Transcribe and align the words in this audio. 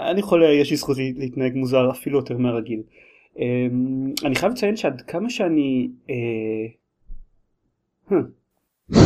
אני 0.00 0.22
חולה, 0.22 0.52
יש 0.52 0.70
לי 0.70 0.76
זכות 0.76 0.96
להתנהג 1.16 1.54
מוזר 1.54 1.90
אפילו 1.90 2.18
יותר 2.18 2.36
מהרגיל. 2.38 2.82
אמ, 3.38 4.12
אני 4.24 4.34
חייב 4.34 4.52
לציין 4.52 4.76
שעד 4.76 5.02
כמה 5.06 5.30
שאני... 5.30 5.88
אה, 6.10 6.14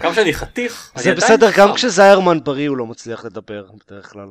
כמה 0.00 0.14
שאני 0.14 0.32
חתיך. 0.32 0.92
זה 0.96 1.14
בסדר, 1.14 1.50
גם. 1.58 1.72
כשזיירמן 1.74 2.38
בריא 2.44 2.68
הוא 2.68 2.76
לא 2.76 2.86
מצליח 2.86 3.24
לדבר 3.24 3.66
בדרך 3.86 4.12
כלל. 4.12 4.28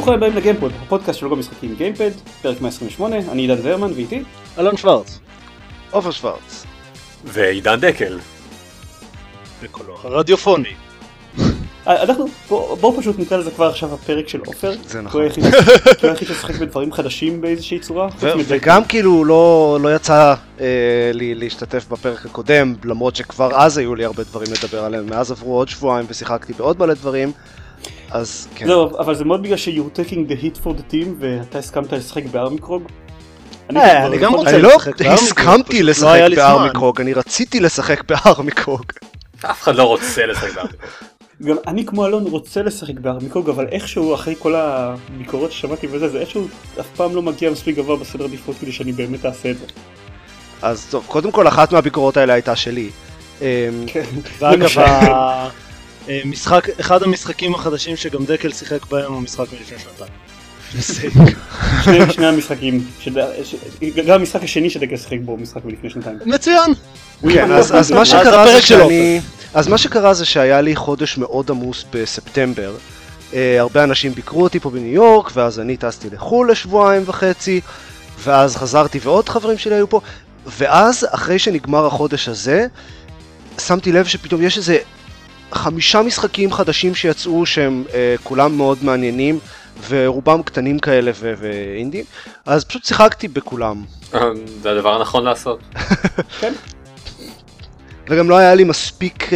ברוכים 0.00 0.14
הבאים 0.14 0.36
לגיימפוד, 0.36 0.72
הפודקאסט 0.82 1.18
של 1.18 1.26
לוגו 1.26 1.36
משחקים 1.36 1.74
גיימפד, 1.74 2.10
פרק 2.42 2.60
128, 2.60 3.16
אני 3.32 3.42
עידן 3.42 3.62
זרמן 3.62 3.92
ואיתי. 3.92 4.22
אלון 4.58 4.76
שוורץ, 4.76 5.18
עופר 5.90 6.10
שוורץ. 6.10 6.66
ועידן 7.24 7.80
דקל. 7.80 8.18
בקולו 9.62 9.96
הרדיופוני. 10.04 10.68
אה, 11.86 12.02
אנחנו, 12.02 12.26
בוא- 12.48 12.76
בואו 12.76 13.00
פשוט 13.00 13.18
נקרא 13.18 13.36
לזה 13.36 13.50
כבר 13.50 13.68
עכשיו 13.68 13.94
הפרק 13.94 14.28
של 14.28 14.40
עופר. 14.46 14.72
זה 14.86 15.00
נכון. 15.00 15.28
כי 15.32 15.40
הוא 15.40 15.48
היחיד 16.10 16.28
ששחק 16.28 16.54
בדברים 16.54 16.92
חדשים 16.92 17.40
באיזושהי 17.40 17.78
צורה. 17.78 18.08
וגם 18.48 18.84
כאילו 18.84 19.24
לא, 19.24 19.78
לא 19.82 19.94
יצא 19.96 20.34
אה, 20.60 20.66
לי 21.12 21.34
להשתתף 21.34 21.86
בפרק 21.88 22.26
הקודם, 22.26 22.74
למרות 22.84 23.16
שכבר 23.16 23.50
אז 23.60 23.78
היו 23.78 23.94
לי 23.94 24.04
הרבה 24.04 24.22
דברים 24.22 24.48
לדבר 24.62 24.84
עליהם, 24.84 25.06
מאז 25.10 25.30
עברו 25.30 25.54
עוד 25.56 25.68
שבועיים 25.68 26.06
ושיחקתי 26.10 26.52
בעוד 26.52 26.78
מלא 26.78 26.94
דברים, 26.94 27.32
אז 28.10 28.48
כן. 28.54 28.66
זהו, 28.66 28.98
אבל 28.98 29.14
זה 29.14 29.24
מאוד 29.24 29.42
בגלל 29.42 29.56
ש-you're 29.56 29.96
taking 29.96 30.30
the 30.30 30.42
hit 30.42 30.64
for 30.64 30.68
the 30.68 30.92
team 30.92 31.08
ואתה 31.18 31.58
הסכמת 31.58 31.92
לשחק 31.92 32.24
בארמיקרוג. 32.24 32.82
אה, 33.76 34.06
אני 34.06 34.18
גם 34.18 34.34
רוצה 34.34 34.50
אני 34.50 34.62
לא 34.62 34.68
לשחק 34.68 35.02
בארמיקרוג, 35.02 35.28
הסכמתי 35.28 35.72
פשוט 35.72 35.82
לא 35.84 35.90
לשחק 35.90 36.20
לי 36.28 36.36
זמן. 36.36 36.44
בארמיקרוג, 36.44 37.00
אני 37.00 37.12
רציתי 37.12 37.60
לשחק 37.60 38.02
בארמיקרוג. 38.04 38.84
אף 39.50 39.62
אחד 39.62 39.74
לא 39.74 39.82
רוצה 39.82 40.26
לשחק 40.26 40.54
בארמיקרוג. 40.54 40.90
גם 41.42 41.56
אני 41.66 41.86
כמו 41.86 42.06
אלון 42.06 42.26
רוצה 42.26 42.62
לשחק 42.62 42.94
בארמיקרוג 42.94 43.48
אבל 43.48 43.66
איכשהו 43.66 44.14
אחרי 44.14 44.34
כל 44.38 44.54
הביקורות 44.54 45.52
ששמעתי 45.52 45.86
וזה 45.90 46.08
זה 46.08 46.20
איכשהו 46.20 46.48
אף 46.80 46.86
פעם 46.96 47.14
לא 47.14 47.22
מגיע 47.22 47.50
מספיק 47.50 47.76
גבוה 47.76 47.96
בסדר 47.96 48.24
עדיפות 48.24 48.56
כדי 48.60 48.72
שאני 48.72 48.92
באמת 48.92 49.26
אעשה 49.26 49.50
את 49.50 49.58
זה. 49.58 49.66
אז 50.62 50.86
טוב, 50.90 51.04
קודם 51.06 51.30
כל 51.30 51.48
אחת 51.48 51.72
מהביקורות 51.72 52.16
האלה 52.16 52.32
הייתה 52.32 52.56
שלי. 52.56 52.90
אמ, 53.40 53.46
כן. 53.86 54.04
ואגב, 54.38 54.68
המשחק, 56.24 56.68
אחד 56.80 57.02
המשחקים 57.02 57.54
החדשים 57.54 57.96
שגם 57.96 58.24
דקל 58.24 58.52
שיחק 58.52 58.86
בהם 58.86 59.12
הוא 59.12 59.22
משחק 59.22 59.46
מלפני 59.52 59.78
שנתיים. 59.78 60.12
שני- 61.84 62.12
שני 62.12 62.26
המשחקים, 62.26 62.84
גם 64.06 64.20
המשחק 64.20 64.42
השני 64.42 64.70
שדקל 64.70 64.96
שיחק 64.96 65.18
בו 65.24 65.32
הוא 65.32 65.40
משחק 65.40 65.64
מלפני 65.64 65.90
שנתיים. 65.90 66.18
מצוין. 66.26 66.74
כן, 67.32 67.52
אז, 67.52 67.74
אז 67.76 67.90
מה 67.90 68.04
שקרה 68.04 68.46
זה 68.46 68.62
שאני... 68.62 69.20
אז 69.54 69.68
מה 69.68 69.78
שקרה 69.78 70.14
זה 70.14 70.24
שהיה 70.24 70.60
לי 70.60 70.76
חודש 70.76 71.18
מאוד 71.18 71.50
עמוס 71.50 71.84
בספטמבר. 71.92 72.74
Uh, 73.30 73.34
הרבה 73.58 73.84
אנשים 73.84 74.12
ביקרו 74.12 74.42
אותי 74.42 74.60
פה 74.60 74.70
בניו 74.70 74.92
יורק, 74.92 75.30
ואז 75.34 75.60
אני 75.60 75.76
טסתי 75.76 76.08
לחו"ל 76.12 76.50
לשבועיים 76.50 77.02
וחצי, 77.06 77.60
ואז 78.24 78.56
חזרתי 78.56 78.98
ועוד 79.02 79.28
חברים 79.28 79.58
שלי 79.58 79.74
היו 79.74 79.88
פה, 79.90 80.00
ואז 80.58 81.06
אחרי 81.10 81.38
שנגמר 81.38 81.86
החודש 81.86 82.28
הזה, 82.28 82.66
שמתי 83.60 83.92
לב 83.92 84.06
שפתאום 84.06 84.42
יש 84.42 84.56
איזה 84.56 84.78
חמישה 85.52 86.02
משחקים 86.02 86.52
חדשים 86.52 86.94
שיצאו 86.94 87.46
שהם 87.46 87.84
uh, 87.88 87.92
כולם 88.22 88.56
מאוד 88.56 88.78
מעניינים, 88.82 89.38
ורובם 89.88 90.42
קטנים 90.42 90.78
כאלה 90.78 91.10
ו- 91.14 91.32
ואינדים, 91.38 92.04
אז 92.46 92.64
פשוט 92.64 92.84
שיחקתי 92.84 93.28
בכולם. 93.28 93.84
זה 94.62 94.70
הדבר 94.70 94.94
הנכון 94.96 95.24
לעשות. 95.24 95.60
וגם 98.10 98.30
לא 98.30 98.36
היה 98.36 98.54
לי 98.54 98.64
מספיק 98.64 99.28
uh, 99.28 99.32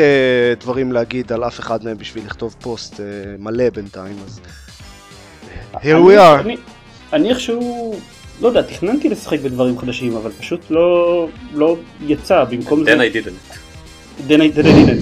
דברים 0.60 0.92
להגיד 0.92 1.32
על 1.32 1.44
אף 1.44 1.60
אחד 1.60 1.84
מהם 1.84 1.98
בשביל 1.98 2.24
לכתוב 2.26 2.56
פוסט 2.60 2.94
uh, 2.94 2.98
מלא 3.38 3.70
בינתיים, 3.70 4.16
אז... 4.26 4.40
Here 5.74 5.78
we 5.78 6.18
are. 6.18 6.40
אני- 6.40 6.56
אני 7.12 7.30
איכשהו, 7.30 7.94
לא 8.40 8.48
יודע, 8.48 8.62
תכננתי 8.62 9.08
לשחק 9.08 9.40
בדברים 9.40 9.78
חדשים 9.78 10.16
אבל 10.16 10.30
פשוט 10.40 10.60
לא 10.70 11.28
לא 11.54 11.76
יצא 12.00 12.44
במקום 12.44 12.84
זה. 12.84 12.94
then 12.94 12.98
I 12.98 13.26
didn't. 13.26 13.63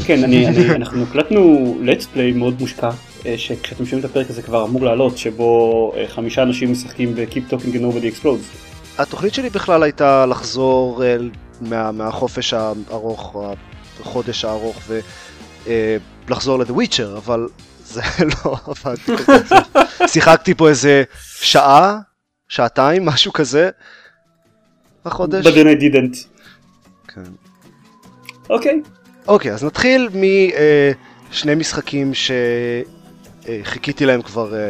כן, 0.06 0.34
אנחנו 0.74 1.02
הקלטנו 1.02 1.74
let's 1.84 2.16
play 2.16 2.36
מאוד 2.36 2.60
מושקע, 2.60 2.90
אה, 3.26 3.34
שכשאתם 3.38 3.86
שומעים 3.86 4.06
את 4.06 4.10
הפרק 4.10 4.30
הזה 4.30 4.42
כבר 4.42 4.64
אמור 4.64 4.84
לעלות, 4.84 5.18
שבו 5.18 5.92
אה, 5.96 6.08
חמישה 6.08 6.42
אנשים 6.42 6.72
משחקים 6.72 7.14
ב-Keep 7.14 7.52
Talking 7.52 7.74
and 7.74 7.80
Nobody 7.80 8.22
Explodes. 8.22 8.56
התוכנית 8.98 9.34
שלי 9.34 9.50
בכלל 9.50 9.82
הייתה 9.82 10.26
לחזור 10.26 11.02
מה, 11.60 11.92
מהחופש 11.92 12.54
הארוך, 12.54 13.36
החודש 14.00 14.44
הארוך, 14.44 14.82
ולחזור 16.28 16.58
ל-The 16.58 16.72
Witcher, 16.72 17.16
אבל 17.16 17.48
זה 17.84 18.02
לא 18.44 18.56
עבד. 18.66 18.96
שיחקתי 20.06 20.54
פה 20.54 20.68
איזה 20.68 21.02
שעה, 21.40 21.98
שעתיים, 22.48 23.04
משהו 23.04 23.32
כזה, 23.32 23.70
בחודש. 25.04 25.46
But 25.46 25.50
then 25.50 25.66
I 25.66 25.82
didn't. 25.82 26.16
כן. 27.08 27.22
אוקיי, 28.50 28.82
אוקיי, 29.28 29.52
אז 29.52 29.64
נתחיל 29.64 30.08
משני 31.30 31.54
משחקים 31.54 32.12
שחיכיתי 33.44 34.06
להם 34.06 34.22
כבר... 34.22 34.54
אה, 34.54 34.60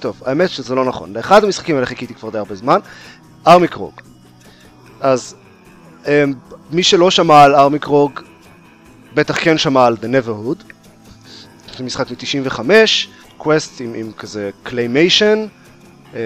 טוב, 0.00 0.22
האמת 0.26 0.50
שזה 0.50 0.74
לא 0.74 0.84
נכון. 0.84 1.12
לאחד 1.12 1.44
המשחקים 1.44 1.74
האלה 1.74 1.86
חיכיתי 1.86 2.14
כבר 2.14 2.30
די 2.30 2.38
הרבה 2.38 2.54
זמן, 2.54 2.78
ארמיקרוג. 3.46 4.00
אז 5.00 5.34
אה, 6.06 6.24
מי 6.70 6.82
שלא 6.82 7.10
שמע 7.10 7.42
על 7.42 7.54
ארמיקרוג, 7.54 8.20
בטח 9.14 9.44
כן 9.44 9.58
שמע 9.58 9.86
על 9.86 9.96
The 10.00 10.06
Neverhood. 10.06 10.72
זה 11.76 11.84
משחק 11.84 12.06
מ-95, 12.10 12.60
קווסט 13.36 13.80
עם, 13.80 13.94
עם 13.94 14.12
כזה 14.12 14.50
claymation, 14.62 15.46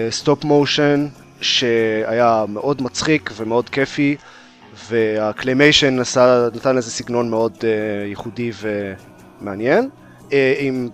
stop 0.09 0.43
motion, 0.43 1.07
שהיה 1.41 2.45
מאוד 2.49 2.81
מצחיק 2.81 3.31
ומאוד 3.35 3.69
כיפי. 3.69 4.15
וה 4.89 5.07
claymation 5.07 5.99
נתן 6.55 6.77
איזה 6.77 6.91
סגנון 6.91 7.29
מאוד 7.29 7.53
uh, 7.59 7.63
ייחודי 8.09 8.51
ומעניין, 8.61 9.89
uh, 10.29 10.31
עם 10.59 10.89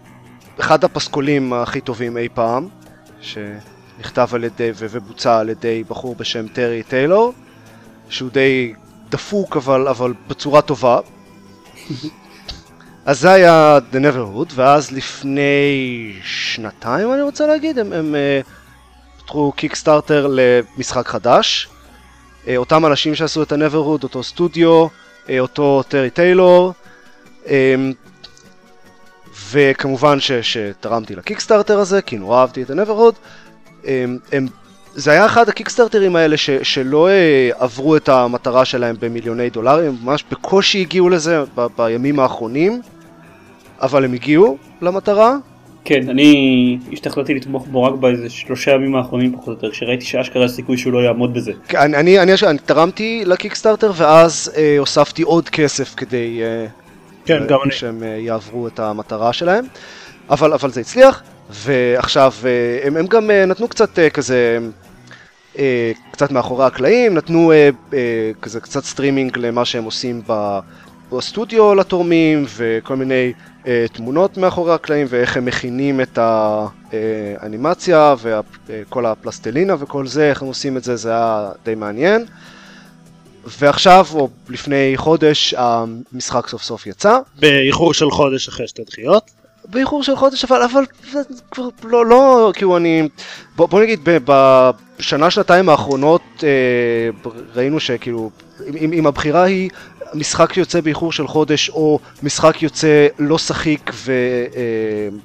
אחד 0.59 0.83
הפסקולים 0.83 1.53
הכי 1.53 1.81
טובים 1.81 2.17
אי 2.17 2.27
פעם, 2.33 2.67
שנכתב 3.21 4.27
על 4.33 4.43
ידי 4.43 4.71
ובוצע 4.75 5.39
על 5.39 5.49
ידי 5.49 5.83
בחור 5.87 6.15
בשם 6.15 6.47
טרי 6.47 6.83
טיילור, 6.83 7.33
שהוא 8.09 8.29
די 8.29 8.73
דפוק 9.09 9.57
אבל, 9.57 9.87
אבל 9.87 10.13
בצורה 10.27 10.61
טובה. 10.61 10.99
אז 13.05 13.19
זה 13.19 13.31
היה 13.31 13.77
The 13.91 13.95
Neverhood, 13.95 14.53
ואז 14.55 14.91
לפני 14.91 16.13
שנתיים 16.23 17.13
אני 17.13 17.21
רוצה 17.21 17.47
להגיד, 17.47 17.79
הם, 17.79 17.93
הם 17.93 18.15
uh, 18.15 19.19
פתחו 19.21 19.51
קיקסטארטר 19.55 20.27
למשחק 20.29 21.07
חדש. 21.07 21.69
אה, 22.47 22.57
אותם 22.57 22.85
אנשים 22.85 23.15
שעשו 23.15 23.43
את 23.43 23.51
ה-Neverhood, 23.51 24.03
אותו 24.03 24.23
סטודיו, 24.23 24.87
אה, 25.29 25.39
אותו 25.39 25.83
טרי 25.87 26.09
טיילור, 26.09 26.73
אה, 27.47 27.75
וכמובן 29.51 30.19
ש- 30.19 30.31
שתרמתי 30.31 31.15
לקיקסטארטר 31.15 31.79
הזה, 31.79 32.01
כי 32.01 32.17
נורא 32.17 32.41
אהבתי 32.41 32.63
את 32.63 32.69
ה-Neverhood. 32.69 33.15
אה, 33.87 34.05
זה 34.95 35.11
היה 35.11 35.25
אחד 35.25 35.49
הקיקסטארטרים 35.49 36.15
האלה 36.15 36.37
ש- 36.37 36.49
שלא 36.49 37.09
אה, 37.09 37.49
עברו 37.59 37.95
את 37.95 38.09
המטרה 38.09 38.65
שלהם 38.65 38.95
במיליוני 38.99 39.49
דולרים, 39.49 39.85
הם 39.89 39.97
ממש 40.03 40.23
בקושי 40.31 40.81
הגיעו 40.81 41.09
לזה 41.09 41.43
ב- 41.55 41.67
בימים 41.77 42.19
האחרונים, 42.19 42.81
אבל 43.81 44.05
הם 44.05 44.13
הגיעו 44.13 44.57
למטרה, 44.81 45.35
כן, 45.85 46.09
אני 46.09 46.77
השתכנעתי 46.93 47.33
לתמוך 47.33 47.67
בו 47.67 47.83
רק 47.83 47.93
באיזה 47.93 48.29
שלושה 48.29 48.71
ימים 48.71 48.95
האחרונים 48.95 49.33
פחות 49.33 49.47
או 49.47 49.53
יותר, 49.53 49.71
כשראיתי 49.71 50.05
שאשכרה 50.05 50.47
סיכוי 50.47 50.77
שהוא 50.77 50.93
לא 50.93 50.99
יעמוד 50.99 51.33
בזה. 51.33 51.51
אני, 51.75 51.97
אני, 51.97 52.19
אני, 52.19 52.31
אני 52.47 52.57
תרמתי 52.65 53.23
לקיקסטארטר 53.25 53.91
ואז 53.95 54.51
אה, 54.57 54.75
הוספתי 54.79 55.21
עוד 55.21 55.49
כסף 55.49 55.95
כדי 55.95 56.39
אה, 56.43 56.65
כן, 57.25 57.47
גם 57.47 57.59
אני. 57.63 57.71
שהם 57.71 58.03
אה, 58.03 58.07
יעברו 58.07 58.67
את 58.67 58.79
המטרה 58.79 59.33
שלהם, 59.33 59.65
אבל, 60.29 60.53
אבל 60.53 60.71
זה 60.71 60.81
הצליח, 60.81 61.23
ועכשיו 61.49 62.33
אה, 62.45 62.87
הם, 62.87 62.97
הם 62.97 63.07
גם 63.07 63.31
אה, 63.31 63.45
נתנו 63.45 63.67
קצת 63.67 63.99
אה, 63.99 64.09
כזה, 64.09 64.59
אה, 65.59 65.91
קצת 66.11 66.31
מאחורי 66.31 66.65
הקלעים, 66.65 67.13
נתנו 67.13 67.51
אה, 67.51 67.69
אה, 67.93 68.31
כזה 68.41 68.59
קצת 68.59 68.83
סטרימינג 68.83 69.37
למה 69.37 69.65
שהם 69.65 69.83
עושים 69.83 70.21
ב- 70.27 70.59
בסטודיו 71.17 71.75
לתורמים, 71.75 72.45
וכל 72.55 72.95
מיני 72.95 73.33
אה, 73.67 73.85
תמונות 73.93 74.37
מאחורי 74.37 74.73
הקלעים, 74.73 75.07
ואיך 75.09 75.37
הם 75.37 75.45
מכינים 75.45 76.01
את 76.01 76.19
האנימציה, 76.21 78.15
וכל 78.21 79.05
הפלסטלינה 79.05 79.75
וכל 79.79 80.07
זה, 80.07 80.29
איך 80.29 80.41
הם 80.41 80.47
עושים 80.47 80.77
את 80.77 80.83
זה, 80.83 80.95
זה 80.95 81.09
היה 81.09 81.49
די 81.65 81.75
מעניין. 81.75 82.25
ועכשיו, 83.59 84.05
או 84.13 84.29
לפני 84.49 84.93
חודש, 84.95 85.53
המשחק 85.57 86.47
סוף 86.47 86.63
סוף 86.63 86.87
יצא. 86.87 87.19
באיחור 87.39 87.93
של 87.93 88.11
חודש 88.11 88.47
אחרי 88.47 88.67
שתי 88.67 88.83
דחיות. 88.83 89.31
באיחור 89.65 90.03
של 90.03 90.15
חודש, 90.15 90.45
אבל, 90.45 90.61
אבל 90.61 90.83
כבר 91.51 91.69
לא, 91.83 92.05
לא, 92.05 92.51
כאילו 92.55 92.77
אני, 92.77 93.09
בוא, 93.55 93.67
בוא 93.67 93.81
נגיד, 93.81 93.99
בשנה, 94.03 95.31
שנתיים 95.31 95.69
האחרונות 95.69 96.21
אה, 96.43 97.29
ראינו 97.55 97.79
שכאילו, 97.79 98.29
אם, 98.67 98.93
אם 98.93 99.07
הבחירה 99.07 99.43
היא 99.43 99.69
משחק 100.13 100.53
שיוצא 100.53 100.81
באיחור 100.81 101.11
של 101.11 101.27
חודש, 101.27 101.69
או 101.69 101.99
משחק 102.23 102.63
יוצא 102.63 103.07
לא 103.19 103.37
שחיק 103.37 103.91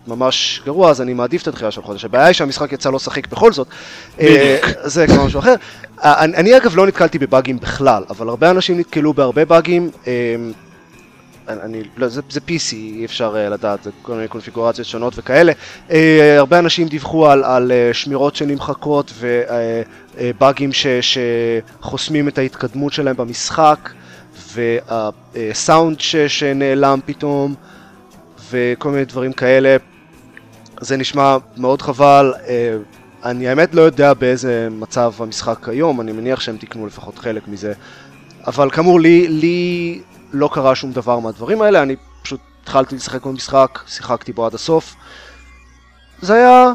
וממש 0.07 0.63
גרוע, 0.65 0.91
אז 0.91 1.01
אני 1.01 1.15
מעדיף 1.15 1.43
את 1.43 1.49
הדחייה 1.49 1.71
של 1.71 1.83
חודש. 1.83 2.05
הבעיה 2.05 2.27
היא 2.27 2.33
שהמשחק 2.33 2.73
יצא 2.73 2.91
לא 2.91 2.99
שחיק 2.99 3.27
בכל 3.27 3.53
זאת. 3.53 3.69
אה, 4.21 4.59
זה 4.85 5.07
כבר 5.07 5.25
משהו 5.25 5.41
אחר. 5.41 5.55
אה, 6.05 6.25
אני, 6.25 6.37
אני 6.37 6.57
אגב 6.57 6.77
לא 6.77 6.87
נתקלתי 6.87 7.19
בבאגים 7.19 7.59
בכלל, 7.59 8.05
אבל 8.11 8.29
הרבה 8.29 8.51
אנשים 8.51 8.79
נתקלו 8.79 9.15
בהרבה 9.15 9.45
באגים. 9.45 9.91
אה, 10.07 10.13
אני, 11.49 11.83
לא, 11.97 12.09
זה, 12.09 12.21
זה 12.31 12.41
PC, 12.49 12.73
אי 12.73 13.05
אפשר 13.05 13.35
uh, 13.35 13.51
לדעת, 13.51 13.83
זה 13.83 13.91
כל 14.03 14.15
מיני 14.15 14.29
קונפיגורציות 14.29 14.87
שונות 14.87 15.13
וכאלה. 15.17 15.53
Uh, 15.89 15.93
הרבה 16.39 16.59
אנשים 16.59 16.89
דיווחו 16.89 17.31
על, 17.31 17.45
על 17.45 17.73
uh, 17.73 17.95
שמירות 17.95 18.37
שנמחקות 18.37 19.13
ובאגים 19.19 20.71
uh, 20.71 20.73
uh, 20.73 20.77
שחוסמים 21.81 22.29
את 22.29 22.39
ההתקדמות 22.39 22.93
שלהם 22.93 23.17
במשחק, 23.17 23.91
והסאונד 25.35 25.99
uh, 25.99 26.03
שנעלם 26.29 27.01
פתאום, 27.07 27.55
וכל 28.51 28.91
מיני 28.91 29.05
דברים 29.05 29.33
כאלה. 29.33 29.77
זה 30.81 30.97
נשמע 30.97 31.37
מאוד 31.57 31.83
חבל. 31.83 32.33
Uh, 32.37 32.49
אני 33.25 33.49
האמת 33.49 33.75
לא 33.75 33.83
יודע 33.83 34.15
באיזה 34.15 34.69
מצב 34.71 35.13
המשחק 35.19 35.69
היום, 35.69 36.01
אני 36.01 36.13
מניח 36.13 36.41
שהם 36.41 36.57
תיקנו 36.57 36.87
לפחות 36.87 37.19
חלק 37.19 37.49
מזה. 37.49 37.73
אבל 38.47 38.71
כאמור, 38.71 39.01
לי, 39.01 39.29
לי 39.29 40.01
לא 40.33 40.51
קרה 40.53 40.75
שום 40.75 40.93
דבר 40.93 41.19
מהדברים 41.19 41.63
האלה, 41.63 41.83
אני 41.83 41.97
פשוט 42.23 42.41
התחלתי 42.63 42.97
לשחק 42.97 43.27
במשחק, 43.27 43.79
שיחקתי 43.87 44.33
בו 44.33 44.47
עד 44.47 44.55
הסוף. 44.55 44.95
זה 46.23 46.35
היה 46.35 46.73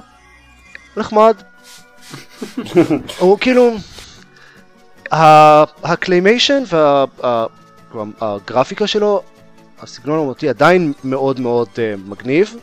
נחמד. 0.98 1.36
הוא 3.20 3.38
כאילו, 3.40 3.76
ה 5.84 5.91
claymation 5.91 6.64
והגרפיקה 7.96 8.88
שלו, 8.88 9.22
הסגנון 9.82 10.16
האומנותי 10.16 10.50
עדיין 10.50 10.94
מאוד 11.04 11.40
מאוד 11.40 11.68
uh, 11.76 12.10
מגניב. 12.10 12.56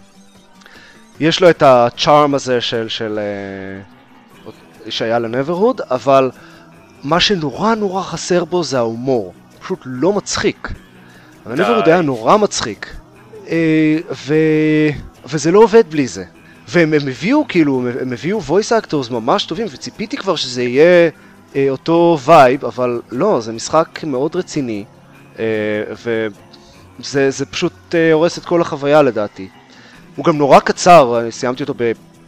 יש 1.20 1.40
לו 1.42 1.50
את 1.50 1.62
ה 1.62 1.74
charm 1.74 2.34
הזה 2.34 2.60
של, 2.60 2.88
של 2.88 3.18
uh, 4.46 4.50
שהיה 4.90 5.18
ל 5.18 5.24
Neverhood, 5.24 5.80
אבל 5.90 6.30
מה 7.04 7.20
שנורא 7.20 7.74
נורא 7.74 8.02
חסר 8.02 8.44
בו 8.44 8.64
זה 8.64 8.78
ההומור. 8.78 9.34
פשוט 9.60 9.80
לא 9.84 10.12
מצחיק. 10.12 10.68
ה 11.46 11.50
Neverhood 11.50 11.88
היה 11.88 12.00
נורא 12.00 12.36
מצחיק. 12.36 12.96
אה, 13.48 13.96
ו... 14.26 14.34
וזה 15.26 15.50
לא 15.50 15.58
עובד 15.58 15.90
בלי 15.90 16.06
זה. 16.06 16.24
והם 16.68 16.92
הם 16.92 17.08
הביאו 17.08 17.44
כאילו, 17.48 17.82
הם 18.00 18.12
הביאו 18.12 18.40
voice 18.40 18.84
actors 18.84 19.12
ממש 19.12 19.44
טובים, 19.44 19.66
וציפיתי 19.70 20.16
כבר 20.16 20.36
שזה 20.36 20.62
יהיה 20.62 21.10
אה, 21.56 21.66
אותו 21.70 22.18
vibe, 22.24 22.64
אבל 22.64 23.00
לא, 23.10 23.40
זה 23.40 23.52
משחק 23.52 24.04
מאוד 24.04 24.36
רציני, 24.36 24.84
וזה 25.38 27.30
זה 27.30 27.46
פשוט 27.46 27.72
אה, 27.94 28.12
הורס 28.12 28.38
את 28.38 28.44
כל 28.44 28.60
החוויה 28.60 29.02
לדעתי. 29.02 29.48
הוא 30.16 30.24
גם 30.24 30.38
נורא 30.38 30.60
קצר, 30.60 31.20
אני 31.20 31.32
סיימתי 31.32 31.62
אותו 31.62 31.74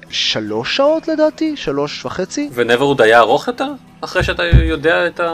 בשלוש 0.09 0.77
שעות 0.77 1.09
לדעתי, 1.09 1.57
שלוש 1.57 2.05
וחצי. 2.05 2.51
ונברוד 2.55 3.01
היה 3.01 3.19
ארוך 3.19 3.49
יותר? 3.49 3.69
אחרי 4.01 4.23
שאתה 4.23 4.43
יודע 4.45 5.07
את 5.07 5.21
ה... 5.21 5.31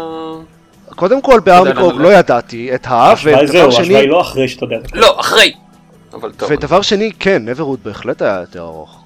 קודם 0.96 1.22
כל 1.22 1.40
בארמיקרוג 1.40 2.00
לא 2.00 2.08
ידעתי 2.08 2.74
את 2.74 2.86
ה... 2.86 2.90
ההשוואה 2.90 3.46
זהו, 3.46 3.64
ההשוואה 3.64 4.00
היא 4.00 4.08
לא 4.08 4.20
אחרי 4.20 4.48
שאתה 4.48 4.64
יודע. 4.64 4.78
לא, 4.94 5.20
אחרי! 5.20 5.52
אבל 6.12 6.32
טוב. 6.32 6.50
ודבר 6.52 6.82
שני, 6.82 7.12
כן, 7.18 7.44
נברוד 7.44 7.80
בהחלט 7.82 8.22
היה 8.22 8.40
יותר 8.40 8.60
ארוך. 8.60 9.04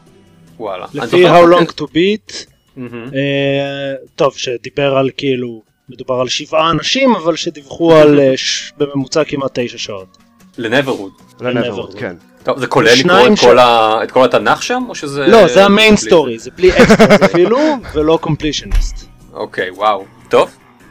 וואלה. 0.59 0.87
לפי 0.95 1.29
How 1.29 1.45
Long 1.55 1.73
to 1.81 1.85
Beat, 1.85 2.47
אה, 2.79 3.95
טוב, 4.17 4.37
שדיבר 4.37 4.97
על 4.97 5.11
כאילו, 5.17 5.63
מדובר 5.89 6.15
על 6.21 6.29
שבעה 6.29 6.71
אנשים, 6.71 7.15
אבל 7.15 7.37
שדיווחו 7.37 7.95
על 7.97 8.21
אה, 8.21 8.33
ש- 8.37 8.73
בממוצע 8.79 9.25
כמעט 9.25 9.51
תשע 9.59 9.79
שעות. 9.79 10.17
ל 10.59 10.64
Neverhood. 10.64 11.13
ל 11.41 11.46
Neverhood, 11.46 11.95
כן. 11.99 12.17
טוב, 12.43 12.59
זה 12.59 12.67
כולל 12.67 12.95
לקרוא 12.99 13.21
את 13.35 13.39
כל 13.41 13.59
ה- 13.59 14.01
את 14.03 14.11
כל 14.11 14.25
התנ"ך 14.25 14.63
שם, 14.63 14.83
או 14.89 14.95
שזה... 14.95 15.27
לא, 15.27 15.49
זה 15.49 15.65
ה 15.65 15.71
main 15.71 15.97
story, 15.97 16.39
זה 16.39 16.51
בלי 16.57 16.71
אקסטרה 16.83 17.17
אפילו, 17.27 17.59
ולא 17.95 18.19
completionist. 18.23 19.07
אוקיי, 19.33 19.71
וואו. 19.71 20.05
טוב. 20.29 20.51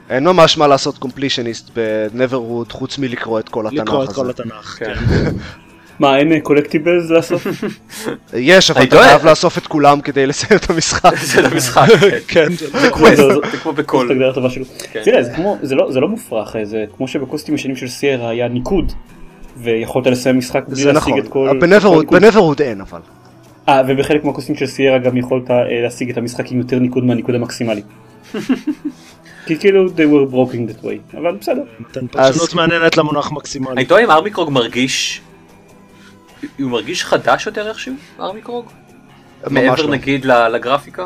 אין 0.10 0.24
ממש 0.24 0.58
מה 0.58 0.68
לעשות 0.68 0.98
completionist 0.98 1.70
ב 1.76 1.85
Neverhood 1.85 2.72
חוץ 2.72 2.98
מלקרוא 2.98 3.40
את 3.40 3.50
כל 3.50 3.68
התנ"ך 3.68 3.82
לקרוא 3.82 4.04
את 4.04 4.10
כל 4.10 4.22
הזה. 4.22 4.32
התנ"ך, 4.32 4.80
כן. 4.80 4.94
כן. 6.02 6.08
מה, 6.08 6.18
אין 6.18 6.40
collectibles 6.40 7.10
לאסוף? 7.10 7.48
יש, 8.34 8.72
אבל 8.72 8.84
אתה 8.84 8.92
טועה. 8.92 9.08
חייב 9.08 9.26
לאסוף 9.26 9.58
את 9.58 9.68
כולם 9.68 10.02
כדי 10.02 10.28
לסיים 10.28 10.60
את 10.64 10.70
המשחק. 10.70 11.16
זה 11.34 11.42
למשחק. 11.42 11.88
כן, 12.28 12.48
זה 12.82 12.90
קווסט, 12.92 13.16
זה 13.52 13.58
כמו 13.64 13.74
בכל... 13.74 14.08
טובה 14.36 14.50
שלו. 14.50 14.66
כן. 14.92 15.02
תראה, 15.04 15.24
זה 15.24 15.32
כמו, 15.36 15.58
זה 15.62 15.76
לא- 15.76 15.92
זה 15.92 16.00
לא 16.00 16.08
מופרך, 16.08 16.56
זה 16.64 16.86
כמו 16.98 17.08
שבקוסטים 17.08 17.56
השנים 17.56 17.76
של 17.76 17.88
סיירה 17.88 18.30
היה 18.30 18.48
ניקוד. 18.48 18.92
ויכולת 19.58 20.08
לסיים 20.08 20.38
משחק 20.38 20.64
בלי 20.68 20.76
זה 20.84 20.92
להשיג 20.94 21.10
נכון, 21.14 21.20
את 21.20 21.28
כל... 21.28 21.50
בנברוד- 21.62 21.94
כל 21.96 22.00
ניקוד. 22.00 22.22
בנברוד 22.22 22.62
אין 22.62 22.82
אבל. 22.82 23.00
אה, 23.70 23.82
ובחלק 23.88 24.24
מהקוסטים 24.24 24.56
של 24.56 24.66
סיירה 24.68 24.98
גם 24.98 25.18
יכולת 25.18 25.52
אה, 25.52 25.56
להשיג 25.84 26.10
את 26.10 26.18
המשחק 26.18 26.52
עם 26.52 26.58
יותר 26.58 26.80
ניקוד 26.80 27.04
מהניקוד 27.04 27.36
המקסימלי. 27.36 27.82
כי 29.46 29.58
כאילו 29.60 29.88
they 29.88 29.90
were 30.12 30.34
broken 30.34 30.72
that 30.72 30.86
way, 30.86 31.18
אבל 31.18 31.36
בסדר. 31.42 31.62
אז- 32.16 32.32
פרשנות 32.38 32.54
מעניינת 32.54 32.98
למונח 32.98 33.32
מקסימלי. 33.32 33.72
אני 33.72 33.86
תוהה 33.86 34.04
אם 34.04 34.12
ארמיקרוג 34.12 34.50
מרגיש... 34.52 35.22
הוא 36.60 36.72
מרגיש 36.72 37.06
חדש 37.06 37.46
יותר 37.46 37.70
איכשהו, 37.70 37.94
ארמיקרוג? 38.20 38.66
ממש 39.44 39.52
מעבר 39.52 39.86
לא. 39.86 39.92
נגיד 39.92 40.26
ל- 40.26 40.48
לגרפיקה? 40.48 41.06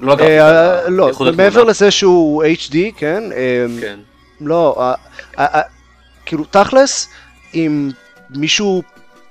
לא 0.00 0.12
אה, 0.12 0.16
לגרפיקה, 0.16 1.24
לא, 1.24 1.32
מעבר. 1.36 1.64
לזה 1.64 1.90
שהוא 1.90 2.44
HD, 2.44 2.76
כן? 2.96 3.22
אה, 3.32 3.66
כן. 3.80 3.98
לא, 4.40 4.76
אה, 4.80 4.94
אה, 5.38 5.44
אה, 5.54 5.62
כאילו 6.26 6.44
תכלס, 6.44 7.08
אם 7.54 7.90
מישהו 8.30 8.82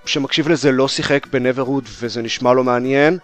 שמקשיב 0.05 0.49
לזה 0.49 0.71
לא 0.71 0.87
שיחק 0.87 1.27
בנברהוד 1.31 1.83
וזה 1.99 2.21
נשמע 2.21 2.53
לו 2.53 2.63
מעניין, 2.63 3.17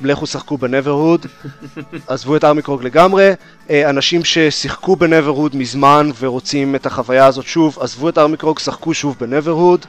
לכו 0.00 0.26
שחקו 0.26 0.58
בנברהוד, 0.58 1.26
עזבו 2.08 2.36
את 2.36 2.44
ארמיקרוג 2.44 2.82
לגמרי, 2.84 3.30
אה, 3.70 3.90
אנשים 3.90 4.24
ששיחקו 4.24 4.96
בנברהוד 4.96 5.56
מזמן 5.56 6.10
ורוצים 6.20 6.74
את 6.74 6.86
החוויה 6.86 7.26
הזאת 7.26 7.44
שוב, 7.46 7.78
עזבו 7.80 8.08
את 8.08 8.18
ארמיקרוג, 8.18 8.58
שחקו 8.58 8.94
שוב 8.94 9.16
בנברהוד. 9.20 9.86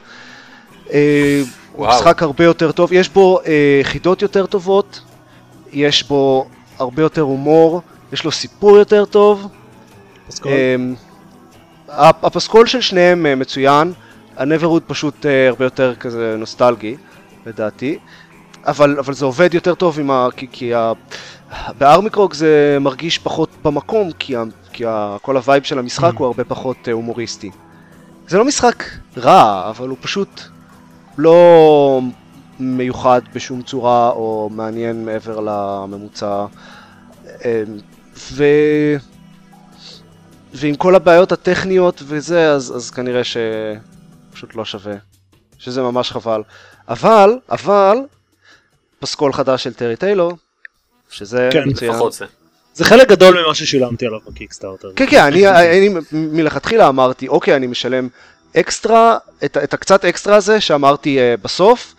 אה, 0.92 1.42
הוא 1.72 1.86
וואו. 1.86 1.96
משחק 1.98 2.22
הרבה 2.22 2.44
יותר 2.44 2.72
טוב, 2.72 2.92
יש 2.92 3.08
בו 3.08 3.40
אה, 3.46 3.80
חידות 3.82 4.22
יותר 4.22 4.46
טובות, 4.46 5.00
יש 5.72 6.02
בו 6.08 6.46
הרבה 6.78 7.02
יותר 7.02 7.20
הומור, 7.20 7.80
יש 8.12 8.24
לו 8.24 8.32
סיפור 8.32 8.78
יותר 8.78 9.04
טוב. 9.04 9.48
פסקול. 10.28 10.52
הפ- 11.88 12.24
הפסקול 12.24 12.66
של 12.66 12.80
שניהם 12.80 13.26
אה, 13.26 13.34
מצוין, 13.34 13.92
ה 14.36 14.41
Neverhood 14.41 14.82
פשוט 14.86 15.26
אה, 15.26 15.48
הרבה 15.48 15.64
יותר 15.64 15.94
כזה 15.94 16.34
נוסטלגי, 16.38 16.96
לדעתי, 17.46 17.98
אבל, 18.66 18.96
אבל 18.98 19.14
זה 19.14 19.24
עובד 19.24 19.54
יותר 19.54 19.74
טוב 19.74 20.00
עם 20.00 20.10
ה... 20.10 20.28
כי, 20.36 20.46
כי 20.52 20.74
ה... 20.74 20.92
ב 21.78 21.84
Armikrog 21.84 22.34
זה 22.34 22.78
מרגיש 22.80 23.18
פחות 23.18 23.48
במקום, 23.64 24.10
כי, 24.18 24.36
ה... 24.36 24.42
כי 24.72 24.84
ה... 24.86 25.16
כל 25.22 25.36
ה 25.36 25.41
vibe 25.41 25.62
של 25.62 25.78
המשחק 25.78 26.12
הוא 26.16 26.26
הרבה 26.26 26.44
פחות 26.44 26.76
אה, 26.88 26.92
הומוריסטי. 26.92 27.50
זה 28.28 28.38
לא 28.38 28.44
משחק 28.44 28.84
רע, 29.16 29.70
אבל 29.70 29.88
הוא 29.88 29.96
פשוט 30.00 30.40
לא 31.18 32.00
מיוחד 32.60 33.20
בשום 33.34 33.62
צורה 33.62 34.10
או 34.10 34.50
מעניין 34.52 35.04
מעבר 35.04 35.40
לממוצע. 35.40 36.46
אמ, 37.24 37.28
ו... 38.16 38.44
ועם 40.54 40.74
כל 40.74 40.94
הבעיות 40.94 41.32
הטכניות 41.32 42.02
וזה, 42.04 42.50
אז, 42.50 42.76
אז 42.76 42.90
כנראה 42.90 43.22
שפשוט 43.24 44.54
לא 44.54 44.64
שווה. 44.64 44.94
שזה 45.58 45.82
ממש 45.82 46.12
חבל. 46.12 46.42
אבל, 46.88 47.38
אבל, 47.50 47.96
פסקול 48.98 49.32
חדש 49.32 49.64
של 49.64 49.74
טרי 49.74 49.96
טיילור, 49.96 50.32
שזה 51.10 51.48
כן, 51.52 51.62
מצוין. 51.66 51.90
לפחות 51.90 52.12
זה. 52.12 52.24
זה 52.74 52.84
חלק 52.84 53.08
גדול 53.08 53.44
ממה 53.44 53.54
ששילמתי 53.54 54.06
עליו 54.06 54.18
בקיקסטארטר. 54.26 54.92
כן, 54.96 55.06
כן, 55.10 55.22
אני, 55.22 55.48
אני 55.48 55.88
מלכתחילה 56.12 56.88
אמרתי, 56.88 57.28
אוקיי, 57.28 57.56
אני 57.56 57.66
משלם 57.66 58.08
אקסטרה, 58.56 59.18
את, 59.44 59.56
את 59.56 59.74
הקצת 59.74 60.04
אקסטרה 60.04 60.36
הזה 60.36 60.60
שאמרתי 60.60 61.18
uh, 61.18 61.42
בסוף, 61.42 61.94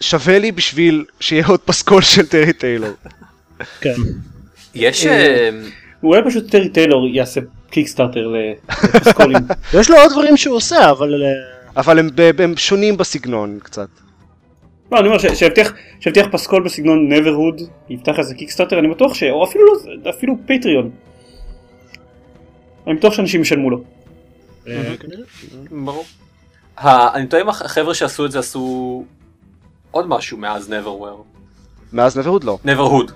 שווה 0.00 0.38
לי 0.38 0.52
בשביל 0.52 1.04
שיהיה 1.20 1.46
עוד 1.46 1.60
פסקול 1.60 2.02
של 2.02 2.26
טרי 2.26 2.52
טיילור. 2.52 2.92
כן. 3.80 3.94
יש... 4.74 5.06
אה, 5.06 5.12
אה, 5.12 5.50
אולי 6.02 6.22
פשוט 6.26 6.50
טרי 6.50 6.68
טיילור 6.68 7.08
יעשה 7.08 7.40
Kickstarter 7.70 8.34
לפסקולים. 8.94 9.42
יש 9.80 9.90
לו 9.90 9.96
עוד 9.96 10.12
דברים 10.12 10.36
שהוא 10.36 10.56
עושה, 10.56 10.90
אבל... 10.90 11.22
אה, 11.22 11.60
אבל 11.76 11.98
הם, 11.98 12.08
הם 12.38 12.56
שונים 12.56 12.96
בסגנון 12.96 13.58
קצת. 13.62 13.88
לא, 14.92 14.98
אני 14.98 15.06
אומר 15.08 15.18
שיבטיח 15.18 15.72
שיבטיח 16.00 16.26
פסקול 16.32 16.62
בסגנון 16.62 17.12
Neverhood, 17.12 17.62
יפתח 17.88 18.18
איזה 18.18 18.34
Kickstarter, 18.34 18.78
אני 18.78 18.88
בטוח 18.88 19.14
ש... 19.14 19.22
או 19.22 19.44
אפילו 19.44 19.64
לא, 20.04 20.10
אפילו 20.10 20.36
Patreon. 20.46 20.90
אני 22.86 22.94
בטוח 22.94 23.14
שאנשים 23.14 23.42
ישלמו 23.42 23.70
לו. 23.70 23.82
אה, 24.70 24.96
כנראה. 25.00 25.22
ברור. 25.70 26.04
ה- 26.76 27.14
אני 27.14 27.26
טועה 27.26 27.42
אם 27.42 27.48
החבר'ה 27.48 27.94
שעשו 27.94 28.26
את 28.26 28.32
זה 28.32 28.38
עשו 28.38 29.04
עוד 29.90 30.08
משהו 30.08 30.38
מאז 30.38 30.68
Neverwhere. 30.72 31.22
מאז 31.92 32.18
נברוד 32.18 32.44
לא. 32.44 32.58
Neverhood. 32.66 33.12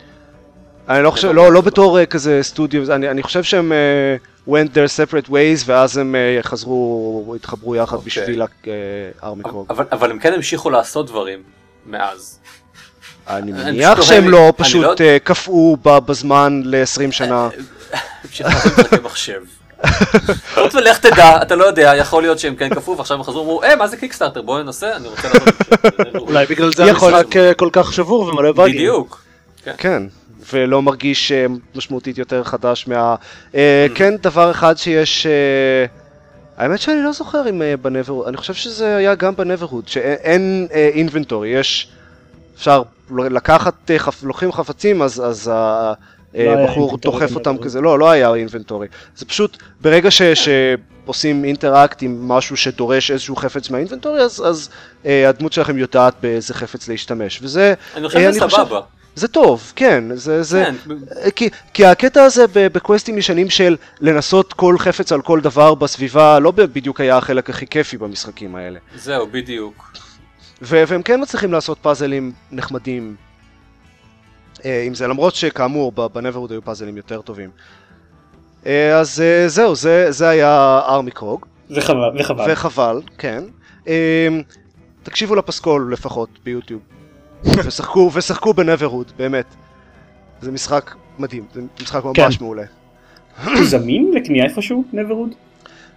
אני 0.89 1.03
לא 1.05 1.11
חושב, 1.11 1.29
לא, 1.29 1.35
לא 1.35 1.53
לא. 1.53 1.61
בתור 1.61 1.99
אה, 1.99 2.07
כזה 2.07 2.39
סטודיו, 2.43 2.93
אני, 2.95 3.11
אני 3.11 3.23
חושב 3.23 3.43
שהם 3.43 3.73
אה, 3.73 4.17
went 4.49 4.69
their 4.69 4.89
separate 5.11 5.29
ways 5.29 5.63
ואז 5.67 5.97
הם 5.97 6.15
אה, 6.15 6.39
חזרו, 6.43 7.33
התחברו 7.37 7.77
יחד 7.77 7.97
אוקיי. 7.97 8.07
בשביל 8.07 8.43
ארמי 9.23 9.43
קרוג. 9.43 9.67
אבל, 9.71 9.85
אבל 9.93 10.11
הם 10.11 10.19
כן 10.19 10.33
המשיכו 10.33 10.71
לעשות 10.71 11.07
דברים 11.07 11.43
מאז. 11.87 12.39
אני 13.29 13.53
מניח 13.53 13.93
פשוט 13.99 14.05
שהם 14.09 14.29
לא 14.29 14.53
פשוט 14.57 14.85
לא- 14.85 14.95
אה, 15.07 15.17
קפאו 15.25 15.77
בזמן 15.83 16.63
ל-20 16.65 17.13
שנה. 17.13 17.49
המשיכו 18.25 18.49
לעשות 18.49 18.73
משחקי 18.79 18.97
מחשב. 19.05 19.43
חוץ 20.55 20.75
ולך 20.75 20.99
תדע, 20.99 21.43
אתה 21.43 21.57
לא 21.57 21.65
יודע, 21.65 21.93
יכול 21.97 22.23
להיות 22.23 22.39
שהם 22.39 22.55
כן 22.57 22.69
קפאו 22.69 22.99
ועכשיו 22.99 23.17
הם 23.17 23.23
חזרו 23.23 23.39
ואמרו, 23.39 23.63
אה, 23.63 23.77
מה 23.77 23.87
זה 23.87 23.97
קיקסטארטר? 23.97 24.43
בואו 24.43 24.63
ננסה, 24.63 24.97
אני 24.97 25.09
רוצה 25.09 25.29
לעשות 25.29 25.49
את 25.49 26.13
זה." 26.13 26.19
אולי 26.19 26.47
בגלל 26.47 26.73
זה 26.73 26.85
המשחק 26.85 27.57
כל 27.57 27.69
כך 27.73 27.93
שבור 27.93 28.21
ומלא 28.21 28.53
באגים. 28.53 28.75
בדיוק. 28.75 29.25
כן, 29.77 30.03
ולא 30.53 30.83
מרגיש 30.83 31.33
אה, 31.33 31.47
משמעותית 31.75 32.19
יותר 32.19 32.45
חדש 32.45 32.89
מה... 32.89 33.15
אה, 33.55 33.87
כן, 33.95 34.17
דבר 34.17 34.51
אחד 34.51 34.79
שיש... 34.79 35.27
אה, 35.27 35.87
האמת 36.57 36.81
שאני 36.81 37.03
לא 37.03 37.13
זוכר 37.13 37.49
אם 37.49 37.63
בנברוד, 37.83 38.29
אני 38.29 38.37
חושב 38.37 38.55
שזה 38.55 38.97
היה 38.97 39.15
גם 39.15 39.37
בנברוד, 39.37 39.89
שאין 39.89 40.67
אינבנטורי, 40.71 41.49
יש... 41.49 41.89
אפשר 42.57 42.83
לקחת, 43.11 43.91
לוקחים 44.23 44.53
חפצים, 44.53 45.03
אז, 45.03 45.53
היה 46.35 46.65
הבחור 46.65 46.93
inventory 46.93 47.01
דוחף 47.01 47.35
אותם 47.35 47.51
בנברוד. 47.51 47.67
כזה, 47.67 47.81
לא, 47.81 47.99
לא 47.99 48.11
היה 48.11 48.35
אינבנטורי. 48.35 48.87
זה 49.17 49.27
פשוט, 49.27 49.57
ברגע 49.81 50.11
ש... 50.11 50.23
שעושים 50.23 51.45
אינטראקט 51.45 52.03
עם 52.03 52.29
משהו 52.29 52.57
שדורש 52.57 53.11
איזשהו 53.11 53.37
חפץ 53.37 53.71
מהאינבנטורי, 53.71 54.21
אז, 54.21 54.43
אז 54.47 54.69
אה, 55.07 55.29
הדמות 55.29 55.53
שלכם 55.53 55.79
יודעת 55.79 56.15
באיזה 56.23 56.55
חפץ 56.55 56.89
להשתמש, 56.89 57.41
וזה... 57.43 57.75
אני 57.97 58.07
חושב 58.07 58.19
אה, 58.19 58.33
שזה 58.33 58.41
סבבה. 58.41 58.81
זה 59.17 59.29
טוב, 59.29 59.73
כן, 59.77 60.05
זה, 60.15 60.43
זה, 60.43 60.65
כן, 60.65 60.95
כי, 61.37 61.49
כי 61.75 61.85
הקטע 61.85 62.23
הזה 62.23 62.45
בקווסטים 62.53 63.19
ישנים 63.19 63.51
של 63.51 63.77
לנסות 64.01 64.53
כל 64.53 64.79
חפץ 64.79 65.13
על 65.13 65.23
כל 65.23 65.41
דבר 65.41 65.75
בסביבה 65.75 66.39
לא 66.39 66.51
בדיוק 66.51 67.01
היה 67.01 67.17
החלק 67.17 67.51
הכי 67.51 67.67
כיפי 67.67 67.99
במשחקים 67.99 68.57
האלה. 68.57 68.79
זהו, 68.97 69.27
בדיוק. 69.27 69.93
והם 70.63 71.03
כן 71.03 71.23
מצליחים 71.23 71.53
לעשות 71.53 71.79
פאזלים 71.83 72.33
נחמדים 72.53 73.17
אה, 73.19 73.24
עם 74.87 74.95
זה, 74.95 75.07
למרות 75.07 75.35
שכאמור 75.35 75.93
בנברוד 75.93 76.51
היו 76.53 76.63
פאזלים 76.63 76.97
יותר 76.97 77.21
טובים. 77.21 77.51
אה, 78.67 78.99
אז 78.99 79.21
אה, 79.21 79.49
זהו, 79.49 79.75
זה, 79.75 80.07
זה 80.11 80.29
היה 80.29 80.81
ארמי 80.89 81.11
קרוג, 81.11 81.47
זה 81.69 81.81
חבל, 81.81 82.21
וחבל. 82.21 82.45
וחבל, 82.53 83.01
כן. 83.19 83.45
אה, 83.89 84.29
תקשיבו 85.03 85.35
לפסקול 85.35 85.93
לפחות 85.93 86.29
ביוטיוב, 86.45 86.83
ושחקו, 87.67 88.11
ושחקו 88.15 88.55
בנברוד, 88.55 89.13
באמת. 89.17 89.47
זה 90.41 90.53
משחק 90.53 90.95
מדהים, 91.19 91.47
זה 91.55 91.61
משחק 91.83 92.05
ממש 92.05 92.37
כן. 92.37 92.45
מעולה. 92.45 92.65
הוא 93.45 93.65
זמין 93.65 94.11
לקנייה 94.15 94.45
איפשהו, 94.45 94.85
נברוד? 94.93 95.35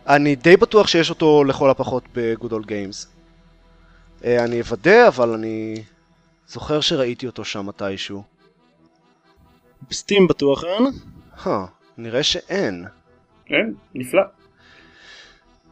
אני 0.08 0.36
די 0.36 0.58
בטוח 0.58 0.88
שיש 0.88 1.10
אותו 1.10 1.44
לכל 1.44 1.70
הפחות 1.70 2.04
Games. 2.66 3.08
אה, 4.26 4.44
אני 4.44 4.62
אוודא, 4.62 5.08
אבל 5.08 5.30
אני 5.30 5.84
זוכר 6.48 6.82
שראיתי 6.82 7.28
אותו 7.28 7.46
שם 7.46 7.66
מתישהו. 7.66 8.24
בסטים 9.90 10.28
בטוח 10.28 10.64
אין. 10.64 10.86
נראה 11.98 12.24
שאין. 12.24 12.86
כן, 13.46 13.70
נפלא. 13.96 14.22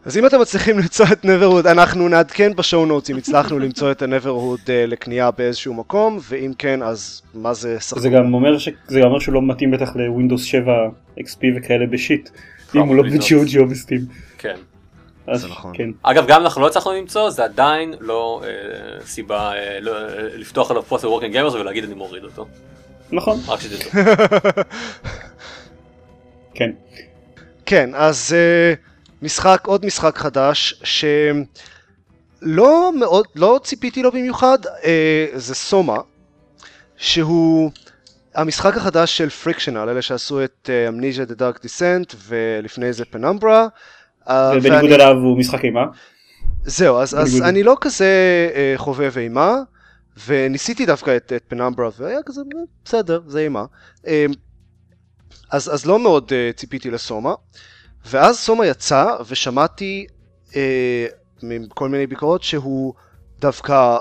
אז 0.05 0.17
אם 0.17 0.25
אתם 0.25 0.41
מצליחים 0.41 0.77
למצוא 0.79 1.05
את 1.11 1.25
נברהוד, 1.25 1.67
אנחנו 1.67 2.07
נעדכן 2.09 2.55
בשואו 2.55 2.85
נוטס 2.85 3.09
אם 3.09 3.17
הצלחנו 3.17 3.59
למצוא 3.59 3.91
את 3.91 4.01
הנברהוד 4.01 4.59
אה, 4.69 4.85
לקנייה 4.85 5.31
באיזשהו 5.31 5.73
מקום, 5.73 6.19
ואם 6.29 6.51
כן, 6.57 6.83
אז 6.83 7.21
מה 7.33 7.53
זה 7.53 7.79
שחקו? 7.79 7.99
זה 7.99 8.09
גם 8.09 8.33
אומר 8.33 8.57
ש- 8.57 8.69
זה 8.87 8.99
גם 8.99 9.05
אומר 9.07 9.19
שהוא 9.19 9.33
לא 9.33 9.41
מתאים 9.41 9.71
בטח 9.71 9.95
לווינדוס 9.95 10.43
7 10.43 10.71
XP 11.19 11.39
וכאלה 11.57 11.85
בשיט. 11.85 12.29
אם 12.75 12.81
הוא 12.81 12.95
לא. 12.95 13.03
ב 13.03 13.17
GOG 13.17 13.59
או 13.59 13.67
ב 13.67 13.72
Steam. 13.72 14.01
כן. 14.37 14.55
אז 15.27 15.41
זה 15.41 15.47
נכון. 15.47 15.71
כן. 15.77 15.89
אגב, 16.03 16.27
גם 16.27 16.39
אם 16.39 16.45
אנחנו 16.45 16.61
לא 16.61 16.67
הצלחנו 16.67 16.93
למצוא, 16.93 17.29
זה 17.29 17.43
עדיין 17.43 17.93
לא 17.99 18.41
אה, 18.43 18.49
סיבה 19.05 19.53
אה, 19.55 19.79
לא, 19.79 19.91
אה, 19.97 20.07
לפתוח 20.37 20.71
עליו 20.71 20.83
פוסט 20.83 21.05
Working 21.05 21.31
Gamers 21.31 21.53
ולהגיד 21.53 21.83
אני 21.83 21.93
מוריד 21.93 22.23
אותו. 22.23 22.45
נכון, 23.11 23.39
רק 23.47 23.59
שתדעו. 23.59 23.89
כן. 26.55 26.71
כן, 27.65 27.89
אז 27.93 28.35
uh, 28.35 28.77
משחק, 29.21 29.67
עוד 29.67 29.85
משחק 29.85 30.17
חדש, 30.17 30.81
שלא 32.43 32.91
מאוד, 32.99 33.25
לא 33.35 33.59
ציפיתי 33.63 34.03
לו 34.03 34.11
במיוחד, 34.11 34.57
uh, 34.65 34.67
זה 35.33 35.55
SOMA, 35.55 35.97
שהוא 36.97 37.71
המשחק 38.35 38.77
החדש 38.77 39.17
של 39.17 39.29
פריקשנל, 39.29 39.89
אלה 39.89 40.01
שעשו 40.01 40.43
את 40.43 40.69
אמניזיה 40.87 41.25
דה 41.25 41.33
דארק 41.33 41.61
דיסנט, 41.61 42.13
ולפני 42.27 42.93
זה 42.93 43.05
פנמברה. 43.05 43.67
ובניגוד 44.29 44.91
אליו 44.91 45.15
הוא 45.15 45.37
משחק 45.37 45.65
אימה. 45.65 45.85
זהו, 46.63 46.97
אז, 46.97 47.19
אז. 47.19 47.41
אני 47.41 47.63
לא 47.63 47.75
כזה 47.81 48.07
uh, 48.53 48.77
חובב 48.77 49.17
אימה, 49.17 49.55
וניסיתי 50.27 50.85
דווקא 50.85 51.17
את, 51.17 51.33
את 51.35 51.43
פנמברה, 51.47 51.89
והיה 51.97 52.19
כזה, 52.25 52.41
"אה, 52.41 52.61
בסדר, 52.85 53.21
זה 53.27 53.39
אימה. 53.39 53.65
Uh, 54.03 54.07
אז, 55.51 55.73
אז 55.73 55.85
לא 55.85 55.99
מאוד 55.99 56.31
uh, 56.31 56.57
ציפיתי 56.57 56.91
לסומה, 56.91 57.33
ואז 58.05 58.37
סומה 58.37 58.65
יצא, 58.65 59.05
ושמעתי 59.27 60.05
uh, 60.49 60.55
מכל 61.43 61.89
מיני 61.89 62.07
ביקורות 62.07 62.43
שהוא 62.43 62.93
דווקא 63.39 63.97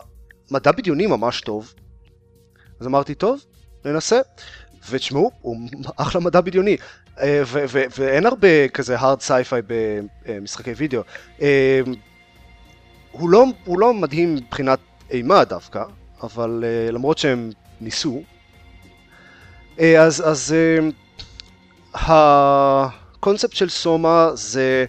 מדע 0.50 0.72
בדיוני 0.72 1.06
ממש 1.06 1.40
טוב. 1.40 1.74
אז 2.80 2.86
אמרתי, 2.86 3.14
טוב, 3.14 3.44
ננסה. 3.84 4.20
ותשמעו, 4.90 5.30
הוא 5.40 5.56
אחלה 5.96 6.20
מדע 6.20 6.40
בדיוני. 6.40 6.76
אה, 7.20 7.42
ו- 7.46 7.64
ו- 7.68 7.84
ואין 7.98 8.26
הרבה 8.26 8.68
כזה 8.68 8.96
hard 8.98 9.20
sci-fi 9.28 9.72
במשחקי 10.26 10.72
וידאו. 10.72 11.02
אה, 11.42 11.80
הוא 13.10 13.30
לא, 13.30 13.44
הוא 13.64 13.78
לא 13.78 13.94
מדהים 13.94 14.34
מבחינת 14.34 14.78
אימה 15.10 15.44
דווקא, 15.44 15.84
אבל 16.24 16.64
uh, 16.64 16.92
למרות 16.92 17.18
שהם 17.18 17.50
ניסו. 17.80 18.22
Uh, 19.76 19.82
אז, 20.00 20.22
אז 20.28 20.54
uh, 20.54 21.94
הקונספט 21.94 23.52
של 23.52 23.68
סומה 23.68 24.30
זה 24.34 24.84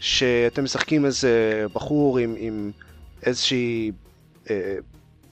שאתם 0.00 0.64
משחקים 0.64 1.04
איזה 1.06 1.64
בחור 1.72 2.18
עם, 2.18 2.34
עם 2.38 2.70
איזושהי 3.22 3.92
uh, 4.44 4.48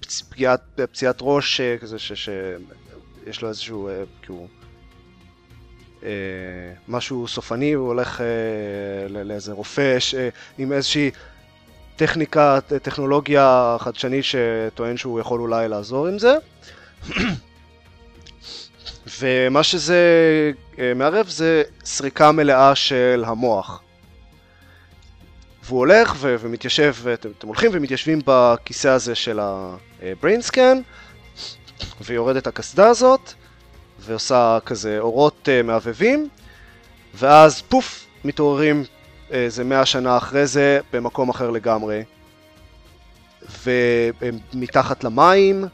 פצ- 0.00 0.22
פגיעת, 0.30 0.60
פציעת 0.90 1.16
ראש 1.20 1.60
uh, 1.60 1.80
כזה 1.82 1.98
ש, 1.98 2.12
שיש 2.12 3.42
לו 3.42 3.48
איזשהו 3.48 3.88
uh, 3.88 3.92
כאילו 4.22 4.46
אה, 6.02 6.10
משהו 6.88 7.28
סופני, 7.28 7.72
הוא 7.72 7.86
הולך 7.88 8.20
ל- 9.08 9.22
לאיזה 9.22 9.52
רופא 9.52 9.98
ש- 9.98 10.14
עם 10.58 10.72
איזושהי 10.72 11.10
טכניקה, 11.96 12.58
טכנולוגיה 12.82 13.76
חדשנית 13.80 14.24
שטוען 14.24 14.96
שהוא 14.96 15.20
יכול 15.20 15.40
אולי 15.40 15.68
לעזור 15.68 16.06
עם 16.06 16.18
זה. 16.18 16.36
ומה 19.20 19.62
שזה 19.62 20.00
אה, 20.78 20.92
מערב 20.94 21.28
זה 21.28 21.62
סריקה 21.84 22.32
מלאה 22.32 22.74
של 22.74 23.24
המוח. 23.26 23.82
והוא 25.64 25.78
הולך 25.78 26.14
ו- 26.16 26.36
ומתיישב, 26.40 26.94
ואתם 27.02 27.28
אתם 27.38 27.46
הולכים 27.46 27.70
ומתיישבים 27.74 28.20
בכיסא 28.26 28.88
הזה 28.88 29.14
של 29.14 29.40
ה-brain 29.40 30.50
scan, 30.50 30.76
ויורדת 32.00 32.46
הקסדה 32.46 32.88
הזאת, 32.88 33.32
ועושה 34.00 34.58
כזה 34.66 34.98
אורות 34.98 35.48
uh, 35.48 35.66
מהבהבים, 35.66 36.28
ואז 37.14 37.62
פוף, 37.62 38.06
מתעוררים 38.24 38.80
אה, 38.80 38.95
איזה 39.30 39.64
מאה 39.64 39.86
שנה 39.86 40.16
אחרי 40.16 40.46
זה 40.46 40.80
במקום 40.92 41.28
אחר 41.28 41.50
לגמרי, 41.50 42.02
והם 43.64 44.38
מתחת 44.54 45.04
למים, 45.04 45.64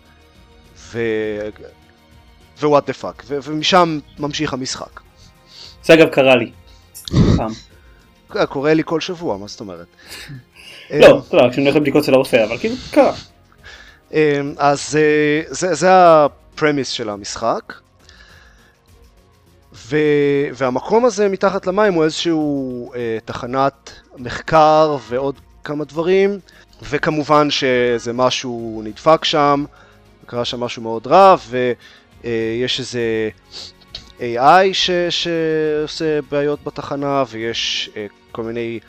ו... 0.76 1.00
ו 2.61 2.66
what 2.66 2.87
the 2.87 2.92
fuck, 2.92 3.22
ומשם 3.28 3.99
ממשיך 4.18 4.52
המשחק. 4.52 5.00
זה 5.85 5.94
אגב 5.94 6.09
קרה 6.09 6.37
לי. 6.37 6.52
פעם. 7.37 7.52
קורה 8.49 8.75
לי 8.75 8.82
כל 8.85 9.00
שבוע, 9.00 9.37
מה 9.37 9.47
זאת 9.47 9.61
אומרת? 9.61 9.87
לא, 10.90 11.23
יודע, 11.32 11.50
כשאני 11.50 11.64
הולך 11.64 11.76
לבדיקות 11.76 12.02
אצל 12.02 12.14
הרופא, 12.14 12.44
אבל 12.44 12.59
כאילו, 12.59 12.75
קרה. 12.90 13.14
אז 14.56 14.97
אה, 14.97 15.42
זה, 15.49 15.75
זה 15.75 15.88
ה 15.92 16.04
premise 16.04 16.88
של 16.88 17.09
המשחק. 17.09 17.73
והמקום 20.54 21.04
הזה 21.04 21.28
מתחת 21.28 21.66
למים 21.66 21.94
הוא 21.94 22.04
איזשהו 22.04 22.92
אה, 22.94 23.18
תחנת 23.25 23.92
מחקר 24.16 24.96
ועוד 25.08 25.40
כמה 25.64 25.84
דברים, 25.84 26.38
וכמובן 26.90 27.50
שזה 27.50 28.12
משהו 28.12 28.82
נדפק 28.84 29.25
שם, 29.25 29.64
קרה 30.26 30.44
שם 30.44 30.61
משהו 30.61 30.82
מאוד 30.82 31.06
רע, 31.06 31.37
ויש 32.25 32.80
איזה 32.80 33.30
AI 34.18 34.72
ש, 34.72 34.90
שעושה 35.11 36.20
בעיות 36.30 36.64
בתחנה, 36.64 37.25
ויש 37.28 37.90
אה, 37.96 38.06
כל 38.32 38.42
מיני 38.42 38.80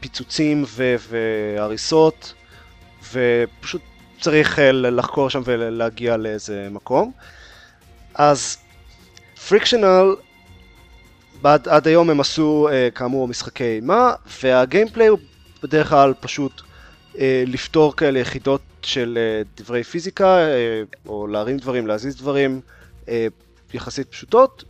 פיצוצים 0.00 0.64
ו, 0.66 0.94
והריסות, 1.08 2.34
ופשוט 3.12 3.82
צריך 4.20 4.58
אה, 4.58 4.72
לחקור 4.72 5.30
שם 5.30 5.42
ולהגיע 5.44 6.16
לאיזה 6.16 6.68
מקום. 6.70 7.12
אז 8.14 8.56
פריקשנל, 9.48 10.14
עד, 11.44 11.68
עד 11.68 11.86
היום 11.86 12.10
הם 12.10 12.20
עשו 12.20 12.68
אה, 12.72 12.88
כאמור 12.94 13.28
משחקי 13.28 13.64
אימה, 13.64 14.12
והגיימפליי 14.42 15.06
הוא 15.06 15.18
בדרך 15.62 15.88
כלל 15.88 16.14
פשוט 16.20 16.62
אה, 17.18 17.44
לפתור 17.46 17.96
כאלה 17.96 18.18
יחידות 18.18 18.60
של 18.82 19.18
אה, 19.20 19.42
דברי 19.56 19.84
פיזיקה, 19.84 20.38
אה, 20.38 20.82
או 21.06 21.26
להרים 21.26 21.58
דברים, 21.58 21.86
להזיז 21.86 22.16
דברים 22.16 22.60
אה, 23.08 23.26
יחסית 23.74 24.08
פשוטות, 24.08 24.64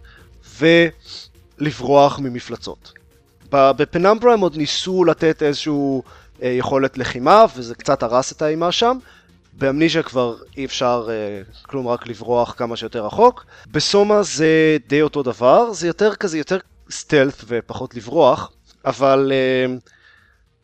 ולברוח 0.58 2.18
ממפלצות. 2.18 2.92
בפנמברה 3.50 4.32
הם 4.32 4.40
עוד 4.40 4.56
ניסו 4.56 5.04
לתת 5.04 5.42
איזשהו 5.42 6.02
אה, 6.42 6.48
יכולת 6.48 6.98
לחימה, 6.98 7.44
וזה 7.56 7.74
קצת 7.74 8.02
הרס 8.02 8.32
את 8.32 8.42
האימה 8.42 8.72
שם. 8.72 8.98
באמניז'ה 9.52 10.02
כבר 10.02 10.36
אי 10.56 10.64
אפשר 10.64 11.08
אה, 11.10 11.42
כלום 11.62 11.88
רק 11.88 12.06
לברוח 12.06 12.54
כמה 12.58 12.76
שיותר 12.76 13.06
רחוק. 13.06 13.46
בסומה 13.66 14.22
זה 14.22 14.76
די 14.88 15.02
אותו 15.02 15.22
דבר, 15.22 15.72
זה 15.72 15.86
יותר 15.86 16.14
כזה, 16.14 16.38
יותר 16.38 16.58
stealth 16.90 17.44
ופחות 17.46 17.94
לברוח, 17.94 18.52
אבל 18.84 19.32
אה, 19.34 19.74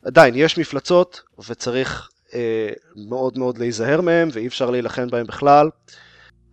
עדיין 0.04 0.34
יש 0.36 0.58
מפלצות 0.58 1.22
וצריך 1.48 2.08
אה, 2.34 2.70
מאוד 3.08 3.38
מאוד 3.38 3.58
להיזהר 3.58 4.00
מהם 4.00 4.28
ואי 4.32 4.46
אפשר 4.46 4.70
להילחם 4.70 5.08
בהם 5.08 5.26
בכלל, 5.26 5.70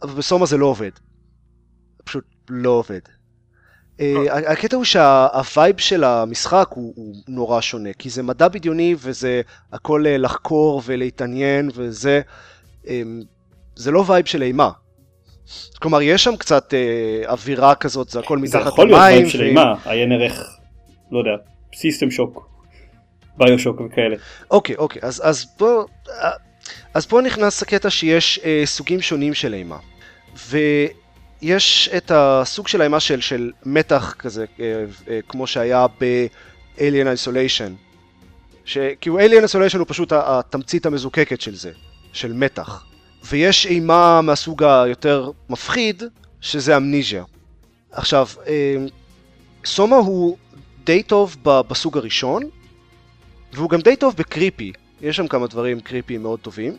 אבל 0.01 0.13
ב 0.13 0.20
SOMA 0.20 0.45
זה 0.45 0.57
לא 0.57 0.65
עובד. 0.65 0.91
פשוט 2.03 2.23
לא 2.49 2.69
עובד. 2.69 2.99
אה, 3.99 4.51
הקטע 4.51 4.75
הוא 4.75 4.83
שה 4.83 5.24
vibe 5.24 5.79
של 5.79 6.03
המשחק 6.03 6.67
הוא, 6.69 6.93
הוא 6.95 7.15
נורא 7.27 7.61
שונה, 7.61 7.89
כי 7.99 8.09
זה 8.09 8.23
מדע 8.23 8.47
בדיוני 8.47 8.95
וזה 8.97 9.41
הכל 9.73 10.07
אה, 10.07 10.17
לחקור 10.17 10.81
ולהתעניין 10.85 11.69
וזה, 11.75 12.21
אמ, 12.87 13.21
זה 13.75 13.91
לא 13.91 14.03
vibe 14.07 14.25
של 14.25 14.41
אימה. 14.41 14.71
כלומר, 15.79 16.01
יש 16.01 16.23
שם 16.23 16.35
קצת 16.35 16.73
אה, 16.73 17.31
אווירה 17.31 17.75
כזאת, 17.75 18.09
זה 18.09 18.19
הכל 18.19 18.37
מתחת 18.37 18.55
למים. 18.55 18.63
זה 18.63 18.69
יכול 18.69 18.87
להיות 18.87 19.01
vibe 19.01 19.29
של 19.29 19.43
אימה, 19.43 19.73
עיין 19.85 20.11
ערך, 20.11 20.59
לא 21.11 21.19
יודע, 21.19 21.31
System 21.75 22.11
Shock, 22.11 22.49
BioShock 23.37 23.81
וכאלה. 23.81 24.15
אוקיי, 24.51 24.75
אוקיי, 24.75 25.01
אז, 25.03 25.21
אז 25.25 25.45
פה... 25.57 25.85
אז 26.93 27.05
פה 27.05 27.21
נכנס 27.21 27.63
הקטע 27.63 27.89
שיש 27.89 28.39
אה, 28.45 28.61
סוגים 28.65 29.01
שונים 29.01 29.33
של 29.33 29.53
אימה. 29.53 29.77
ו... 30.37 30.57
יש 31.41 31.89
את 31.97 32.11
הסוג 32.15 32.67
של 32.67 32.81
האימה 32.81 32.99
של, 32.99 33.21
של 33.21 33.51
מתח 33.65 34.15
כזה, 34.19 34.45
אה, 34.59 34.85
אה, 35.09 35.19
כמו 35.27 35.47
שהיה 35.47 35.85
ב-Alien 36.01 37.07
Isolation. 37.15 37.71
שכאילו 38.65 39.19
Alien 39.19 39.43
Isolation 39.43 39.77
הוא 39.77 39.85
פשוט 39.87 40.13
התמצית 40.15 40.85
המזוקקת 40.85 41.41
של 41.41 41.55
זה, 41.55 41.71
של 42.13 42.33
מתח. 42.33 42.85
ויש 43.23 43.65
אימה 43.65 44.21
מהסוג 44.21 44.63
היותר 44.63 45.31
מפחיד, 45.49 46.03
שזה 46.41 46.77
אמניזיה. 46.77 47.23
עכשיו, 47.91 48.27
אה, 48.47 48.75
סומה 49.65 49.95
הוא 49.95 50.37
די 50.83 51.03
טוב 51.03 51.37
בסוג 51.43 51.97
הראשון, 51.97 52.43
והוא 53.53 53.69
גם 53.69 53.81
די 53.81 53.95
טוב 53.95 54.15
בקריפי. 54.17 54.71
יש 55.01 55.15
שם 55.15 55.27
כמה 55.27 55.47
דברים 55.47 55.79
קריפי 55.79 56.17
מאוד 56.17 56.39
טובים. 56.39 56.77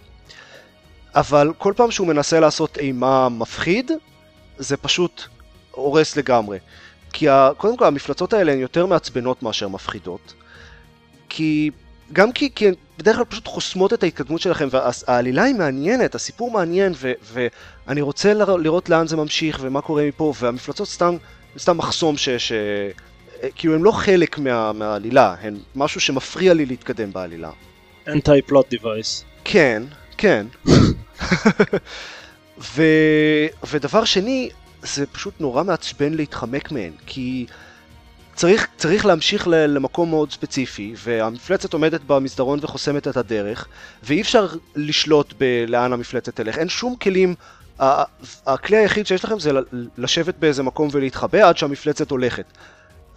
אבל 1.14 1.52
כל 1.58 1.72
פעם 1.76 1.90
שהוא 1.90 2.06
מנסה 2.06 2.40
לעשות 2.40 2.78
אימה 2.78 3.28
מפחיד, 3.28 3.90
זה 4.58 4.76
פשוט 4.76 5.22
הורס 5.70 6.16
לגמרי. 6.16 6.58
כי 7.12 7.28
ה... 7.28 7.50
קודם 7.56 7.76
כל 7.76 7.84
המפלצות 7.84 8.32
האלה 8.32 8.52
הן 8.52 8.58
יותר 8.58 8.86
מעצבנות 8.86 9.42
מאשר 9.42 9.68
מפחידות. 9.68 10.34
כי... 11.28 11.70
גם 12.12 12.32
כי, 12.32 12.50
כי 12.54 12.68
הן 12.68 12.74
בדרך 12.98 13.16
כלל 13.16 13.24
פשוט 13.24 13.46
חוסמות 13.46 13.92
את 13.92 14.02
ההתקדמות 14.02 14.40
שלכם, 14.40 14.68
והעלילה 14.70 15.42
היא 15.42 15.54
מעניינת, 15.54 16.14
הסיפור 16.14 16.50
מעניין, 16.50 16.92
ו, 16.96 17.12
ואני 17.22 18.00
רוצה 18.00 18.34
לראות 18.34 18.88
לאן 18.88 19.06
זה 19.06 19.16
ממשיך 19.16 19.58
ומה 19.60 19.80
קורה 19.80 20.04
מפה, 20.08 20.32
והמפלצות 20.40 20.88
סתם, 20.88 21.16
סתם 21.58 21.76
מחסום 21.76 22.16
ש... 22.16 22.28
ש... 22.28 22.52
כאילו 23.54 23.74
הם 23.74 23.84
לא 23.84 23.92
חלק 23.92 24.38
מה, 24.38 24.72
מהעלילה, 24.72 25.34
הן 25.40 25.58
משהו 25.74 26.00
שמפריע 26.00 26.54
לי 26.54 26.66
להתקדם 26.66 27.12
בעלילה. 27.12 27.50
anti-plot 28.06 28.74
device. 28.74 29.24
כן, 29.44 29.82
כן. 30.16 30.46
ו... 32.58 32.82
ודבר 33.70 34.04
שני, 34.04 34.50
זה 34.82 35.06
פשוט 35.06 35.34
נורא 35.40 35.62
מעצבן 35.62 36.14
להתחמק 36.14 36.72
מהן, 36.72 36.92
כי 37.06 37.46
צריך, 38.34 38.66
צריך 38.76 39.06
להמשיך 39.06 39.48
למקום 39.50 40.10
מאוד 40.10 40.32
ספציפי, 40.32 40.94
והמפלצת 40.96 41.72
עומדת 41.72 42.00
במסדרון 42.06 42.58
וחוסמת 42.62 43.08
את 43.08 43.16
הדרך, 43.16 43.68
ואי 44.02 44.20
אפשר 44.20 44.46
לשלוט 44.74 45.34
בלאן 45.38 45.92
המפלצת 45.92 46.36
תלך. 46.36 46.58
אין 46.58 46.68
שום 46.68 46.96
כלים, 46.96 47.34
הכלי 48.46 48.76
היחיד 48.76 49.06
שיש 49.06 49.24
לכם 49.24 49.38
זה 49.38 49.50
לשבת 49.98 50.34
באיזה 50.34 50.62
מקום 50.62 50.88
ולהתחבא 50.92 51.48
עד 51.48 51.56
שהמפלצת 51.56 52.10
הולכת. 52.10 52.44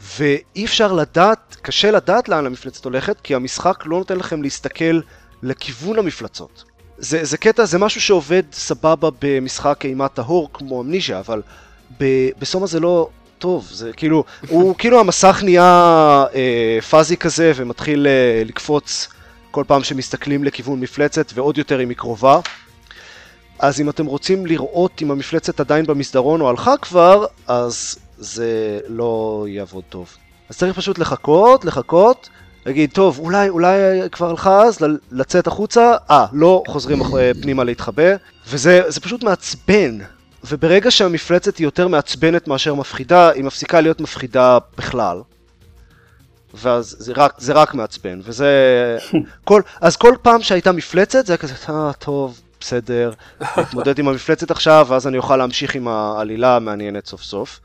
ואי 0.02 0.66
אפשר 0.66 0.94
לדעת, 0.94 1.56
קשה 1.62 1.92
לדעת 1.92 2.30
לאן 2.30 2.46
המפלצת 2.46 2.86
הולכת, 2.86 3.22
כי 3.22 3.36
המשחק 3.36 3.84
לא 3.86 3.98
נותן 3.98 4.18
לכם 4.18 4.42
להסתכל 4.42 5.00
לכיוון 5.44 6.00
המפלצות. 6.00 6.64
זה, 7.00 7.26
זה 7.26 7.38
קטע, 7.38 7.66
זה 7.66 7.78
משהו 7.78 8.02
שעובד 8.02 8.44
סבבה 8.54 9.10
במשחק 9.22 9.86
אימה 9.86 10.08
טהור 10.08 10.50
כמו 10.54 10.82
אמניזיה, 10.82 11.20
אבל 11.20 11.42
ב, 12.00 12.06
בסומה 12.40 12.68
זה 12.68 12.80
לא 12.80 13.10
טוב, 13.40 13.68
זה 13.72 13.92
כאילו, 13.94 14.24
הוא 14.48 14.76
כאילו 14.80 15.00
המסך 15.00 15.42
נהיה 15.44 16.26
אה, 16.36 16.80
פאזי 16.90 17.18
כזה 17.18 17.52
ומתחיל 17.56 18.08
אה, 18.08 18.44
לקפוץ 18.46 19.08
כל 19.52 19.64
פעם 19.68 19.84
שמסתכלים 19.84 20.44
לכיוון 20.44 20.80
מפלצת 20.80 21.32
ועוד 21.34 21.58
יותר 21.58 21.84
אם 21.84 21.90
היא 21.90 21.98
קרובה. 21.98 22.40
אז 23.60 23.82
אם 23.82 23.90
אתם 23.90 24.06
רוצים 24.06 24.46
לראות 24.46 25.02
אם 25.02 25.12
המפלצת 25.12 25.60
עדיין 25.60 25.86
במסדרון 25.86 26.42
או 26.42 26.50
הלכה 26.50 26.78
כבר, 26.78 27.26
אז 27.48 27.96
זה 28.18 28.80
לא 28.88 29.46
יעבוד 29.50 29.84
טוב. 29.90 30.16
אז 30.50 30.58
צריך 30.58 30.78
פשוט 30.78 31.00
לחכות, 31.00 31.66
לחכות, 31.66 32.30
להגיד, 32.66 32.90
טוב, 32.94 33.20
אולי, 33.20 33.50
אולי 33.50 33.78
כבר 34.12 34.30
הלכה 34.30 34.62
אז, 34.62 34.78
לצאת 35.12 35.48
החוצה, 35.48 35.96
אה, 36.10 36.26
לא, 36.34 36.64
חוזרים 36.68 37.00
פנימה 37.42 37.64
להתחבא, 37.64 38.16
וזה 38.50 38.82
פשוט 39.02 39.24
מעצבן. 39.24 39.98
וברגע 40.44 40.92
שהמפלצת 40.92 41.58
היא 41.58 41.66
יותר 41.66 41.88
מעצבנת 41.88 42.48
מאשר 42.48 42.74
מפחידה, 42.74 43.30
היא 43.30 43.44
מפסיקה 43.44 43.82
להיות 43.82 44.02
מפחידה 44.02 44.58
בכלל. 44.78 45.22
ואז 46.54 46.96
זה 47.00 47.14
רק, 47.16 47.34
זה 47.38 47.54
רק 47.54 47.74
מעצבן, 47.74 48.20
וזה... 48.24 48.48
כל, 49.44 49.62
אז 49.82 49.96
כל 49.96 50.16
פעם 50.22 50.42
שהייתה 50.42 50.72
מפלצת, 50.72 51.26
זה 51.26 51.34
היה 51.34 51.38
כזה, 51.38 51.54
אה, 51.70 51.94
טוב, 51.94 52.40
בסדר, 52.60 53.12
נתמודד 53.58 54.00
עם 54.00 54.08
המפלצת 54.08 54.52
עכשיו, 54.52 54.86
ואז 54.90 55.08
אני 55.08 55.18
אוכל 55.18 55.38
להמשיך 55.38 55.76
עם 55.76 55.88
העלילה 55.88 56.56
המעניינת 56.56 57.06
סוף 57.06 57.24
סוף. 57.24 57.60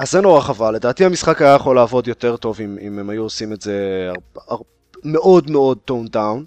אז 0.00 0.10
זה 0.10 0.20
נורא 0.20 0.40
חבל, 0.40 0.74
לדעתי 0.74 1.04
המשחק 1.04 1.42
היה 1.42 1.54
יכול 1.54 1.76
לעבוד 1.76 2.08
יותר 2.08 2.36
טוב 2.36 2.60
אם, 2.64 2.78
אם 2.80 2.98
הם 2.98 3.10
היו 3.10 3.22
עושים 3.22 3.52
את 3.52 3.62
זה 3.62 4.08
הר, 4.08 4.54
הר, 4.54 4.58
מאוד 5.04 5.50
מאוד 5.50 5.78
טון 5.78 6.06
דאון. 6.06 6.44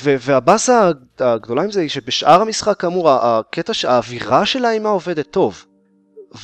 והבאסה 0.00 0.90
הגדולה 1.18 1.62
עם 1.62 1.70
זה 1.70 1.80
היא 1.80 1.88
שבשאר 1.88 2.40
המשחק 2.40 2.80
כאמור 2.80 3.10
הקטע 3.10 3.74
שהאווירה 3.74 4.46
של 4.46 4.64
האימה 4.64 4.88
עובדת 4.88 5.30
טוב. 5.30 5.64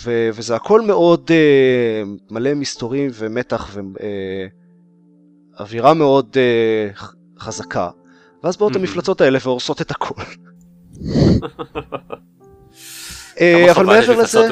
ו, 0.03 0.29
וזה 0.35 0.57
הכל 0.57 0.81
מאוד 0.81 1.31
uh, 1.31 2.33
מלא 2.35 2.55
מסתורים 2.55 3.11
ומתח 3.15 3.77
ואווירה 5.59 5.89
אה, 5.89 5.93
uh, 5.93 5.95
מאוד 5.95 6.37
uh, 6.37 7.03
חזקה. 7.41 7.91
ואז 8.45 8.57
באות 8.57 8.73
mm-hmm. 8.73 8.79
המפלצות 8.79 9.21
האלה 9.21 9.39
והורסות 9.43 9.81
את 9.81 9.91
הכל. 9.91 10.15
אבל 13.71 13.87
מעבר 13.87 14.17
לזה... 14.17 14.49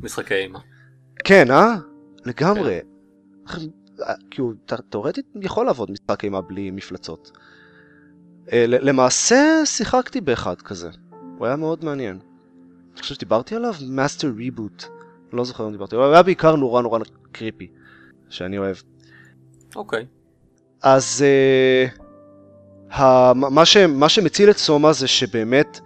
במשחקי 0.00 0.34
אימה. 0.34 0.58
כן, 1.24 1.50
אה? 1.50 1.74
לגמרי. 2.24 2.78
כן. 3.48 3.56
כאילו, 4.30 4.52
תאורטית 4.88 5.26
יכול 5.40 5.66
לעבוד 5.66 5.90
משחק 5.90 6.24
אימה 6.24 6.40
בלי 6.40 6.70
מפלצות. 6.70 7.30
אה, 8.52 8.64
למעשה 8.66 9.60
שיחקתי 9.64 10.20
באחד 10.20 10.62
כזה, 10.62 10.90
הוא 11.38 11.46
היה 11.46 11.56
מאוד 11.56 11.84
מעניין. 11.84 12.18
אני 12.92 13.02
חושב 13.02 13.14
שדיברתי 13.14 13.54
עליו? 13.54 13.74
Master 13.88 14.32
Reboot. 14.36 14.84
לא 15.32 15.44
זוכר 15.44 15.66
אם 15.66 15.72
דיברתי, 15.72 15.96
הוא 15.96 16.04
היה 16.04 16.22
בעיקר 16.22 16.56
נורא 16.56 16.82
נורא 16.82 16.98
creepy, 17.32 17.70
שאני 18.28 18.58
אוהב. 18.58 18.76
אוקיי. 19.76 20.06
אז 20.82 21.24
uh, 21.24 22.02
ה, 22.94 23.32
מה, 23.34 23.64
ש, 23.64 23.76
מה 23.76 24.08
שמציל 24.08 24.50
את 24.50 24.56
SOMA 24.58 24.92
זה 24.92 25.08
שבאמת 25.08 25.80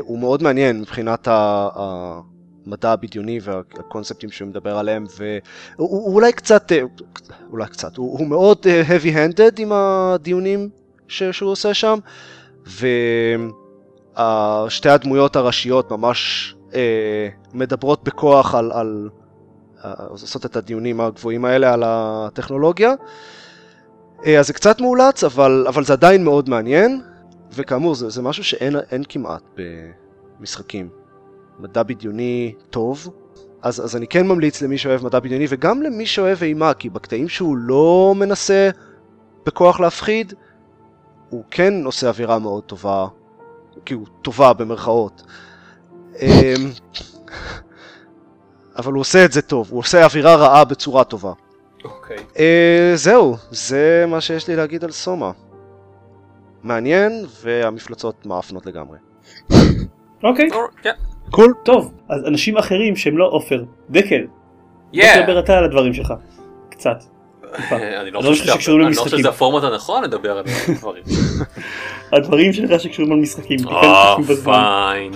הוא 0.00 0.18
מאוד 0.18 0.42
מעניין 0.42 0.80
מבחינת 0.80 1.28
ה, 1.28 1.68
המדע 2.66 2.92
הבדיוני 2.92 3.38
והקונספטים 3.42 4.30
שהוא 4.30 4.48
מדבר 4.48 4.78
עליהם 4.78 5.04
והוא 5.16 6.14
אולי 6.14 6.32
קצת, 6.32 6.72
אה, 6.72 6.82
אולי 7.50 7.66
קצת, 7.66 7.96
הוא, 7.96 8.18
הוא 8.18 8.26
מאוד 8.26 8.58
אה, 8.66 8.82
heavy 8.82 9.14
handed 9.14 9.52
עם 9.58 9.72
הדיונים 9.72 10.68
ש, 11.08 11.22
שהוא 11.22 11.50
עושה 11.50 11.74
שם 11.74 11.98
ושתי 14.16 14.88
הדמויות 14.88 15.36
הראשיות 15.36 15.90
ממש 15.90 16.54
אה, 16.74 17.28
מדברות 17.52 18.04
בכוח 18.04 18.54
על, 18.54 18.72
על 18.72 19.08
אה, 19.84 19.92
עושות 20.08 20.46
את 20.46 20.56
הדיונים 20.56 21.00
הגבוהים 21.00 21.44
האלה 21.44 21.72
על 21.72 21.82
הטכנולוגיה 21.86 22.92
אז 24.38 24.46
זה 24.46 24.52
קצת 24.52 24.80
מאולץ 24.80 25.24
אבל, 25.24 25.64
אבל 25.68 25.84
זה 25.84 25.92
עדיין 25.92 26.24
מאוד 26.24 26.48
מעניין 26.48 27.02
וכאמור, 27.54 27.94
זה, 27.94 28.10
זה 28.10 28.22
משהו 28.22 28.44
שאין 28.44 28.76
אין 28.90 29.02
כמעט 29.08 29.42
במשחקים. 30.38 31.03
מדע 31.58 31.82
בדיוני 31.82 32.54
טוב, 32.70 33.08
אז, 33.62 33.84
אז 33.84 33.96
אני 33.96 34.06
כן 34.06 34.26
ממליץ 34.26 34.62
למי 34.62 34.78
שאוהב 34.78 35.04
מדע 35.04 35.20
בדיוני, 35.20 35.46
וגם 35.48 35.82
למי 35.82 36.06
שאוהב 36.06 36.42
אימה, 36.42 36.74
כי 36.74 36.90
בקטעים 36.90 37.28
שהוא 37.28 37.56
לא 37.56 38.14
מנסה 38.16 38.70
בכוח 39.46 39.80
להפחיד, 39.80 40.34
הוא 41.30 41.44
כן 41.50 41.84
עושה 41.84 42.08
אווירה 42.08 42.38
מאוד 42.38 42.64
טובה, 42.64 43.06
כאילו 43.84 44.04
טובה 44.22 44.52
במרכאות. 44.52 45.22
אמ, 46.20 46.70
אבל 48.76 48.92
הוא 48.92 49.00
עושה 49.00 49.24
את 49.24 49.32
זה 49.32 49.42
טוב, 49.42 49.68
הוא 49.70 49.78
עושה 49.78 50.04
אווירה 50.04 50.34
רעה 50.34 50.64
בצורה 50.64 51.04
טובה. 51.04 51.32
אוקיי. 51.84 52.16
אה, 52.38 52.92
זהו, 52.94 53.36
זה 53.50 54.04
מה 54.08 54.20
שיש 54.20 54.48
לי 54.48 54.56
להגיד 54.56 54.84
על 54.84 54.90
סומה. 54.90 55.30
מעניין, 56.62 57.26
והמפלצות 57.42 58.26
מאפנות 58.26 58.66
לגמרי. 58.66 58.98
אוקיי, 60.24 60.48
כן. 60.82 60.90
קול. 61.30 61.52
טוב, 61.64 61.92
אז 62.08 62.24
אנשים 62.26 62.56
אחרים 62.56 62.96
שהם 62.96 63.18
לא 63.18 63.24
עופר, 63.24 63.62
דקל, 63.90 64.20
בוא. 64.94 65.02
תדבר 65.22 65.38
אתה 65.38 65.58
על 65.58 65.64
הדברים 65.64 65.94
שלך, 65.94 66.14
קצת. 66.70 66.96
אני 67.72 68.10
לא 68.10 68.18
הדברים 68.18 68.22
חושב 68.34 68.60
שזה- 68.60 68.72
אני 68.72 68.94
לא 68.96 69.00
חושב. 69.00 69.18
שזה 69.18 69.28
הפורמט 69.28 69.64
הנכון 69.64 70.04
לדבר 70.04 70.38
על 70.38 70.44
דברים. 70.78 71.02
הדברים 72.12 72.52
שלך 72.52 72.80
שקשורים 72.80 73.12
למשחקים, 73.12 73.58
תיקן 73.58 73.70
אה, 73.72 74.12
אותי 74.12 74.22
בזמן, 74.22 74.52
פיין. 74.92 75.12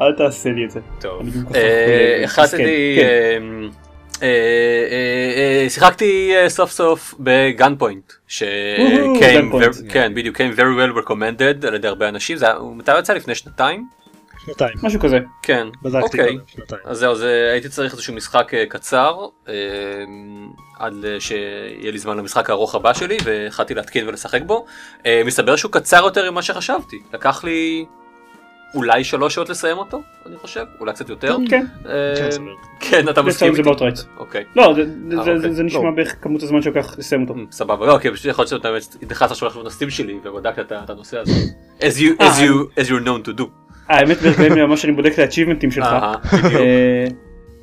אל 0.00 0.12
תעשה 0.12 0.50
לי 0.50 0.64
את 0.64 0.70
זה. 0.70 0.80
טוב. 1.00 1.22
אה, 1.54 2.20
החלטתי, 2.24 2.56
מסכן, 2.56 3.42
אה, 4.22 4.28
אה, 5.62 5.66
שיחקתי 5.70 6.32
סוף 6.48 6.70
סוף 6.70 7.14
בגן 7.20 7.74
פוינט, 7.78 8.12
ש... 8.28 8.42
וואו, 8.78 9.14
came 9.14 9.20
Gunpoint. 9.54 9.64
ver- 9.88 9.92
כן 9.92 10.12
בדיוק, 10.14 10.36
came 10.36 10.56
very 10.58 10.60
well 10.60 11.08
recommended 11.08 11.66
על 11.66 11.74
ידי 11.74 11.88
הרבה 11.88 12.08
אנשים, 12.08 12.36
זה 12.36 12.46
מתי 12.76 12.98
יצא 12.98 13.12
לפני 13.12 13.34
שנתיים? 13.34 14.01
שנתיים. 14.46 14.74
משהו 14.82 15.00
כזה. 15.00 15.18
כן, 15.42 15.66
בדקתי 15.82 16.02
אוקיי. 16.04 16.26
קודם, 16.32 16.40
שנתיים. 16.46 16.82
אז 16.84 16.98
זהו, 16.98 17.14
זה, 17.16 17.48
הייתי 17.52 17.68
צריך 17.68 17.92
איזשהו 17.92 18.14
משחק 18.14 18.54
אה, 18.54 18.64
קצר, 18.68 19.16
אה, 19.48 19.54
עד 20.78 20.92
ל- 20.94 21.18
שיהיה 21.20 21.92
לי 21.92 21.98
זמן 21.98 22.16
למשחק 22.16 22.50
הארוך 22.50 22.74
הבא 22.74 22.92
שלי, 22.92 23.16
והחלטתי 23.24 23.74
להתקין 23.74 24.08
ולשחק 24.08 24.42
בו. 24.46 24.66
אה, 25.06 25.22
מסתבר 25.26 25.56
שהוא 25.56 25.72
קצר 25.72 26.02
יותר 26.04 26.30
ממה 26.30 26.42
שחשבתי, 26.42 26.96
לקח 27.14 27.44
לי 27.44 27.84
אולי 28.74 29.04
שלוש 29.04 29.34
שעות 29.34 29.48
לסיים 29.48 29.78
אותו, 29.78 30.02
אני 30.26 30.36
חושב, 30.36 30.64
אולי 30.80 30.92
קצת 30.92 31.08
יותר. 31.08 31.36
כן, 31.50 31.66
אה, 31.86 32.14
כן. 32.16 32.42
כן, 32.80 33.08
אתה 33.08 33.22
מסכים 33.22 33.54
זה 33.54 33.60
איתי? 33.60 33.70
about 33.70 33.78
right. 33.78 34.00
אוקיי. 34.18 34.44
לא, 34.56 34.74
זה- 34.74 34.84
זה- 34.84 35.18
אה, 35.18 35.24
זה- 35.24 35.32
אוקיי. 35.32 35.52
זה 35.54 35.62
נשמע 35.62 35.82
לא. 35.84 35.90
בערך 35.96 36.14
כמות 36.20 36.42
הזמן 36.42 36.62
שלוקח 36.62 36.98
לסיים 36.98 37.22
אותו. 37.22 37.34
Mm, 37.34 37.38
סבבה, 37.50 37.86
לא, 37.86 37.98
כי 37.98 38.10
פשוט 38.10 38.26
יכול 38.26 38.42
להיות 38.42 38.48
שאתה 38.50 38.70
באמת 38.70 39.10
נכנסת 39.10 39.30
עכשיו 39.30 39.66
הסטים 39.66 39.90
שלי 39.90 40.18
ובדקת 40.24 40.72
את 40.72 40.90
הנושא 40.90 41.18
הזה. 41.18 41.32
as 41.80 41.82
you 41.98 42.20
אה, 42.20 42.30
as 42.32 42.40
you 42.40 42.80
as 42.80 42.88
you're 42.88 43.04
known 43.06 43.28
to 43.28 43.40
do. 43.40 43.44
אה, 43.92 43.98
האמת 43.98 44.16
אלה 44.40 44.66
ממש 44.66 44.84
אני 44.84 44.92
בודק 44.92 45.12
את 45.14 45.18
האצ'יבמנטים 45.18 45.70
שלך. 45.70 45.86
אה, 46.32 47.04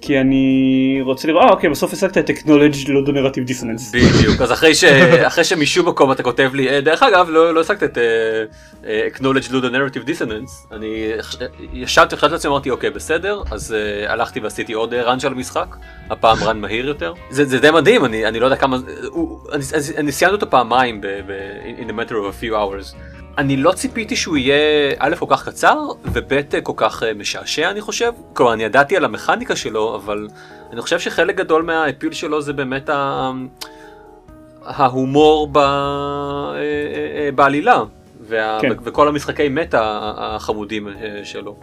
כי 0.02 0.20
אני 0.20 1.00
רוצה 1.04 1.28
לראות, 1.28 1.44
אה 1.44 1.50
אוקיי 1.50 1.70
בסוף 1.70 1.94
השגת 1.94 2.18
את 2.18 2.30
acknowledge 2.30 2.92
לא 2.92 3.02
דונרטיב 3.06 3.44
דיסוננס. 3.44 3.92
בדיוק 3.96 4.42
אז 4.42 4.52
אחרי 4.52 4.76
ש... 4.76 4.84
אחרי 5.28 5.44
שמשום 5.44 5.88
מקום 5.88 6.12
אתה 6.12 6.24
כותב 6.24 6.50
לי 6.54 6.70
"אה, 6.70 6.82
דרך 6.82 7.04
אגב 7.04 7.28
לא 7.30 7.54
לא 7.54 7.60
השגת 7.62 7.84
את 7.84 7.98
אה, 8.86 9.08
acknowledge 9.16 9.48
Ludo 9.50 9.66
narrative 9.66 10.08
dissonance 10.10 10.74
אני 10.76 11.12
ישבתי 11.74 12.16
חשבתי 12.18 12.34
לעצמי 12.34 12.50
אמרתי 12.52 12.70
אוקיי 12.70 12.90
בסדר 12.90 13.42
אז 13.52 13.74
אה, 13.74 14.12
הלכתי 14.14 14.40
ועשיתי 14.40 14.74
עוד 14.74 14.94
run 14.94 15.20
של 15.20 15.28
המשחק 15.28 15.76
הפעם 16.10 16.38
run 16.38 16.54
מהיר 16.54 16.88
יותר 16.88 17.14
זה 17.30 17.46
זה 17.46 17.60
די 17.60 17.72
מדהים 17.72 18.06
אני 18.06 18.26
אני 18.28 18.40
לא 18.40 18.46
יודע 18.46 18.56
כמה 18.58 18.78
הוא- 19.08 19.40
אני- 19.52 19.64
אני- 19.74 19.98
אני 19.98 20.12
סיימתי 20.12 20.34
אותו 20.36 20.50
פעמיים 20.50 21.02
ב- 21.02 21.08
ב- 21.08 21.80
in 21.80 21.92
a 21.92 21.94
matter 21.94 22.12
of 22.14 22.42
a 22.42 22.44
few 22.44 22.54
hours. 22.54 22.96
אני 23.40 23.58
לא 23.58 23.72
ציפיתי 23.72 24.16
שהוא 24.16 24.38
יהיה 24.38 24.94
א' 25.00 25.16
כל 25.20 25.26
כך 25.30 25.50
קצר 25.50 25.78
וב' 26.06 26.34
כל 26.64 26.74
כך 26.76 27.04
אה, 27.04 27.14
משעשע 27.14 27.72
אני 27.72 27.82
חושב. 27.82 28.12
כלומר 28.34 28.54
אני 28.54 28.64
ידעתי 28.64 28.98
על 28.98 29.06
המכניקה 29.06 29.56
שלו 29.56 29.96
אבל 29.96 30.28
אני 30.74 30.82
חושב 30.82 31.00
שחלק 31.00 31.36
גדול 31.36 31.64
מהאפיל 31.64 32.14
שלו 32.14 32.42
זה 32.42 32.54
באמת 32.54 32.90
ה... 32.90 33.32
ההומור 34.66 35.48
ב... 35.52 35.58
אה, 35.58 35.64
אה, 36.56 37.30
בעלילה 37.36 37.84
וה... 38.22 38.58
כן. 38.62 38.70
וכל 38.84 39.08
המשחקי 39.08 39.50
מטה 39.50 40.00
החמודים 40.18 40.88
שלו. 41.24 41.56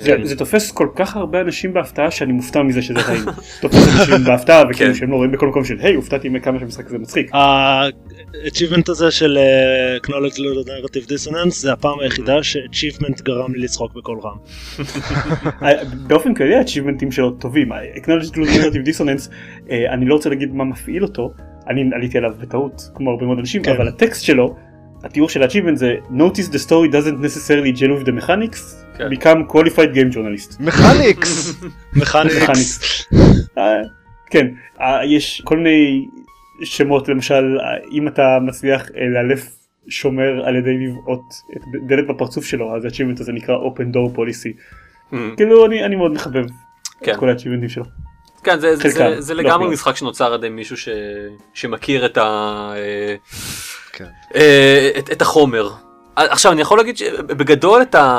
זה, 0.00 0.12
אה, 0.12 0.26
זה 0.26 0.36
תופס 0.36 0.70
כל 0.70 0.88
כך 0.94 1.16
הרבה 1.16 1.40
אנשים 1.40 1.72
בהפתעה 1.72 2.10
שאני 2.10 2.32
מופתע 2.32 2.62
מזה 2.62 2.82
שזה 2.82 3.02
טעים. 3.06 3.24
תופס 3.62 4.00
אנשים 4.00 4.24
בהפתעה 4.24 4.62
וכאילו 4.70 4.92
כן. 4.92 4.98
שהם 4.98 5.10
לא 5.10 5.16
רואים 5.16 5.32
בכל 5.32 5.48
מקום 5.48 5.64
של 5.64 5.76
היי 5.80 5.94
הופתעתי 5.94 6.28
מכמה 6.28 6.58
שהמשחק 6.58 6.86
הזה 6.86 6.98
מצחיק. 6.98 7.34
ה-achievement 7.34 8.90
הזה 8.90 9.10
של 9.10 9.38
אה, 9.38 9.96
acknowledge 9.96 10.34
to 10.34 10.40
narrative 10.40 11.08
dissonance 11.08 11.50
זה 11.50 11.72
הפעם 11.72 12.00
היחידה 12.00 12.42
ש-achievement 12.42 13.22
גרם 13.22 13.54
לי 13.54 13.60
לצחוק 13.60 13.94
בקול 13.94 14.18
רם. 14.24 14.36
אה, 15.62 15.84
באופן 16.06 16.34
כללי 16.34 16.54
האצ'יבמנטים 16.54 17.12
שלו 17.12 17.30
טובים. 17.30 17.72
acknowledge 17.72 18.30
to 18.30 18.36
narrative 18.36 18.88
dissonance 18.88 19.30
אה, 19.70 19.94
אני 19.94 20.06
לא 20.06 20.14
רוצה 20.14 20.28
להגיד 20.28 20.54
מה 20.54 20.64
מפעיל 20.64 21.02
אותו 21.02 21.32
אני 21.68 21.90
עליתי 21.94 22.18
עליו 22.18 22.30
בטעות 22.40 22.90
כמו 22.94 23.10
הרבה 23.10 23.26
מאוד 23.26 23.38
אנשים 23.38 23.62
כן. 23.62 23.72
אבל 23.72 23.88
הטקסט 23.88 24.24
שלו 24.24 24.56
התיאור 25.04 25.28
של 25.28 25.42
ה-achievement 25.42 25.74
זה 25.74 25.94
notice 26.10 26.52
the 26.52 26.68
story 26.68 26.92
doesn't 26.92 27.24
necessarily 27.24 27.80
gel 27.80 28.02
with 28.02 28.06
the 28.06 28.22
mechanics 28.22 28.83
כן. 28.98 29.08
become 29.08 29.52
qualified 29.52 29.94
game 29.94 30.14
journalist. 30.14 30.56
מכניקס! 30.66 31.62
מכניקס. 31.94 33.06
אה, 33.58 33.62
כן 34.30 34.46
אה, 34.80 35.04
יש 35.04 35.42
כל 35.44 35.56
מיני 35.56 36.06
שמות 36.62 37.08
למשל 37.08 37.58
אה, 37.60 37.88
אם 37.92 38.08
אתה 38.08 38.38
מצליח 38.42 38.82
לאלף 39.14 39.48
שומר 39.88 40.46
על 40.46 40.56
ידי 40.56 40.78
לבעוט 40.78 41.34
את 41.56 41.62
דלת 41.86 42.06
בפרצוף 42.06 42.44
שלו 42.44 42.76
אז 42.76 42.84
ה-achievement 42.84 43.20
הזה 43.20 43.32
נקרא 43.32 43.56
open 43.56 43.94
door 43.94 44.16
policy 44.16 44.58
Mm, 45.12 45.16
כאילו 45.36 45.66
אני 45.66 45.84
אני 45.84 45.96
מאוד 45.96 46.12
מחבב 46.12 46.44
כן. 47.00 47.12
את 47.12 47.16
כל 47.16 47.28
ה-achievementים 47.28 47.68
שלו. 47.68 47.84
כן 48.44 48.60
זה, 48.60 48.76
זה, 48.76 48.82
חלקם, 48.82 49.14
זה, 49.14 49.20
זה 49.20 49.34
לא 49.34 49.42
לגמרי 49.42 49.58
כולם. 49.58 49.72
משחק 49.72 49.96
שנוצר 49.96 50.32
על 50.32 50.38
ידי 50.38 50.48
מישהו 50.48 50.76
ש... 50.76 50.88
שמכיר 51.54 52.06
את, 52.06 52.16
ה... 52.16 52.72
כן. 53.92 54.04
את, 54.98 55.10
את 55.12 55.22
החומר. 55.22 55.70
עכשיו 56.16 56.52
אני 56.52 56.60
יכול 56.60 56.78
להגיד 56.78 56.96
שבגדול 56.96 57.82
את 57.82 57.94
ה... 57.94 58.18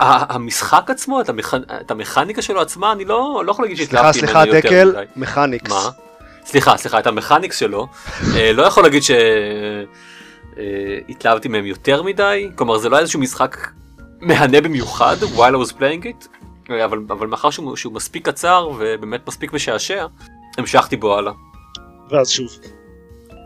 המשחק 0.00 0.90
עצמו, 0.90 1.20
את, 1.20 1.28
המכ... 1.28 1.54
את 1.80 1.90
המכניקה 1.90 2.42
שלו 2.42 2.60
עצמה, 2.60 2.92
אני 2.92 3.04
לא, 3.04 3.42
לא 3.46 3.50
יכול 3.50 3.64
להגיד 3.64 3.76
סליחה, 3.76 3.90
שהתלהבתי 3.90 4.18
סליחה, 4.18 4.44
ממנו 4.44 4.54
יותר 4.54 4.68
דקל, 4.68 4.88
מדי. 4.88 5.04
מכניקס. 5.16 5.70
מה? 5.70 5.90
סליחה, 6.44 6.76
סליחה, 6.76 6.98
את 6.98 7.06
המכניקס 7.06 7.58
שלו, 7.58 7.86
אה, 8.36 8.52
לא 8.52 8.62
יכול 8.62 8.82
להגיד 8.82 9.02
שהתלהבתי 11.08 11.48
מהם 11.48 11.66
יותר 11.66 12.02
מדי, 12.02 12.50
כלומר 12.56 12.78
זה 12.78 12.88
לא 12.88 12.96
היה 12.96 13.00
איזשהו 13.00 13.20
משחק 13.20 13.56
מהנה 14.20 14.60
במיוחד, 14.60 15.16
while 15.22 15.54
I 15.54 15.68
was 15.68 15.72
playing 15.72 16.04
it, 16.04 16.28
אה, 16.70 16.84
אבל, 16.84 16.98
אבל 17.08 17.26
מאחר 17.26 17.50
שהוא, 17.50 17.76
שהוא 17.76 17.92
מספיק 17.92 18.28
קצר 18.28 18.70
ובאמת 18.78 19.28
מספיק 19.28 19.52
משעשע, 19.52 20.06
המשכתי 20.58 20.96
בו 20.96 21.18
הלאה. 21.18 21.32
ואז 22.10 22.28
שוב. 22.28 22.50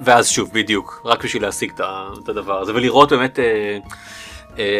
ואז 0.05 0.29
שוב, 0.29 0.51
בדיוק, 0.53 1.03
רק 1.05 1.25
בשביל 1.25 1.43
להשיג 1.43 1.73
את 2.23 2.29
הדבר 2.29 2.61
הזה, 2.61 2.75
ולראות 2.75 3.12
באמת, 3.12 3.38
אה, 3.38 3.45
אה, 3.45 3.79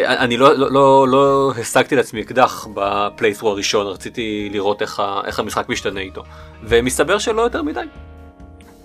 אני 0.05 0.37
לא, 0.37 0.53
לא, 0.53 0.71
לא, 0.71 1.07
לא 1.09 1.51
השגתי 1.61 1.95
לעצמי 1.95 2.21
אקדח 2.21 2.67
בפליית'רו 2.73 3.49
הראשון, 3.49 3.87
רציתי 3.87 4.49
לראות 4.51 4.81
איך, 4.81 4.99
ה- 4.99 5.21
איך 5.25 5.39
המשחק 5.39 5.69
משתנה 5.69 5.99
איתו, 5.99 6.23
ומסתבר 6.63 7.17
שלא 7.19 7.41
יותר 7.41 7.61
מדי. 7.63 7.81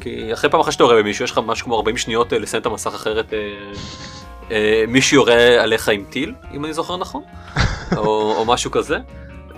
כי 0.00 0.32
אחרי 0.32 0.50
פעם 0.50 0.60
אחת 0.60 0.72
שאתה 0.72 0.82
יורה 0.84 0.96
במישהו, 0.96 1.24
יש 1.24 1.30
לך 1.30 1.40
משהו 1.46 1.64
כמו 1.64 1.76
40 1.76 1.96
שניות 1.96 2.32
אה, 2.32 2.38
לסיים 2.38 2.60
את 2.60 2.66
המסך 2.66 2.94
אחרת, 2.94 3.32
אה, 3.34 3.38
אה, 4.50 4.84
מישהו 4.88 5.16
יורה 5.16 5.34
עליך 5.62 5.88
עם 5.88 6.04
טיל, 6.10 6.34
אם 6.54 6.64
אני 6.64 6.72
זוכר 6.72 6.96
נכון, 6.96 7.22
או, 7.96 8.34
או 8.36 8.44
משהו 8.44 8.70
כזה. 8.70 8.98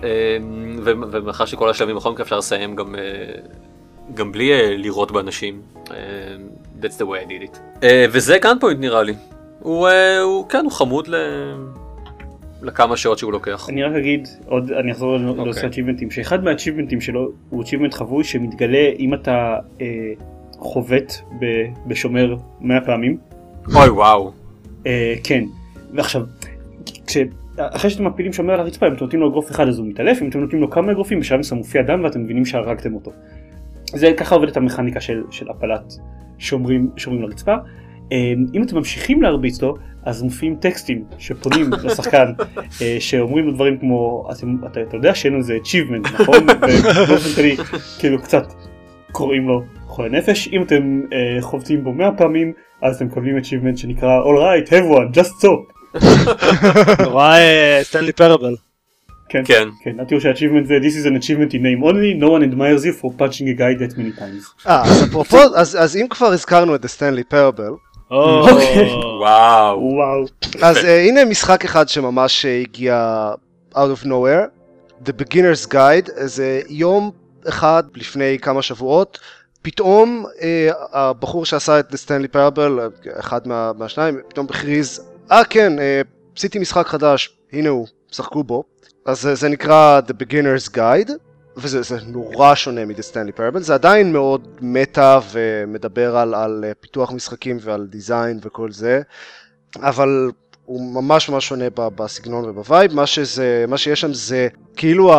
אה, 0.03 0.37
ומאחר 0.83 1.45
שכל 1.45 1.69
השלבים 1.69 1.95
בכל 1.95 2.11
מקרה 2.11 2.23
אפשר 2.23 2.37
לסיים 2.37 2.75
גם, 2.75 2.95
אה, 2.95 3.01
גם 4.13 4.31
בלי 4.31 4.51
אה, 4.53 4.75
לירות 4.77 5.11
באנשים. 5.11 5.61
אה, 5.91 5.95
That's 6.81 6.99
the 6.99 7.05
way 7.05 7.27
I 7.27 7.29
did 7.29 7.53
it. 7.53 7.57
אה, 7.83 8.05
וזה 8.11 8.37
גן 8.41 8.59
פוינט 8.59 8.79
נראה 8.79 9.03
לי. 9.03 9.13
הוא, 9.63 9.87
אה, 9.87 10.19
הוא 10.19 10.49
כן, 10.49 10.63
הוא 10.63 10.71
חמוד 10.71 11.07
ל... 11.07 11.15
לכמה 12.61 12.97
שעות 12.97 13.17
שהוא 13.17 13.31
לוקח. 13.31 13.69
אני 13.69 13.83
רק 13.83 13.95
אגיד 13.95 14.27
עוד 14.45 14.71
אני 14.71 14.91
אחזור 14.91 15.17
לנושא 15.17 15.65
אוקיי. 15.67 15.83
achievements 15.83 16.13
שאחד 16.13 16.43
מהachievements 16.43 17.01
שלו 17.01 17.29
הוא 17.49 17.63
achievement 17.63 17.95
חבוי 17.95 18.23
שמתגלה 18.23 18.89
אם 18.99 19.13
אתה 19.13 19.55
אה, 19.81 19.87
חובט 20.57 21.13
ב- 21.39 21.65
בשומר 21.87 22.35
100 22.61 22.81
פעמים. 22.81 23.17
אוי 23.75 23.89
וואו. 23.89 24.31
אה, 24.87 25.15
כן. 25.23 25.43
ועכשיו 25.93 26.21
כש... 27.07 27.17
אחרי 27.57 27.89
שאתם 27.89 28.07
מפילים 28.07 28.33
שומר 28.33 28.53
על 28.53 28.59
הרצפה 28.59 28.87
אם 28.87 28.93
אתם 28.93 29.03
נותנים 29.03 29.21
לו 29.21 29.29
אגרוף 29.29 29.51
אחד 29.51 29.67
אז 29.67 29.79
הוא 29.79 29.87
מתעלף 29.87 30.21
אם 30.21 30.29
אתם 30.29 30.39
נותנים 30.39 30.61
לו 30.61 30.69
כמה 30.69 30.91
אגרופים 30.91 31.19
בשלב 31.19 31.39
מסוים 31.39 31.57
מופיע 31.61 31.81
דם 31.81 32.03
ואתם 32.03 32.23
מבינים 32.23 32.45
שהרגתם 32.45 32.93
אותו. 32.93 33.11
זה 33.85 34.11
ככה 34.17 34.35
עובדת 34.35 34.57
המכניקה 34.57 35.01
של, 35.01 35.23
של 35.31 35.49
הפלת 35.49 35.93
שומרים, 36.37 36.89
שומרים 36.97 37.23
לרצפה. 37.23 37.55
אה, 38.13 38.33
אם 38.53 38.63
אתם 38.63 38.75
ממשיכים 38.75 39.21
להרביץ 39.21 39.61
לו 39.61 39.77
אז 40.03 40.21
מופיעים 40.21 40.55
טקסטים 40.55 41.03
שפונים 41.17 41.69
לשחקן 41.83 42.33
אה, 42.81 42.97
שאומרים 42.99 43.45
לו 43.45 43.51
דברים 43.51 43.77
כמו 43.79 44.27
אתם, 44.31 44.55
אתה, 44.71 44.81
אתה 44.81 44.97
יודע 44.97 45.15
שאין 45.15 45.37
לזה 45.37 45.57
achievement 45.63 46.21
נכון? 46.21 46.43
ובאופן 47.03 47.29
כללי 47.35 47.57
כאילו 47.99 48.21
קצת 48.21 48.53
קוראים 49.11 49.47
לו 49.47 49.63
חולה 49.87 50.09
נפש 50.09 50.49
אם 50.53 50.61
אתם 50.61 51.01
אה, 51.13 51.41
חובטים 51.41 51.83
בו 51.83 51.93
100 51.93 52.11
פעמים 52.11 52.53
אז 52.81 52.95
אתם 52.95 53.05
מקבלים 53.05 53.37
achievement 53.37 53.77
שנקרא 53.77 54.21
all 54.23 54.37
right 54.37 54.69
have 54.69 54.97
one 54.97 55.17
just 55.17 55.45
so 55.45 55.73
נורא 57.03 57.33
אה, 57.33 57.79
סטנלי 57.83 58.11
פרבל. 58.11 58.55
כן, 59.29 59.43
כן. 59.45 59.67
כן, 59.83 59.99
התיאור 59.99 60.21
של 60.21 60.29
ה-achievement 60.29 60.67
זה 60.67 60.77
This 60.81 61.05
is 61.05 61.07
an 61.07 61.23
achievement 61.23 61.53
in 61.53 61.61
name 61.61 61.83
only, 61.83 62.23
no 62.23 62.29
one 62.29 62.43
admires 62.43 62.85
you 62.85 63.01
for 63.01 63.11
punching 63.19 63.47
a 63.47 63.59
guy 63.59 63.73
that 63.81 63.97
many 63.97 64.19
times. 64.19 64.67
אה, 64.67 64.83
אז 64.85 65.03
אפרופו, 65.03 65.37
אז 65.37 65.77
אז 65.79 65.95
אם 65.97 66.07
כבר 66.09 66.27
הזכרנו 66.27 66.75
את 66.75 66.87
סטנלי 66.87 67.23
פרבל, 67.23 67.71
אוקיי. 68.13 68.93
וואו. 69.19 69.79
וואו. 69.79 70.25
אז 70.61 70.77
uh, 70.77 70.87
הנה 70.87 71.25
משחק 71.25 71.65
אחד 71.65 71.89
שממש 71.89 72.45
uh, 72.45 72.47
הגיע 72.47 73.29
out 73.73 74.01
of 74.01 74.05
nowhere, 74.05 74.47
The 75.05 75.11
Beginner's 75.21 75.67
Guide, 75.71 76.11
איזה 76.17 76.61
יום 76.69 77.11
אחד 77.47 77.83
לפני 77.95 78.39
כמה 78.41 78.61
שבועות, 78.61 79.19
פתאום 79.61 80.25
uh, 80.25 80.41
הבחור 80.91 81.45
שעשה 81.45 81.79
את 81.79 81.95
סטנלי 81.95 82.27
פרבל, 82.27 82.79
אחד 83.19 83.47
מה, 83.47 83.71
מהשניים, 83.77 84.19
פתאום 84.29 84.47
הכריז, 84.49 85.01
אה 85.31 85.45
כן, 85.45 85.73
uh, 85.77 85.81
עשיתי 86.37 86.59
משחק 86.59 86.87
חדש, 86.87 87.37
הנה 87.53 87.69
הוא, 87.69 87.87
שחקו 88.11 88.43
בו. 88.43 88.63
אז 89.05 89.29
זה 89.33 89.49
נקרא 89.49 90.01
The 90.07 90.13
Beginner's 90.23 90.75
Guide, 90.75 91.11
וזה 91.57 91.81
זה 91.81 91.97
נורא 92.05 92.55
שונה 92.55 92.85
מ-The 92.85 93.13
Stanley 93.13 93.37
Parable, 93.39 93.59
זה 93.59 93.73
עדיין 93.73 94.13
מאוד 94.13 94.47
מטא 94.61 95.19
ומדבר 95.31 96.17
על, 96.17 96.33
על 96.33 96.65
uh, 96.71 96.73
פיתוח 96.79 97.11
משחקים 97.11 97.57
ועל 97.61 97.87
דיזיין 97.87 98.39
וכל 98.41 98.71
זה, 98.71 99.01
אבל 99.81 100.31
הוא 100.65 100.93
ממש 100.93 101.29
ממש 101.29 101.47
שונה 101.47 101.65
בסגנון 101.75 102.45
ובווייב, 102.45 102.93
מה, 102.93 103.05
שזה, 103.05 103.65
מה 103.67 103.77
שיש 103.77 104.01
שם 104.01 104.13
זה 104.13 104.47
כאילו 104.75 105.13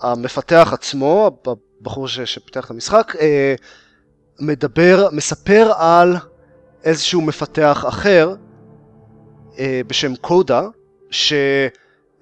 המפתח 0.00 0.70
עצמו, 0.72 1.38
הבחור 1.80 2.08
ש- 2.08 2.20
שפיתח 2.20 2.64
את 2.64 2.70
המשחק, 2.70 3.16
אה, 3.20 3.54
מדבר, 4.40 5.08
מספר 5.12 5.72
על 5.76 6.16
איזשהו 6.84 7.22
מפתח 7.22 7.84
אחר 7.88 8.34
אה, 9.58 9.80
בשם 9.86 10.16
קודה, 10.16 10.62
שהיה 11.10 11.68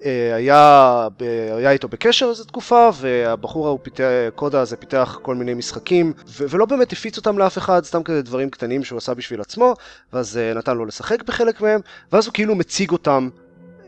היה 0.01 1.71
איתו 1.71 1.87
בקשר 1.87 2.25
איזו 2.29 2.43
תקופה, 2.43 2.89
והבחור 2.93 3.67
ההוא 3.67 3.79
פיתח, 3.81 4.03
קודה 4.35 4.61
הזה 4.61 4.75
פיתח 4.75 5.19
כל 5.21 5.35
מיני 5.35 5.53
משחקים, 5.53 6.13
ו- 6.27 6.45
ולא 6.49 6.65
באמת 6.65 6.91
הפיץ 6.91 7.17
אותם 7.17 7.37
לאף 7.37 7.57
אחד, 7.57 7.83
סתם 7.83 8.03
כזה 8.03 8.21
דברים 8.21 8.49
קטנים 8.49 8.83
שהוא 8.83 8.97
עשה 8.97 9.13
בשביל 9.13 9.41
עצמו, 9.41 9.73
ואז 10.13 10.37
אה, 10.37 10.53
נתן 10.53 10.77
לו 10.77 10.85
לשחק 10.85 11.23
בחלק 11.23 11.61
מהם, 11.61 11.79
ואז 12.11 12.25
הוא 12.25 12.33
כאילו 12.33 12.55
מציג 12.55 12.91
אותם 12.91 13.29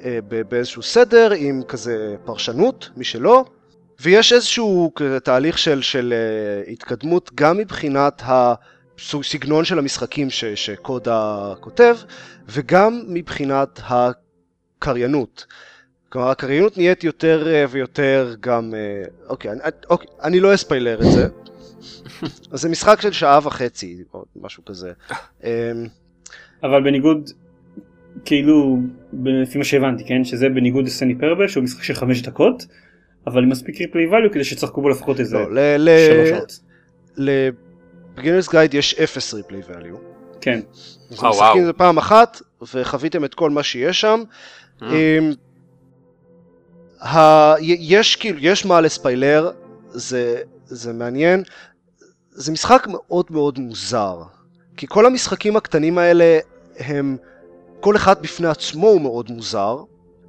אה, 0.03 0.19
באיזשהו 0.49 0.81
סדר 0.81 1.31
עם 1.31 1.63
כזה 1.67 2.15
פרשנות 2.25 2.89
משלו, 2.97 3.45
ויש 4.01 4.33
איזשהו 4.33 4.91
תהליך 5.23 5.57
של, 5.57 5.81
של 5.81 6.13
התקדמות 6.67 7.31
גם 7.35 7.57
מבחינת 7.57 8.21
הסגנון 8.25 9.65
של 9.65 9.79
המשחקים 9.79 10.29
ש, 10.29 10.45
שקודה 10.45 11.53
כותב, 11.59 11.97
וגם 12.47 13.03
מבחינת 13.07 13.79
הקריינות. 13.83 15.45
כלומר, 16.09 16.29
הקריינות 16.29 16.77
נהיית 16.77 17.03
יותר 17.03 17.47
uh, 17.47 17.69
ויותר 17.71 18.35
גם... 18.39 18.73
Uh, 18.73 19.29
אוקיי, 19.29 19.51
אני, 19.51 19.59
אוקיי, 19.89 20.07
אני 20.23 20.39
לא 20.39 20.53
אספיילר 20.53 20.99
את 20.99 21.11
זה. 21.11 21.27
אז 22.51 22.61
זה 22.61 22.69
משחק 22.69 23.01
של 23.01 23.11
שעה 23.11 23.39
וחצי, 23.43 24.03
או 24.13 24.25
משהו 24.41 24.65
כזה. 24.65 24.91
Um, 25.41 25.45
אבל 26.63 26.83
בניגוד, 26.83 27.29
כאילו, 28.25 28.77
לפי 29.23 29.57
מה 29.57 29.63
שהבנתי, 29.63 30.03
כן? 30.07 30.23
שזה 30.23 30.49
בניגוד 30.49 30.85
לסטני 30.85 31.15
פרבל, 31.15 31.47
שהוא 31.47 31.63
משחק 31.63 31.83
של 31.83 31.93
חמש 31.93 32.21
דקות, 32.21 32.65
אבל 33.27 33.43
עם 33.43 33.49
מספיק 33.49 33.81
ריפלי 33.81 34.09
value 34.11 34.33
כדי 34.33 34.43
שצחקו 34.43 34.81
בו 34.81 34.89
לפחות 34.89 35.19
איזה 35.19 35.37
לא, 35.37 35.91
שלוש 36.07 36.29
שעות. 36.29 36.59
ל-Beginner's 37.17 38.49
Guide 38.49 38.77
יש 38.77 38.93
אפס 38.93 39.33
ריפלי 39.33 39.61
value. 39.69 39.97
כן. 40.41 40.59
אז 41.11 41.23
אה, 41.23 41.29
משחקים 41.29 41.39
וואו. 41.39 41.65
זה 41.65 41.73
פעם 41.73 41.97
אחת, 41.97 42.41
וחוויתם 42.73 43.25
את 43.25 43.33
כל 43.33 43.49
מה 43.49 43.63
שיש 43.63 44.01
שם. 44.01 44.23
ה- 47.01 47.55
יש 47.61 48.15
כאילו, 48.15 48.39
יש 48.41 48.65
מה 48.65 48.81
לספיילר, 48.81 49.51
זה, 49.89 50.41
זה 50.65 50.93
מעניין. 50.93 51.43
זה 52.31 52.51
משחק 52.51 52.87
מאוד 52.87 53.25
מאוד 53.29 53.59
מוזר. 53.59 54.21
כי 54.77 54.85
כל 54.89 55.05
המשחקים 55.05 55.57
הקטנים 55.57 55.97
האלה 55.97 56.39
הם, 56.79 57.17
כל 57.79 57.95
אחד 57.95 58.21
בפני 58.21 58.47
עצמו 58.47 58.87
הוא 58.87 59.01
מאוד 59.01 59.31
מוזר, 59.31 59.77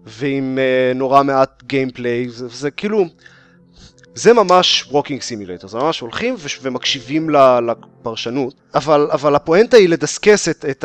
ועם 0.05 0.59
uh, 0.59 0.97
נורא 0.99 1.23
מעט 1.23 1.63
gameplay, 1.63 2.29
זה, 2.29 2.49
זה 2.49 2.71
כאילו, 2.71 3.05
זה 4.15 4.33
ממש 4.33 4.85
walking 4.91 5.23
simulator, 5.23 5.71
זה 5.71 5.79
ממש 5.79 6.01
הולכים 6.01 6.35
ומקשיבים 6.63 7.31
לפרשנות, 7.31 8.55
אבל, 8.75 9.09
אבל 9.13 9.35
הפואנטה 9.35 9.77
היא 9.77 9.89
לדסקס 9.89 10.49
את, 10.49 10.65
את 10.71 10.85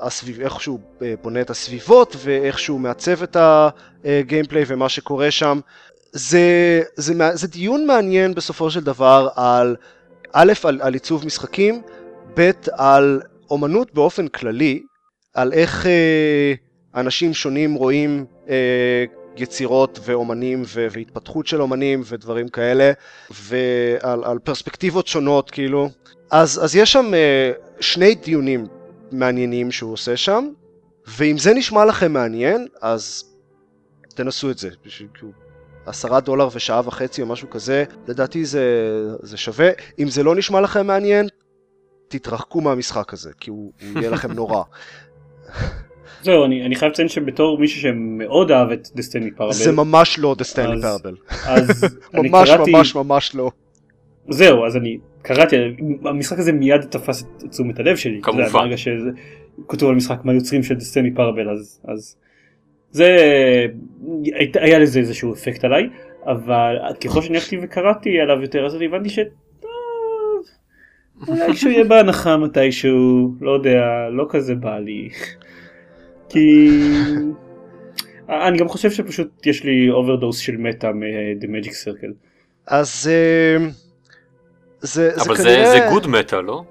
הסביב, 0.00 0.40
איך 0.40 0.60
שהוא 0.60 0.78
אה, 1.02 1.14
בונה 1.22 1.40
את 1.40 1.50
הסביבות 1.50 2.16
ואיך 2.18 2.58
שהוא 2.58 2.80
מעצב 2.80 3.22
את 3.22 3.36
הגיימפליי 4.04 4.64
ומה 4.66 4.88
שקורה 4.88 5.30
שם. 5.30 5.60
זה, 6.12 6.82
זה, 6.96 7.14
מע- 7.14 7.36
זה 7.36 7.48
דיון 7.48 7.86
מעניין 7.86 8.34
בסופו 8.34 8.70
של 8.70 8.80
דבר 8.80 9.28
על, 9.34 9.76
א', 10.32 10.52
על, 10.64 10.80
על 10.82 10.94
עיצוב 10.94 11.26
משחקים, 11.26 11.82
ב', 12.36 12.50
על 12.72 13.20
אומנות 13.50 13.94
באופן 13.94 14.28
כללי, 14.28 14.82
על 15.34 15.52
איך 15.52 15.86
אה, 15.86 16.54
אנשים 16.94 17.34
שונים 17.34 17.74
רואים 17.74 18.24
אה, 18.48 19.04
יצירות 19.40 19.98
ואומנים 20.04 20.62
ו- 20.66 20.86
והתפתחות 20.90 21.46
של 21.46 21.62
אומנים 21.62 22.02
ודברים 22.06 22.48
כאלה, 22.48 22.92
ועל 23.30 24.24
על 24.24 24.38
פרספקטיבות 24.38 25.06
שונות 25.06 25.50
כאילו. 25.50 25.90
אז, 26.30 26.64
אז 26.64 26.76
יש 26.76 26.92
שם 26.92 27.14
אה, 27.14 27.52
שני 27.80 28.14
דיונים 28.14 28.66
מעניינים 29.12 29.72
שהוא 29.72 29.92
עושה 29.92 30.16
שם, 30.16 30.48
ואם 31.06 31.38
זה 31.38 31.54
נשמע 31.54 31.84
לכם 31.84 32.12
מעניין, 32.12 32.66
אז 32.82 33.24
תנסו 34.14 34.50
את 34.50 34.58
זה. 34.58 34.70
בשביל 34.86 35.08
כאילו 35.14 35.32
עשרה 35.86 36.20
דולר 36.20 36.48
ושעה 36.52 36.80
וחצי 36.84 37.22
או 37.22 37.26
משהו 37.26 37.50
כזה, 37.50 37.84
לדעתי 38.08 38.44
זה, 38.44 38.64
זה 39.22 39.36
שווה. 39.36 39.70
אם 39.98 40.08
זה 40.08 40.22
לא 40.22 40.34
נשמע 40.34 40.60
לכם 40.60 40.86
מעניין, 40.86 41.28
תתרחקו 42.08 42.60
מהמשחק 42.60 43.12
הזה, 43.12 43.30
כי 43.40 43.50
הוא, 43.50 43.72
הוא 43.80 44.00
יהיה 44.00 44.10
לכם 44.10 44.32
נורא. 44.32 44.62
זהו, 46.26 46.44
אני, 46.44 46.66
אני 46.66 46.74
חייב 46.76 46.92
לציין 46.92 47.08
שבתור 47.08 47.58
מישהו 47.58 47.80
שמאוד 47.80 48.50
אהב 48.52 48.70
את 48.70 48.88
דסטיני 48.94 49.30
פרבל, 49.30 49.52
זה 49.52 49.72
ממש 49.72 50.18
לא 50.18 50.36
The 50.38 50.44
Stanley 50.54 50.60
אז- 50.84 50.84
Parable. 50.84 51.34
אז 51.48 51.84
אני 52.14 52.28
ממש 52.28 52.50
קראתי, 52.50 52.70
ממש 52.72 52.94
ממש 52.94 53.34
לא. 53.34 53.50
זהו, 54.28 54.66
אז 54.66 54.76
אני 54.76 54.98
קראתי, 55.22 55.56
המשחק 56.04 56.38
הזה 56.38 56.52
מיד 56.52 56.80
תפס 56.80 57.22
את 57.22 57.50
תשומת 57.50 57.78
הלב 57.80 57.96
שלי. 57.96 58.20
כמובן. 58.22 58.48
ברגע 58.48 58.76
שזה 58.76 59.10
כתוב 59.68 59.88
על 59.90 59.94
משחק 59.96 60.24
מהיוצרים 60.24 60.62
של 60.62 60.74
The 60.74 60.86
Stanley 60.86 61.14
Parable, 61.14 61.50
אז, 61.50 61.80
אז 61.88 62.16
זה, 62.90 63.16
היית- 64.34 64.56
היה 64.56 64.78
לזה 64.78 64.98
איזשהו 65.00 65.32
אפקט 65.34 65.64
עליי, 65.64 65.88
אבל 66.26 66.76
ככל 67.04 67.22
שאני 67.22 67.34
הלכתי 67.36 67.58
וקראתי 67.62 68.20
עליו 68.20 68.42
יותר, 68.42 68.66
אז 68.66 68.74
אני 68.76 68.86
הבנתי 68.86 69.08
ש... 69.10 69.18
אולי 71.28 71.52
כשהוא 71.52 71.72
יהיה 71.72 71.84
בהנחה 71.84 72.36
מתישהו, 72.36 73.34
לא 73.40 73.50
יודע, 73.50 73.80
לא 74.12 74.26
כזה 74.28 74.54
בא 74.54 74.78
לי. 74.78 75.08
כי... 76.28 76.70
אני 78.28 78.58
גם 78.58 78.68
חושב 78.68 78.90
שפשוט 78.90 79.46
יש 79.46 79.64
לי 79.64 79.90
overdose 79.90 80.38
של 80.38 80.56
meta 80.56 80.92
מ-The 80.92 81.44
Magic 81.44 81.70
Circle. 81.70 82.12
אז 82.66 83.10
אה, 83.12 83.66
זה, 84.80 85.10
זה 85.16 85.22
אבל 85.22 85.36
זה 85.36 85.42
כנראה... 85.42 85.70
זה 85.70 85.86
גוד 85.90 86.06
מטא, 86.06 86.36
לא? 86.36 86.64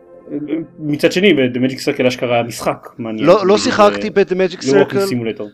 מצד 0.79 1.11
שני 1.11 1.33
ב-The 1.33 1.57
Magic 1.57 1.77
Circle 1.77 2.07
אשכרה 2.07 2.43
משחק. 2.43 2.87
לא, 2.99 3.47
לא 3.47 3.57
שיחקתי 3.57 4.09
ב-The 4.09 4.33
Magic 4.33 4.73
לא 4.73 4.83
Circle, 4.83 4.99
סימולטור. 4.99 5.49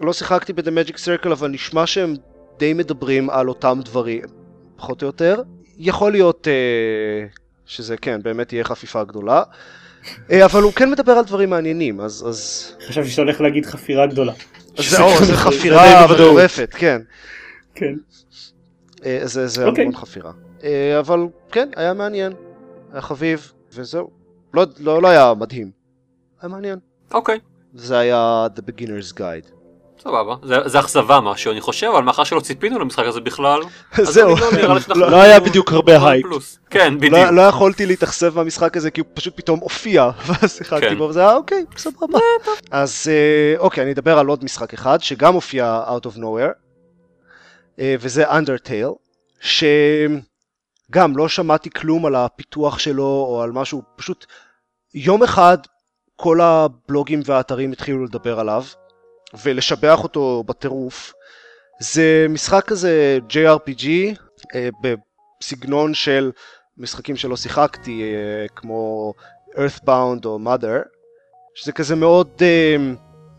לא 0.00 0.12
שיחקתי 0.12 0.52
ב-The 0.52 0.70
Magic 0.70 0.94
Circle, 0.94 1.32
אבל 1.32 1.48
נשמע 1.48 1.86
שהם 1.86 2.14
די 2.58 2.74
מדברים 2.74 3.30
על 3.30 3.48
אותם 3.48 3.80
דברים, 3.84 4.22
פחות 4.76 5.02
או 5.02 5.06
יותר. 5.06 5.42
יכול 5.78 6.12
להיות 6.12 6.48
אה, 6.48 7.26
שזה 7.66 7.96
כן, 7.96 8.22
באמת 8.22 8.48
תהיה 8.48 8.64
חפיפה 8.64 9.04
גדולה. 9.04 9.38
אה, 9.38 9.42
אבל 10.44 10.62
הוא 10.62 10.72
כן 10.72 10.90
מדבר 10.90 11.12
על 11.12 11.24
דברים 11.24 11.50
מעניינים, 11.50 12.00
אז... 12.00 12.24
אז... 12.28 12.72
חשבתי 12.88 13.08
שאתה 13.08 13.22
הולך 13.22 13.40
להגיד 13.40 13.66
חפירה 13.66 14.06
גדולה. 14.06 14.32
זה, 14.76 15.02
או, 15.02 15.18
זה 15.18 15.24
זה 15.24 15.36
חפירה. 15.36 16.06
מטורפת, 16.14 16.68
כן. 16.72 17.02
כן. 17.74 17.94
אה, 19.06 19.20
זה, 19.22 19.46
זה 19.46 19.66
אוקיי. 19.66 19.84
המון 19.84 19.96
חפירה. 19.96 20.32
אה, 20.64 20.98
אבל 20.98 21.20
כן, 21.52 21.68
היה 21.76 21.94
מעניין. 21.94 22.32
היה 22.92 23.00
חביב, 23.00 23.52
וזהו. 23.72 24.10
לא, 24.54 24.66
לא, 24.78 25.02
לא 25.02 25.08
היה 25.08 25.34
מדהים. 25.34 25.70
היה 26.42 26.48
מעניין. 26.48 26.78
אוקיי, 27.14 27.38
זה 27.74 27.98
היה 27.98 28.46
The 28.56 28.60
Beginner's 28.60 29.14
Guide. 29.18 29.57
סבבה. 30.00 30.34
זה- 30.42 30.68
זה 30.68 30.80
אכזבה 30.80 31.20
משהו, 31.20 31.52
אני 31.52 31.60
חושב, 31.60 31.86
אבל 31.86 32.02
מאחר 32.02 32.24
שלא 32.24 32.40
ציפינו 32.40 32.78
למשחק 32.78 33.04
הזה 33.06 33.20
בכלל, 33.20 33.60
זהו. 34.02 34.30
לא 34.30 34.36
שאנחנו- 34.80 34.94
לא 35.10 35.22
היה 35.22 35.40
בדיוק 35.40 35.72
הרבה 35.72 36.08
הייפ. 36.10 36.26
פלוס. 36.26 36.58
כן, 36.70 36.94
בדיוק. 36.98 37.12
לא, 37.14 37.30
לא 37.30 37.42
יכולתי 37.42 37.86
להתאכזב 37.86 38.36
מהמשחק 38.36 38.76
הזה 38.76 38.90
כי 38.90 39.00
הוא 39.00 39.08
פשוט 39.14 39.36
פתאום 39.36 39.60
הופיע 39.60 40.10
ואז 40.26 40.56
שיחקתי 40.56 40.88
כן. 40.88 40.98
בו 40.98 41.04
וזה 41.04 41.20
היה 41.20 41.34
אוקיי 41.34 41.64
סבבה. 41.76 42.18
אז 42.70 43.06
אה, 43.10 43.58
אוקיי 43.58 43.82
אני 43.84 43.92
אדבר 43.92 44.18
על 44.18 44.26
עוד 44.26 44.44
משחק 44.44 44.74
אחד 44.74 44.98
שגם 45.02 45.34
הופיע 45.34 45.82
out 45.88 46.06
of 46.06 46.16
nowhere 46.18 46.52
אה, 47.78 47.94
וזה 48.00 48.24
Undertale 48.30 48.94
שגם 49.40 51.16
לא 51.16 51.28
שמעתי 51.28 51.70
כלום 51.70 52.06
על 52.06 52.14
הפיתוח 52.14 52.78
שלו 52.78 53.26
או 53.28 53.42
על 53.42 53.52
משהו 53.52 53.82
פשוט 53.96 54.26
יום 54.94 55.22
אחד 55.22 55.58
כל 56.16 56.40
הבלוגים 56.40 57.20
והאתרים 57.24 57.72
התחילו 57.72 58.04
לדבר 58.04 58.40
עליו 58.40 58.64
ולשבח 59.44 60.02
אותו 60.02 60.44
בטירוף. 60.46 61.12
זה 61.80 62.26
משחק 62.28 62.64
כזה 62.64 63.18
JRPG 63.30 63.86
אה, 64.54 64.68
בסגנון 64.82 65.94
של 65.94 66.30
משחקים 66.78 67.16
שלא 67.16 67.36
שיחקתי 67.36 68.02
אה, 68.02 68.48
כמו 68.56 69.12
Earthbound 69.54 70.24
או 70.24 70.38
Mother 70.44 70.98
שזה 71.54 71.72
כזה 71.72 71.96
מאוד 71.96 72.28
אה, 72.42 72.76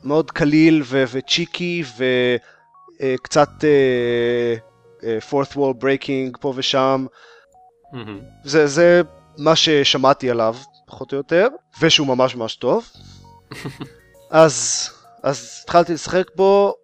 מאוד 0.03 0.31
קליל 0.31 0.81
ו- 0.85 1.03
וצ'יקי 1.11 1.83
וקצת 1.97 3.49
אה, 3.63 4.55
אה, 5.03 5.17
fourth 5.29 5.53
wall 5.55 5.83
breaking 5.83 6.37
פה 6.39 6.53
ושם 6.55 7.05
מהמם. 7.93 8.19
זה, 8.43 8.67
זה 8.67 9.01
מה 9.37 9.55
ששמעתי 9.55 10.29
עליו 10.29 10.55
פחות 10.87 11.11
או 11.11 11.17
יותר 11.17 11.47
ושהוא 11.81 12.07
ממש 12.07 12.35
ממש 12.35 12.55
טוב 12.55 12.89
אז 14.31 14.89
אז 15.23 15.59
התחלתי 15.63 15.93
לשחק 15.93 16.25
בו 16.35 16.75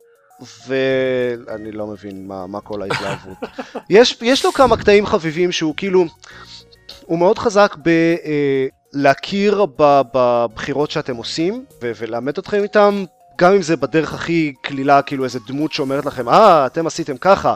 ואני 0.67 1.71
לא 1.71 1.88
מבין 1.88 2.28
מה, 2.28 2.48
מה 2.48 2.62
כל 2.62 2.82
ההתלהבות. 2.82 3.38
יש, 3.89 4.17
יש 4.21 4.45
לו 4.45 4.54
כמה 4.54 4.78
קטעים 4.78 5.06
חביבים 5.06 5.52
שהוא 5.52 5.74
כאילו, 5.78 6.06
הוא 7.06 7.19
מאוד 7.19 7.39
חזק 7.39 7.76
בלהכיר 8.93 9.65
בבחירות 10.13 10.91
שאתם 10.91 11.15
עושים 11.15 11.65
ו- 11.82 11.91
ולאמת 11.98 12.39
אתכם 12.39 12.63
איתם, 12.63 13.06
גם 13.38 13.54
אם 13.54 13.62
זה 13.62 13.78
בדרך 13.78 14.13
הכי 14.13 14.54
קלילה, 14.62 15.02
כאילו 15.02 15.24
איזה 15.24 15.39
דמות 15.48 15.74
שאומרת 15.74 16.06
לכם, 16.06 16.30
אה, 16.30 16.65
אתם 16.65 16.88
עשיתם 16.88 17.17
ככה. 17.17 17.54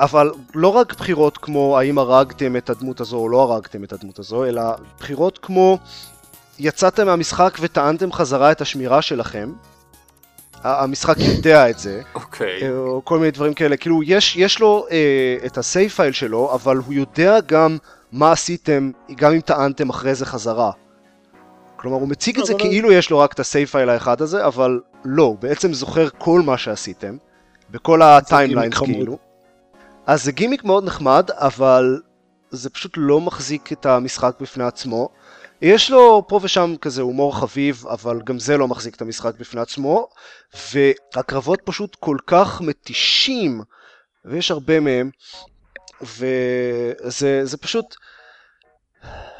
אבל 0.00 0.32
לא 0.54 0.68
רק 0.68 0.94
בחירות 0.94 1.38
כמו 1.38 1.78
האם 1.78 1.98
הרגתם 1.98 2.56
את 2.56 2.70
הדמות 2.70 3.00
הזו 3.00 3.16
או 3.16 3.28
לא 3.28 3.42
הרגתם 3.42 3.84
את 3.84 3.92
הדמות 3.92 4.18
הזו, 4.18 4.44
אלא 4.44 4.62
בחירות 4.98 5.38
כמו 5.38 5.78
יצאתם 6.58 7.06
מהמשחק 7.06 7.58
וטענתם 7.60 8.12
חזרה 8.12 8.52
את 8.52 8.60
השמירה 8.60 9.02
שלכם. 9.02 9.52
המשחק 10.62 11.16
יודע 11.18 11.70
את 11.70 11.78
זה. 11.78 12.02
אוקיי. 12.14 12.62
אה, 12.62 12.78
או 12.78 13.00
כל 13.04 13.18
מיני 13.18 13.30
דברים 13.30 13.54
כאלה, 13.54 13.76
כאילו 13.76 14.02
יש, 14.02 14.36
יש 14.36 14.60
לו 14.60 14.86
אה, 14.90 15.36
את 15.46 15.58
ה 15.58 15.64
save 15.64 15.90
file 15.90 16.12
שלו, 16.12 16.54
אבל 16.54 16.76
הוא 16.76 16.94
יודע 16.94 17.40
גם 17.46 17.78
מה 18.12 18.32
עשיתם, 18.32 18.90
גם 19.16 19.32
אם 19.32 19.40
טענתם 19.40 19.90
אחרי 19.90 20.14
זה 20.14 20.26
חזרה. 20.26 20.70
כלומר, 21.76 21.96
הוא 21.96 22.08
מציג 22.08 22.38
את 22.38 22.46
זה 22.46 22.54
כאילו 22.58 22.92
יש 22.92 23.10
לו 23.10 23.18
רק 23.18 23.32
את 23.32 23.40
ה 23.40 23.46
save 23.46 23.68
file 23.68 23.88
האחד 23.88 24.22
הזה, 24.22 24.46
אבל 24.46 24.80
לא, 25.04 25.22
הוא 25.22 25.38
בעצם 25.38 25.72
זוכר 25.72 26.08
כל 26.18 26.40
מה 26.40 26.58
שעשיתם, 26.58 27.16
בכל 27.70 28.02
ה 28.02 28.09
timelines. 28.09 28.78
כאילו. 28.78 29.18
אז 30.06 30.24
זה 30.24 30.32
גימיק 30.32 30.64
מאוד 30.64 30.84
נחמד, 30.84 31.30
אבל 31.30 32.00
זה 32.50 32.70
פשוט 32.70 32.92
לא 32.96 33.20
מחזיק 33.20 33.72
את 33.72 33.86
המשחק 33.86 34.34
בפני 34.40 34.64
עצמו. 34.64 35.08
יש 35.62 35.90
לו 35.90 36.24
פה 36.28 36.40
ושם 36.42 36.74
כזה 36.80 37.02
הומור 37.02 37.38
חביב, 37.40 37.84
אבל 37.86 38.20
גם 38.24 38.38
זה 38.38 38.56
לא 38.56 38.68
מחזיק 38.68 38.94
את 38.94 39.02
המשחק 39.02 39.34
בפני 39.38 39.60
עצמו, 39.60 40.08
והקרבות 40.72 41.60
פשוט 41.64 41.96
כל 42.00 42.16
כך 42.26 42.60
מתישים, 42.60 43.62
ויש 44.24 44.50
הרבה 44.50 44.80
מהם, 44.80 45.10
וזה 46.02 47.44
זה 47.44 47.56
פשוט, 47.56 47.96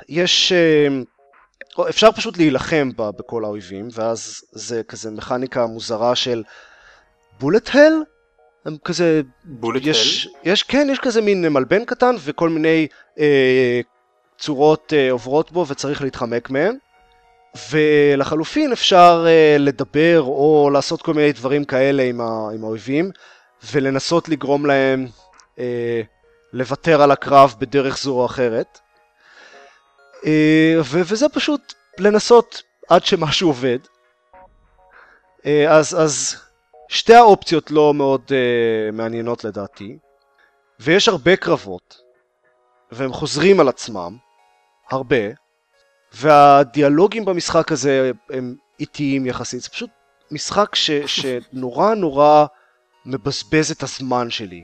יש, 0.09 0.52
אה, 0.52 0.88
אפשר 1.88 2.12
פשוט 2.12 2.37
להילחם 2.37 2.90
ב- 2.96 3.11
בכל 3.18 3.44
האויבים, 3.44 3.88
ואז 3.92 4.42
זה 4.52 4.83
כזה 4.88 5.11
מכניקה 5.11 5.66
מוזרה 5.66 6.16
של 6.16 6.42
בולט 7.40 7.74
הל? 7.74 7.92
הם 8.64 8.76
כזה 8.85 9.20
בולט 9.44 9.83
יש, 9.85 10.28
יש, 10.44 10.62
כן, 10.62 10.88
יש 10.92 10.98
כזה 10.98 11.20
מין 11.20 11.48
מלבן 11.48 11.85
קטן 11.85 12.14
וכל 12.24 12.48
מיני 12.48 12.87
אה, 13.18 13.81
צורות 14.38 14.92
אה, 14.96 15.11
עוברות 15.11 15.53
בו 15.53 15.66
וצריך 15.66 16.03
להתחמק 16.03 16.51
מהן. 16.51 16.77
ולחלופין 17.70 18.72
אפשר 18.72 19.24
אה, 19.29 19.57
לדבר 19.59 20.20
או 20.20 20.70
לעשות 20.72 21.03
כל 21.03 21.14
מיני 21.14 21.33
דברים 21.33 21.64
כאלה 21.64 22.03
עם, 22.03 22.20
ה, 22.20 22.24
עם 22.55 22.64
האויבים 22.64 23.11
ולנסות 23.72 24.29
לגרום 24.29 24.66
להם 24.66 25.07
אה, 25.59 26.03
לוותר 26.53 27.03
על 27.03 27.11
הקרב 27.11 27.55
בדרך 27.59 27.98
זו 27.98 28.14
או 28.14 28.27
אחרת. 28.27 28.79
אה, 30.27 30.77
ו, 30.81 31.01
וזה 31.05 31.29
פשוט 31.29 31.74
לנסות 31.98 32.62
עד 32.88 33.05
שמשהו 33.05 33.48
עובד. 33.48 33.79
אה, 35.46 35.77
אז, 35.77 36.01
אז 36.01 36.37
שתי 36.88 37.14
האופציות 37.14 37.70
לא 37.70 37.94
מאוד 37.94 38.22
uh, 38.29 38.92
מעניינות 38.92 39.44
לדעתי, 39.44 39.98
ויש 40.81 41.09
הרבה 41.09 41.37
קרבות, 41.37 42.01
והם 42.92 43.12
חוזרים 43.12 43.61
על 43.61 43.68
עצמם, 43.68 44.16
הרבה, 44.90 45.16
והדיאלוגים 46.12 47.24
במשחק 47.24 47.72
הזה 47.72 48.11
הם 48.31 48.55
איטיים 48.81 49.27
יחסית, 49.27 49.62
זה 49.62 49.68
פשוט 49.68 49.90
משחק 50.31 50.74
ש, 50.74 50.90
שנורא 50.90 51.94
נורא 51.94 52.46
מבזבז 53.07 53.70
את 53.70 53.83
הזמן 53.83 54.31
שלי. 54.31 54.62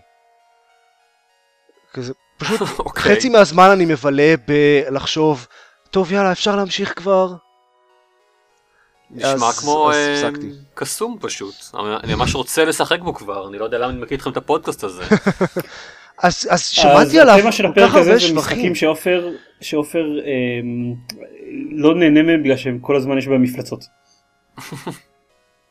כזה, 1.93 2.13
פשוט 2.39 2.61
אוקיי. 2.79 3.17
חצי 3.17 3.29
מהזמן 3.29 3.71
אני 3.71 3.85
מבלה 3.85 4.35
בלחשוב, 4.47 5.47
טוב 5.91 6.13
יאללה 6.13 6.33
אפשר 6.33 6.57
להמשיך 6.57 6.93
כבר? 6.99 7.35
נשמע 9.11 9.31
אז- 9.49 9.59
כמו 9.59 9.91
אז 9.93 9.97
אה. 10.25 10.31
קסום 10.75 11.19
פשוט. 11.21 11.55
אני 11.75 11.97
אני 12.05 12.15
ממש 12.15 12.35
רוצה 12.35 12.65
לשחק 12.65 13.01
בו 13.01 13.15
כבר, 13.15 13.49
אני 13.49 13.59
לא 13.59 13.65
יודע 13.65 13.79
למה 13.79 13.91
אני 13.91 14.01
מקליט 14.03 14.21
לכם 14.21 14.31
את 14.31 14.37
הפודקאסט 14.37 14.85
הזה. 14.85 15.03
אז, 16.19 16.49
אז 16.51 16.67
שמעתי 16.67 17.21
עליו 17.21 17.39
התמה 17.39 17.53
של 17.53 17.63
כל 17.63 17.69
הפרק 17.71 17.89
כך 17.89 17.95
הרבה 17.95 18.01
הזה 18.01 18.13
זה 18.13 18.21
שבחים. 18.21 18.37
משחקים 18.37 18.75
שעופר 18.75 19.29
שעופר 19.65 20.05
אמ, 20.21 20.95
לא 21.71 21.95
נהנה 21.95 22.23
מהם 22.23 22.43
בגלל 22.43 22.57
שהם 22.57 22.79
כל 22.79 22.97
הזמן 22.97 23.19
יש 23.19 23.29
בהם 23.29 23.43
מפלצות. 23.43 23.85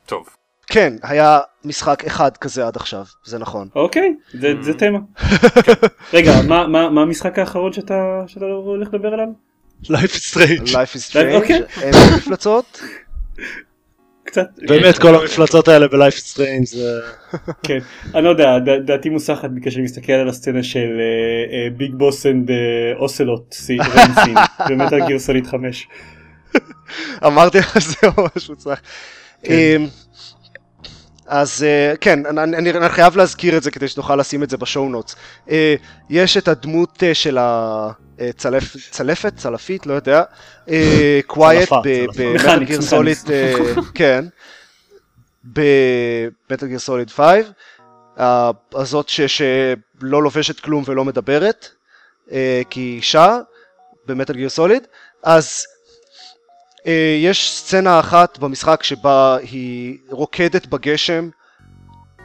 טוב. 0.06 0.28
כן, 0.68 0.94
היה 1.04 1.40
משחק 1.66 2.06
אחד 2.06 2.38
כזה 2.38 2.68
עד 2.68 2.76
עכשיו, 2.76 3.04
זה 3.26 3.40
נכון. 3.40 3.68
אוקיי, 3.76 4.16
זה- 4.34 4.54
זה 4.62 4.74
תמה. 4.74 5.00
רגע, 6.14 6.32
מה- 6.48 6.68
מה 6.68 6.90
מה 6.90 7.02
המשחק 7.02 7.40
האחרון 7.40 7.74
שאתה 7.74 7.94
שאתה 8.28 8.46
הולך 8.46 8.88
לדבר 8.94 9.14
עליו? 9.14 9.28
Life 9.84 9.88
is 10.16 10.34
Strange. 10.34 10.68
Life 10.70 10.96
is 10.96 11.12
Strange, 11.12 11.34
אוקיי. 11.36 11.62
אין 11.82 11.94
מפלצות. 12.18 12.82
קצת. 14.34 14.48
באמת 14.68 14.98
כל 14.98 15.16
המפלצות 15.16 15.68
האלה 15.68 15.86
is 15.86 16.36
Strange 16.36 16.66
זה... 16.66 17.00
כן, 17.64 17.78
אני 18.16 18.24
לא 18.24 18.30
יודע, 18.30 18.60
דעתי 18.86 19.10
מוסחת 19.10 19.50
בגלל 19.50 19.72
שאני 19.72 19.84
מסתכל 19.84 20.14
על 20.14 20.30
הסצנה 20.30 20.64
של 20.64 20.90
Big 21.78 21.94
Boss 21.96 22.26
and 22.26 22.50
Ocelot 23.00 23.56
רנסין 23.80 24.36
ב 24.70 24.76
Metal 24.76 25.08
Gear 25.08 25.20
Solid 25.20 25.48
5. 25.48 25.88
אמרתי 27.26 27.58
לך 27.58 27.78
זה 27.90 28.08
ממש 28.18 28.50
מוצלח. 28.50 28.82
אז 31.28 31.64
אה, 31.64 31.94
כן, 32.02 32.26
אני- 32.26 32.58
אני 32.58 32.72
אני 32.72 32.90
חייב 32.90 33.18
להזכיר 33.18 33.58
את 33.58 33.64
זה 33.64 33.72
כדי 33.72 33.88
שנוכל 33.88 34.16
לשים 34.16 34.44
את 34.44 34.50
זה 34.50 34.58
ב 34.58 34.64
show 34.64 34.90
notes. 34.90 35.16
אה, 35.50 35.76
יש 36.10 36.38
את 36.38 36.48
הדמות 36.48 37.04
אה, 37.04 37.14
של 37.14 37.38
הצלפת, 37.42 39.34
צלפית, 39.38 39.86
לא 39.86 39.94
יודע, 39.94 40.24
Quiet. 41.28 41.70
ב 42.18 42.26
Metal 42.26 42.64
Gear. 42.64 42.82
Solid, 42.82 43.18
כן, 43.94 44.26
ב 45.44 45.64
Metal 45.64 46.68
Gear 46.68 46.80
Solid 46.80 47.10
5, 47.10 47.46
אה, 48.20 48.52
הזאת 48.74 49.10
ש- 49.10 49.22
שלא 49.22 50.24
לובשת 50.24 50.60
כלום 50.60 50.84
ולא 50.88 51.06
מדברת, 51.06 51.70
כי 52.70 52.80
היא 52.80 52.96
אישה, 52.98 53.38
במטל 54.06 54.34
גיר 54.34 54.50
סוליד, 54.50 54.84
אז 55.24 55.66
יש 57.22 57.52
סצנה 57.52 58.00
אחת 58.00 58.38
במשחק 58.38 58.84
שבה 58.84 59.38
היא 59.38 59.98
רוקדת 60.10 60.68
בגשם, 60.68 61.30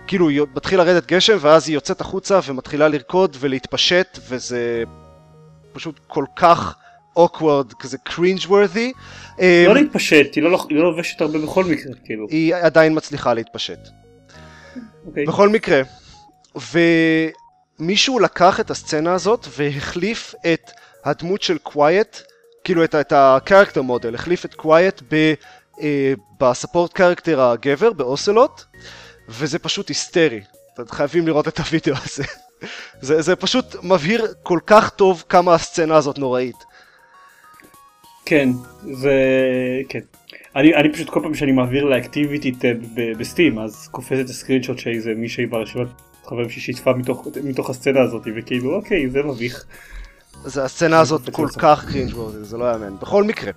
כאילו 0.06 0.28
היא 0.28 0.42
מתחיל 0.56 0.78
לרדת 0.78 1.06
גשם 1.06 1.36
ואז 1.40 1.68
היא 1.68 1.74
יוצאת 1.74 2.00
החוצה 2.00 2.40
ומתחילה 2.46 2.88
לרקוד 2.88 3.36
ולהתפשט 3.40 4.18
וזה 4.28 4.82
פשוט 5.72 6.00
כל 6.06 6.24
כך 6.36 6.74
awkward, 7.18 7.74
כזה 7.78 7.96
cringe 8.08 8.46
worthy. 8.46 8.92
אה, 9.40 9.64
לא 9.66 9.74
להתפשט, 9.74 10.34
היא 10.34 10.42
לא 10.42 10.66
היא 10.68 10.78
לא 10.78 10.84
לובשת 10.84 11.20
הרבה 11.20 11.38
בכל 11.38 11.64
מקרה, 11.64 11.92
כאילו. 12.04 12.26
היא 12.30 12.54
עדיין 12.54 12.96
מצליחה 12.96 13.34
להתפשט. 13.34 13.78
אוקיי. 15.06 15.26
בכל 15.26 15.48
מקרה, 15.48 15.82
ומישהו 17.80 18.18
לקח 18.18 18.60
את 18.60 18.70
הסצנה 18.70 19.12
הזאת 19.14 19.46
והחליף 19.56 20.34
את 20.52 20.70
הדמות 21.04 21.42
של 21.42 21.58
Quiet, 21.58 22.16
כאילו 22.68 22.84
את, 22.84 22.94
את 22.94 23.12
ה 23.16 23.23
character 23.23 23.82
model, 23.82 24.14
החליף 24.14 24.44
את 24.44 24.54
Quiet 24.54 25.02
ב, 25.10 25.34
אה, 25.80 26.12
ב 26.40 26.47
support 26.47 26.92
character 26.92 27.40
הגבר, 27.40 27.92
ב 27.92 28.01
Ocelot, 28.01 28.62
וזה 29.28 29.58
פשוט 29.58 29.88
היסטרי. 29.88 30.40
אתם 30.74 30.82
חייבים 30.88 31.26
לראות 31.26 31.48
את 31.48 31.58
הוידאו 31.58 31.94
הזה. 32.04 32.24
זה, 33.06 33.22
זה 33.22 33.36
פשוט 33.36 33.84
מבהיר 33.84 34.26
כל 34.42 34.58
כך 34.66 34.90
טוב 34.90 35.24
כמה 35.28 35.54
הסצנה 35.54 35.96
הזאת 35.96 36.18
נוראית. 36.18 36.64
כן, 38.26 38.48
זה... 38.82 39.14
כן. 39.88 40.00
אני, 40.56 40.74
אני 40.74 40.92
פשוט 40.92 41.10
כל 41.10 41.20
פעם 41.22 41.34
שאני 41.34 41.52
מעביר 41.52 41.84
ל 41.84 41.92
activity 41.92 42.52
tab 42.52 42.76
ב 43.18 43.25
Steam 43.25 43.58
אז 43.58 43.88
קופצת 43.90 44.28
ה 44.28 44.62
screenshot 44.62 44.78
שאיזה 44.78 45.10
מישהי 45.16 45.46
ברשימת 45.46 45.88
חברים 46.24 46.50
ששיתפה 46.50 46.92
מתוך, 46.92 47.26
מתוך 47.44 47.70
הסצנה 47.70 48.00
הזאת 48.00 48.22
וכאילו 48.36 48.74
אוקיי 48.74 49.10
זה 49.10 49.22
מביך. 49.22 49.64
אז 50.44 50.58
הסצנה 50.58 51.00
הזאת 51.00 51.30
כל. 51.32 51.46
כך 51.58 51.84
cringeworthy, 51.88 52.44
זה 52.44 52.56
לא 52.56 52.72
יאמן. 52.72 52.96
בכל 52.98 53.24
מקרה. 53.24 53.52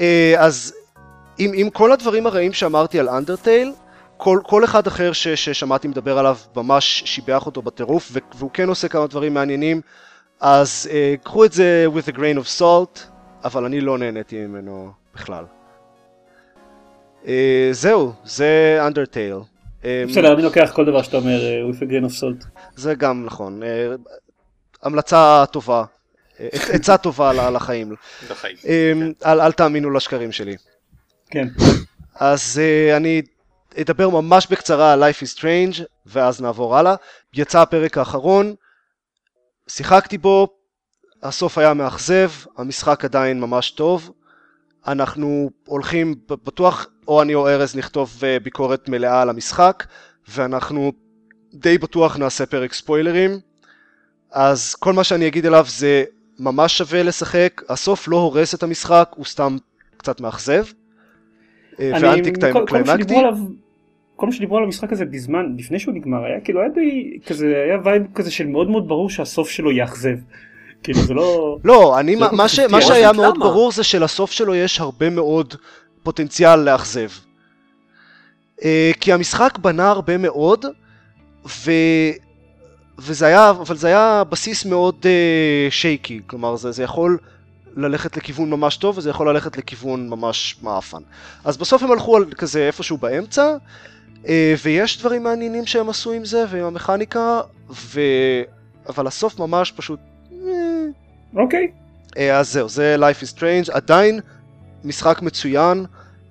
אה, 0.00 0.34
אז 0.38 0.74
עם, 1.38 1.50
עם 1.54 1.70
כל 1.70 1.92
הדברים 1.92 2.26
הרעים 2.26 2.52
שאמרתי 2.52 3.00
על 3.00 3.08
Undertale, 3.08 3.72
כל, 4.16 4.40
כל 4.42 4.64
אחד 4.64 4.86
אחר 4.86 5.12
ש, 5.12 5.28
ששמעתי 5.28 5.88
מדבר 5.88 6.18
עליו 6.18 6.36
ממש 6.56 7.02
שיבח 7.06 7.46
אותו 7.46 7.62
בטירוף, 7.62 8.12
והוא 8.34 8.50
כן 8.50 8.68
עושה 8.68 8.88
כמה 8.88 9.06
דברים 9.06 9.34
מעניינים, 9.34 9.80
אז 10.40 10.88
uh, 10.90 11.24
קחו 11.24 11.44
את 11.44 11.52
זה 11.52 11.86
with 11.94 12.08
a 12.08 12.16
grain 12.16 12.38
of 12.44 12.60
salt, 12.60 13.00
אבל 13.44 13.64
אני 13.64 13.80
לא 13.80 13.98
נהניתי 13.98 14.46
ממנו 14.46 14.92
בכלל. 15.14 15.44
Uh, 17.24 17.28
זהו, 17.72 18.12
זה 18.24 18.78
אנדרטייל. 18.86 19.36
בסדר, 20.08 20.34
אני 20.34 20.42
לוקח 20.42 20.70
כל 20.74 20.84
דבר 20.84 21.02
שאתה 21.02 21.16
אומר 21.16 21.40
with 21.70 21.76
a 21.76 21.84
grain 21.84 22.10
of 22.10 22.20
salt. 22.20 22.46
זה 22.76 22.94
גם 22.94 23.24
נכון. 23.26 23.60
המלצה 24.82 25.44
טובה, 25.50 25.84
עצה 26.52 26.96
טובה 26.96 27.50
לחיים. 27.50 27.94
לחיים. 28.30 28.56
כן. 28.56 28.98
אל, 29.26 29.52
תאמינו 29.52 29.90
לשקרים 29.90 30.32
שלי. 30.32 30.56
כן. 31.30 31.48
אז 32.14 32.60
uh, 32.60 32.96
אני 32.96 33.22
אדבר 33.80 34.08
ממש 34.08 34.46
בקצרה 34.50 34.92
על 34.92 35.04
Life 35.04 35.16
is 35.16 35.38
Strange, 35.38 35.82
ואז 36.06 36.40
נעבור 36.40 36.76
הלאה. 36.76 36.94
יצא 37.34 37.60
הפרק 37.60 37.98
האחרון, 37.98 38.54
שיחקתי 39.68 40.18
בו, 40.18 40.48
הסוף 41.22 41.58
היה 41.58 41.74
מאכזב, 41.74 42.30
המשחק 42.56 43.04
עדיין 43.04 43.40
ממש 43.40 43.70
טוב. 43.70 44.10
אנחנו 44.86 45.50
הולכים, 45.66 46.14
בטוח 46.28 46.86
או 47.08 47.22
אני 47.22 47.34
או 47.34 47.48
ארז 47.48 47.76
נכתוב 47.76 48.20
uh, 48.20 48.42
ביקורת 48.42 48.88
מלאה 48.88 49.22
על 49.22 49.30
המשחק, 49.30 49.86
ואנחנו 50.28 50.92
די 51.54 51.78
בטוח 51.78 52.16
נעשה 52.16 52.46
פרק 52.46 52.72
ספוילרים. 52.72 53.40
אז 54.32 54.74
כל 54.74 54.92
מה 54.92 55.04
שאני 55.04 55.26
אגיד 55.26 55.46
עליו 55.46 55.66
זה 55.68 56.04
ממש 56.40 56.78
שווה 56.78 57.02
לשחק, 57.02 57.62
הסוף 57.68 58.08
לא 58.08 58.16
הורס 58.16 58.54
את 58.54 58.62
המשחק, 58.62 59.10
הוא 59.16 59.24
סתם 59.24 59.56
קצת 59.96 60.20
מאכזב. 60.20 60.64
אה, 61.80 61.92
ואנטי 62.00 62.32
קליימקטי. 62.66 63.14
כל 64.16 64.26
מה 64.26 64.32
שדיברו 64.32 64.58
על 64.58 64.64
המשחק 64.64 64.92
הזה 64.92 65.04
בזמן, 65.04 65.54
לפני 65.58 65.78
שהוא 65.78 65.94
נגמר, 65.94 66.24
היה 66.24 66.40
כאילו 66.40 66.60
היה 66.60 66.68
די 66.68 67.18
כזה, 67.26 67.62
היה 67.66 67.78
vibe 67.84 68.02
כזה 68.14 68.30
של 68.30 68.46
מאוד 68.46 68.70
מאוד 68.70 68.88
ברור 68.88 69.10
שהסוף 69.10 69.50
שלו 69.50 69.72
יאכזב. 69.72 70.16
כאילו 70.82 71.00
זה 71.00 71.14
לא... 71.14 71.56
לא, 71.64 72.00
אני, 72.00 72.16
מה, 72.32 72.48
ש, 72.48 72.58
מה 72.58 72.80
שהיה 72.80 73.12
מאוד? 73.12 73.38
ברור 73.38 73.72
זה 73.72 73.84
שלסוף 73.84 74.32
שלו 74.32 74.54
יש 74.54 74.80
הרבה 74.80 75.10
מאוד 75.10 75.54
פוטנציאל 76.02 76.56
לאכזב. 76.60 77.08
Uh, 78.58 78.62
כי 79.00 79.12
המשחק 79.12 79.58
בנה 79.58 79.90
הרבה 79.90 80.18
מאוד, 80.18 80.64
ו... 81.46 81.70
וזה 83.00 83.26
היה, 83.26 83.50
אבל 83.50 83.76
זה 83.76 83.86
היה 83.86 84.22
בסיס 84.28 84.64
מאוד 84.64 84.94
uh, 85.02 85.72
שייקי, 85.72 86.20
כלומר 86.26 86.56
זה, 86.56 86.72
זה 86.72 86.82
יכול 86.82 87.18
ללכת 87.76 88.16
לכיוון 88.16 88.50
ממש 88.50 88.76
טוב 88.76 88.98
וזה 88.98 89.10
יכול 89.10 89.28
ללכת 89.30 89.56
לכיוון 89.56 90.08
ממש 90.08 90.56
מעפן. 90.62 91.02
אז 91.44 91.56
בסוף 91.56 91.82
הם 91.82 91.92
הלכו 91.92 92.16
על 92.16 92.24
כזה 92.38 92.66
איפשהו 92.66 92.96
באמצע, 92.96 93.56
uh, 94.24 94.28
ויש 94.64 94.98
דברים 94.98 95.22
מעניינים 95.22 95.66
שהם 95.66 95.88
עשו 95.88 96.12
עם 96.12 96.24
זה 96.24 96.44
ועם 96.48 96.64
המכניקה, 96.64 97.40
ו... 97.70 98.00
אבל 98.88 99.06
הסוף 99.06 99.38
ממש 99.38 99.72
פשוט... 99.72 100.00
אה. 100.32 100.48
אוקיי. 101.36 101.66
Okay. 101.66 102.16
Uh, 102.16 102.20
אז 102.20 102.52
זהו, 102.52 102.68
זה 102.68 102.96
Life 102.98 103.22
is 103.22 103.38
Strange, 103.38 103.72
עדיין 103.72 104.20
משחק 104.84 105.22
מצוין, 105.22 105.86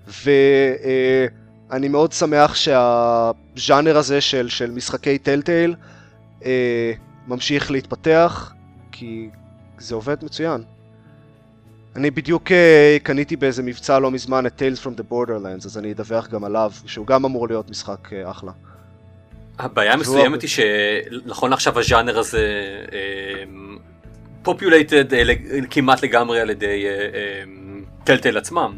ואני 0.07 1.87
uh, 1.87 1.89
מאוד 1.89 2.11
שמח 2.11 2.55
שהז'אנר 2.55 3.97
הזה 3.97 4.21
של, 4.21 4.49
של 4.49 4.71
משחקי 4.71 5.17
טלטייל, 5.17 5.75
אה, 6.45 6.91
ממשיך 7.27 7.71
להתפתח, 7.71 8.53
כי 8.91 9.29
זה 9.77 9.95
עובד 9.95 10.17
מצוין. 10.23 10.63
אני 11.95 12.11
בדיוק 12.11 12.51
אה, 12.51 12.97
קניתי 13.03 13.35
באיזה 13.35 13.63
מבצע 13.63 13.99
לא 13.99 14.11
מזמן 14.11 14.45
את 14.45 14.61
Tales 14.61 14.85
from 14.85 14.99
the 14.99 15.11
Borderlands, 15.11 15.65
אז 15.65 15.77
אני 15.77 15.91
אדווח 15.91 16.27
גם 16.27 16.43
עליו, 16.43 16.71
שהוא 16.85 17.07
גם 17.07 17.25
אמור 17.25 17.47
להיות 17.47 17.69
משחק 17.69 18.13
אה, 18.13 18.31
אחלה. 18.31 18.51
הבעיה 19.59 19.93
המסוימת 19.93 20.41
היא 20.41 20.49
שנכון 20.49 21.53
עכשיו 21.53 21.79
הז'אנר 21.79 22.19
הזה 22.19 22.65
populated 24.41 25.13
אה, 25.13 25.23
כמעט 25.69 26.03
לגמרי 26.03 26.39
על 26.39 26.49
ידי 26.49 26.85
Telltale 28.03 28.37
עצמם. 28.37 28.77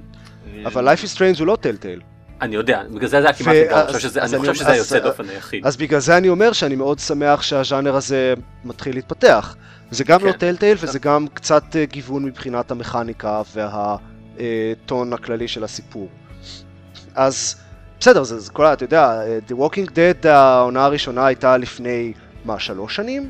אבל 0.65 0.93
Life 0.93 1.01
is 1.01 1.17
Strange 1.17 1.39
הוא 1.39 1.47
לא 1.47 1.57
Telltale. 1.61 1.99
אני 2.41 2.55
יודע, 2.55 2.83
בגלל 2.89 3.07
זה 3.07 3.07
זה 3.07 3.17
היה 3.17 3.33
כמעט 3.33 3.55
לגמרי, 3.55 3.81
אני 3.81 3.93
חושב 4.39 4.53
שזה 4.53 4.71
היוצא 4.71 4.99
דופן 4.99 5.29
היחיד. 5.29 5.65
אז 5.65 5.77
בגלל 5.77 5.99
זה 5.99 6.17
אני 6.17 6.29
אומר 6.29 6.53
שאני 6.53 6.75
מאוד 6.75 6.99
שמח 6.99 7.41
שהז'אנר 7.41 7.95
הזה 7.95 8.33
מתחיל 8.63 8.95
להתפתח. 8.95 9.55
זה 9.91 10.03
גם 10.03 10.25
לא 10.25 10.31
Telltale 10.31 10.77
כן. 10.77 10.87
וזה 10.87 10.99
גם 10.99 11.27
קצת 11.33 11.75
אה, 11.75 11.85
גיוון 11.85 12.25
מבחינת 12.25 12.71
המכניקה 12.71 13.41
והטון 13.53 15.13
הכללי 15.13 15.47
של 15.47 15.63
הסיפור. 15.63 16.09
אז 17.15 17.55
בסדר, 17.99 18.23
זה 18.23 18.51
כל 18.51 18.65
ה... 18.65 18.73
אתה 18.73 18.83
יודע, 18.83 19.21
אה, 19.21 19.39
The 19.49 19.51
Walking 19.51 19.89
Dead 19.89 20.27
העונה 20.27 20.85
הראשונה 20.85 21.25
הייתה 21.25 21.57
לפני, 21.57 22.13
מה, 22.45 22.59
שלוש 22.59 22.95
שנים? 22.95 23.29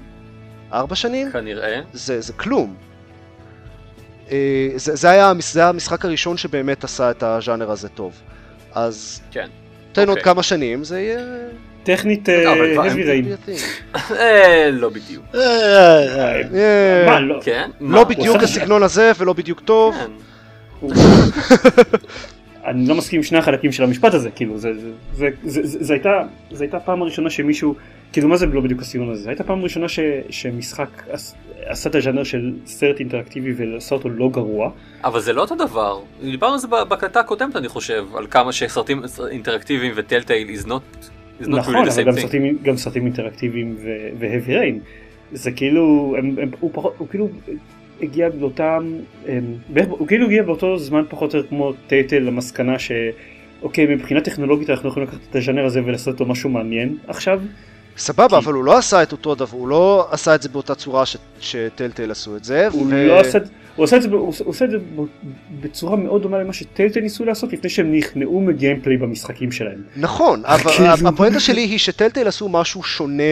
ארבע 0.73 0.95
שנים? 0.95 1.31
כנראה. 1.31 1.81
זה, 1.93 2.21
זה 2.21 2.33
כלום. 2.33 2.75
אה, 4.31 4.69
זה, 4.75 4.95
זה, 4.95 5.09
היה, 5.09 5.33
זה 5.39 5.59
היה 5.59 5.69
המשחק 5.69 6.05
הראשון 6.05 6.37
שבאמת 6.37 6.83
עשה 6.83 7.11
את 7.11 7.23
הז'אנר 7.23 7.71
הזה 7.71 7.89
טוב. 7.89 8.21
אז 8.73 9.21
כן. 9.31 9.47
תן 9.91 10.01
עוד 10.01 10.09
אוקיי. 10.09 10.23
כמה 10.23 10.43
שנים 10.43 10.83
זה 10.83 11.01
יהיה... 11.01 11.19
טכנית 11.83 12.29
heavy 12.29 13.05
rain. 13.05 13.51
אה, 14.11 14.69
לא 14.71 14.89
בדיוק. 14.89 15.23
אה, 15.35 16.41
אה, 16.53 17.19
לא? 17.19 17.39
כן? 17.43 17.69
לא 17.81 18.03
בדיוק 18.03 18.43
הסגנון 18.43 18.83
הזה 18.83 19.11
ולא 19.17 19.33
בדיוק 19.33 19.59
טוב. 19.59 19.95
אני 22.65 22.87
לא 22.87 22.95
מסכים 22.95 23.17
עם 23.17 23.23
שני 23.23 23.37
החלקים 23.37 23.71
של 23.71 23.83
המשפט 23.83 24.13
הזה, 24.13 24.31
כאילו, 24.31 24.57
זה 25.13 25.93
הייתה 26.59 26.79
פעם 26.85 27.01
הראשונה 27.01 27.29
שמישהו, 27.29 27.75
כאילו 28.13 28.27
מה 28.27 28.37
זה 28.37 28.45
לא 28.45 28.61
בדיוק 28.61 28.81
הסגנון 28.81 29.11
הזה, 29.11 29.23
זו 29.23 29.29
הייתה 29.29 29.43
פעם 29.43 29.63
ראשונה 29.63 29.85
שמשחק 30.29 31.03
עשה 31.65 31.89
את 31.89 31.95
הז'אנר 31.95 32.23
של 32.23 32.53
סרט 32.65 32.99
אינטראקטיבי 32.99 33.53
ועשה 33.53 33.95
אותו 33.95 34.09
לא 34.09 34.29
גרוע. 34.29 34.71
אבל 35.03 35.19
זה 35.19 35.33
לא 35.33 35.41
אותו 35.41 35.55
דבר, 35.55 35.99
דיברנו 36.23 36.53
על 36.53 36.59
זה 36.59 36.67
בהקלטה 36.67 37.19
הקודמת 37.19 37.55
אני 37.55 37.67
חושב, 37.67 38.05
על 38.15 38.27
כמה 38.27 38.51
שסרטים 38.51 39.01
אינטראקטיביים 39.31 39.93
וטלטייל 39.95 40.47
is 40.59 40.65
not, 40.65 41.07
is 41.41 41.45
not 41.45 41.49
נכון, 41.49 41.75
really 41.75 41.87
the 41.87 41.91
same 41.91 42.01
אבל 42.01 42.17
thing. 42.17 42.21
סרטים, 42.21 42.57
גם 42.63 42.77
סרטים 42.77 43.05
אינטראקטיביים 43.05 43.77
והאבי 44.19 44.57
ריין, 44.57 44.79
זה 45.31 45.51
כאילו, 45.51 46.15
הם, 46.17 46.35
הם, 46.41 46.49
הוא, 46.59 46.71
פחות, 46.73 46.95
הוא 46.97 47.07
כאילו 47.07 47.29
הגיע 48.01 48.29
באותם, 48.29 48.97
הוא 49.89 50.07
כאילו 50.07 50.25
הגיע 50.25 50.43
באותו 50.43 50.77
זמן 50.77 51.03
פחות 51.09 51.33
או 51.33 51.37
יותר 51.39 51.49
כמו 51.49 51.73
טלטל 51.87 52.19
למסקנה 52.19 52.75
שאוקיי 52.79 53.95
מבחינה 53.95 54.21
טכנולוגית 54.21 54.69
אנחנו 54.69 54.89
יכולים 54.89 55.07
לקחת 55.07 55.19
את 55.29 55.35
הז'אנר 55.35 55.65
הזה 55.65 55.81
ולעשות 55.85 56.13
אותו 56.13 56.25
משהו 56.25 56.49
מעניין 56.49 56.97
עכשיו. 57.07 57.41
סבבה, 57.97 58.27
כי... 58.29 58.45
אבל 58.45 58.53
הוא 58.53 58.63
לא 58.63 58.77
עשה 58.77 59.03
את 59.03 59.11
אותו 59.11 59.35
דבר, 59.35 59.57
הוא 59.57 59.67
לא 59.67 60.07
עשה 60.11 60.35
את 60.35 60.41
זה 60.41 60.49
באותה 60.49 60.75
צורה 60.75 61.05
ש... 61.05 61.17
שטלטל 61.39 62.11
עשו 62.11 62.37
את 62.37 62.43
זה. 62.43 62.67
הוא 62.67 62.87
ו... 62.89 63.07
לא 63.07 63.19
עשה, 63.19 63.37
הוא 63.75 63.83
עושה 63.83 63.97
את 63.97 64.01
זה, 64.01 64.09
הוא 64.09 64.33
עושה 64.45 64.65
את 64.65 64.71
זה 64.71 64.77
בצורה 65.61 65.97
מאוד 65.97 66.21
דומה 66.21 66.39
למה 66.39 66.53
שטלטל 66.53 66.99
ניסו 66.99 67.25
לעשות 67.25 67.53
לפני 67.53 67.69
שהם 67.69 67.95
נכנעו 67.95 68.41
מגיימפליי 68.41 68.97
במשחקים 68.97 69.51
שלהם. 69.51 69.81
נכון, 69.97 70.41
אבל 70.45 70.71
כאילו- 70.71 71.09
הפואנטה 71.09 71.39
שלי 71.39 71.61
היא 71.61 71.77
שטלטל 71.77 72.27
עשו 72.27 72.49
משהו 72.49 72.83
שונה 72.83 73.23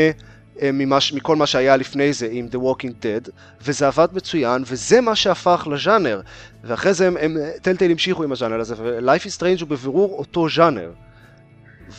ממש, 0.64 1.14
מכל 1.14 1.36
מה 1.36 1.48
שהיה 1.48 1.78
לפני 1.78 2.14
זה 2.14 2.28
עם 2.32 2.48
The 2.52 2.58
Walking 2.58 3.04
Dead, 3.04 3.30
וזה 3.66 3.88
עבד 3.88 4.08
מצוין, 4.14 4.62
וזה 4.66 5.02
מה 5.02 5.16
שהפך 5.16 5.68
לז'אנר. 5.72 6.22
ואחרי 6.64 6.94
זה 6.94 7.08
הם, 7.08 7.18
הם 7.18 7.38
טלטל 7.62 7.92
המשיכו 7.92 8.24
עם 8.24 8.32
הז'אנר 8.32 8.60
הזה, 8.60 8.76
ו-Life 8.78 9.26
is 9.26 9.40
Strange 9.40 9.62
הוא 9.62 9.70
בבירור 9.70 10.20
אותו 10.20 10.50
ז'אנר. 10.50 10.92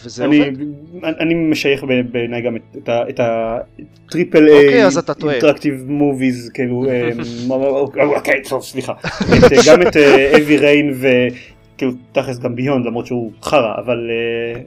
וזה 0.05 0.25
אני, 0.25 0.39
עובד. 0.39 0.53
אני 1.21 1.35
משייך 1.35 1.85
בעיניי 2.13 2.43
גם 2.43 2.57
את, 2.57 2.89
את 2.89 3.21
הטריפל 3.23 4.49
איי 4.49 4.85
אינטראקטיב 5.31 5.85
מוביז 5.87 6.51
כאילו 6.55 6.85
אמ, 6.91 7.51
אוקיי 8.01 8.43
טוב 8.49 8.63
סליחה 8.63 8.93
גם 9.69 9.83
את 9.83 9.97
אבי 10.37 10.57
אה, 10.57 10.61
ריין 10.61 10.95
וכאילו 11.01 11.93
תכלס 12.13 12.39
גם 12.39 12.55
ביונד 12.55 12.87
למרות 12.87 13.07
שהוא 13.07 13.33
חרא 13.43 13.75
אבל 13.85 14.11
אה, 14.11 14.61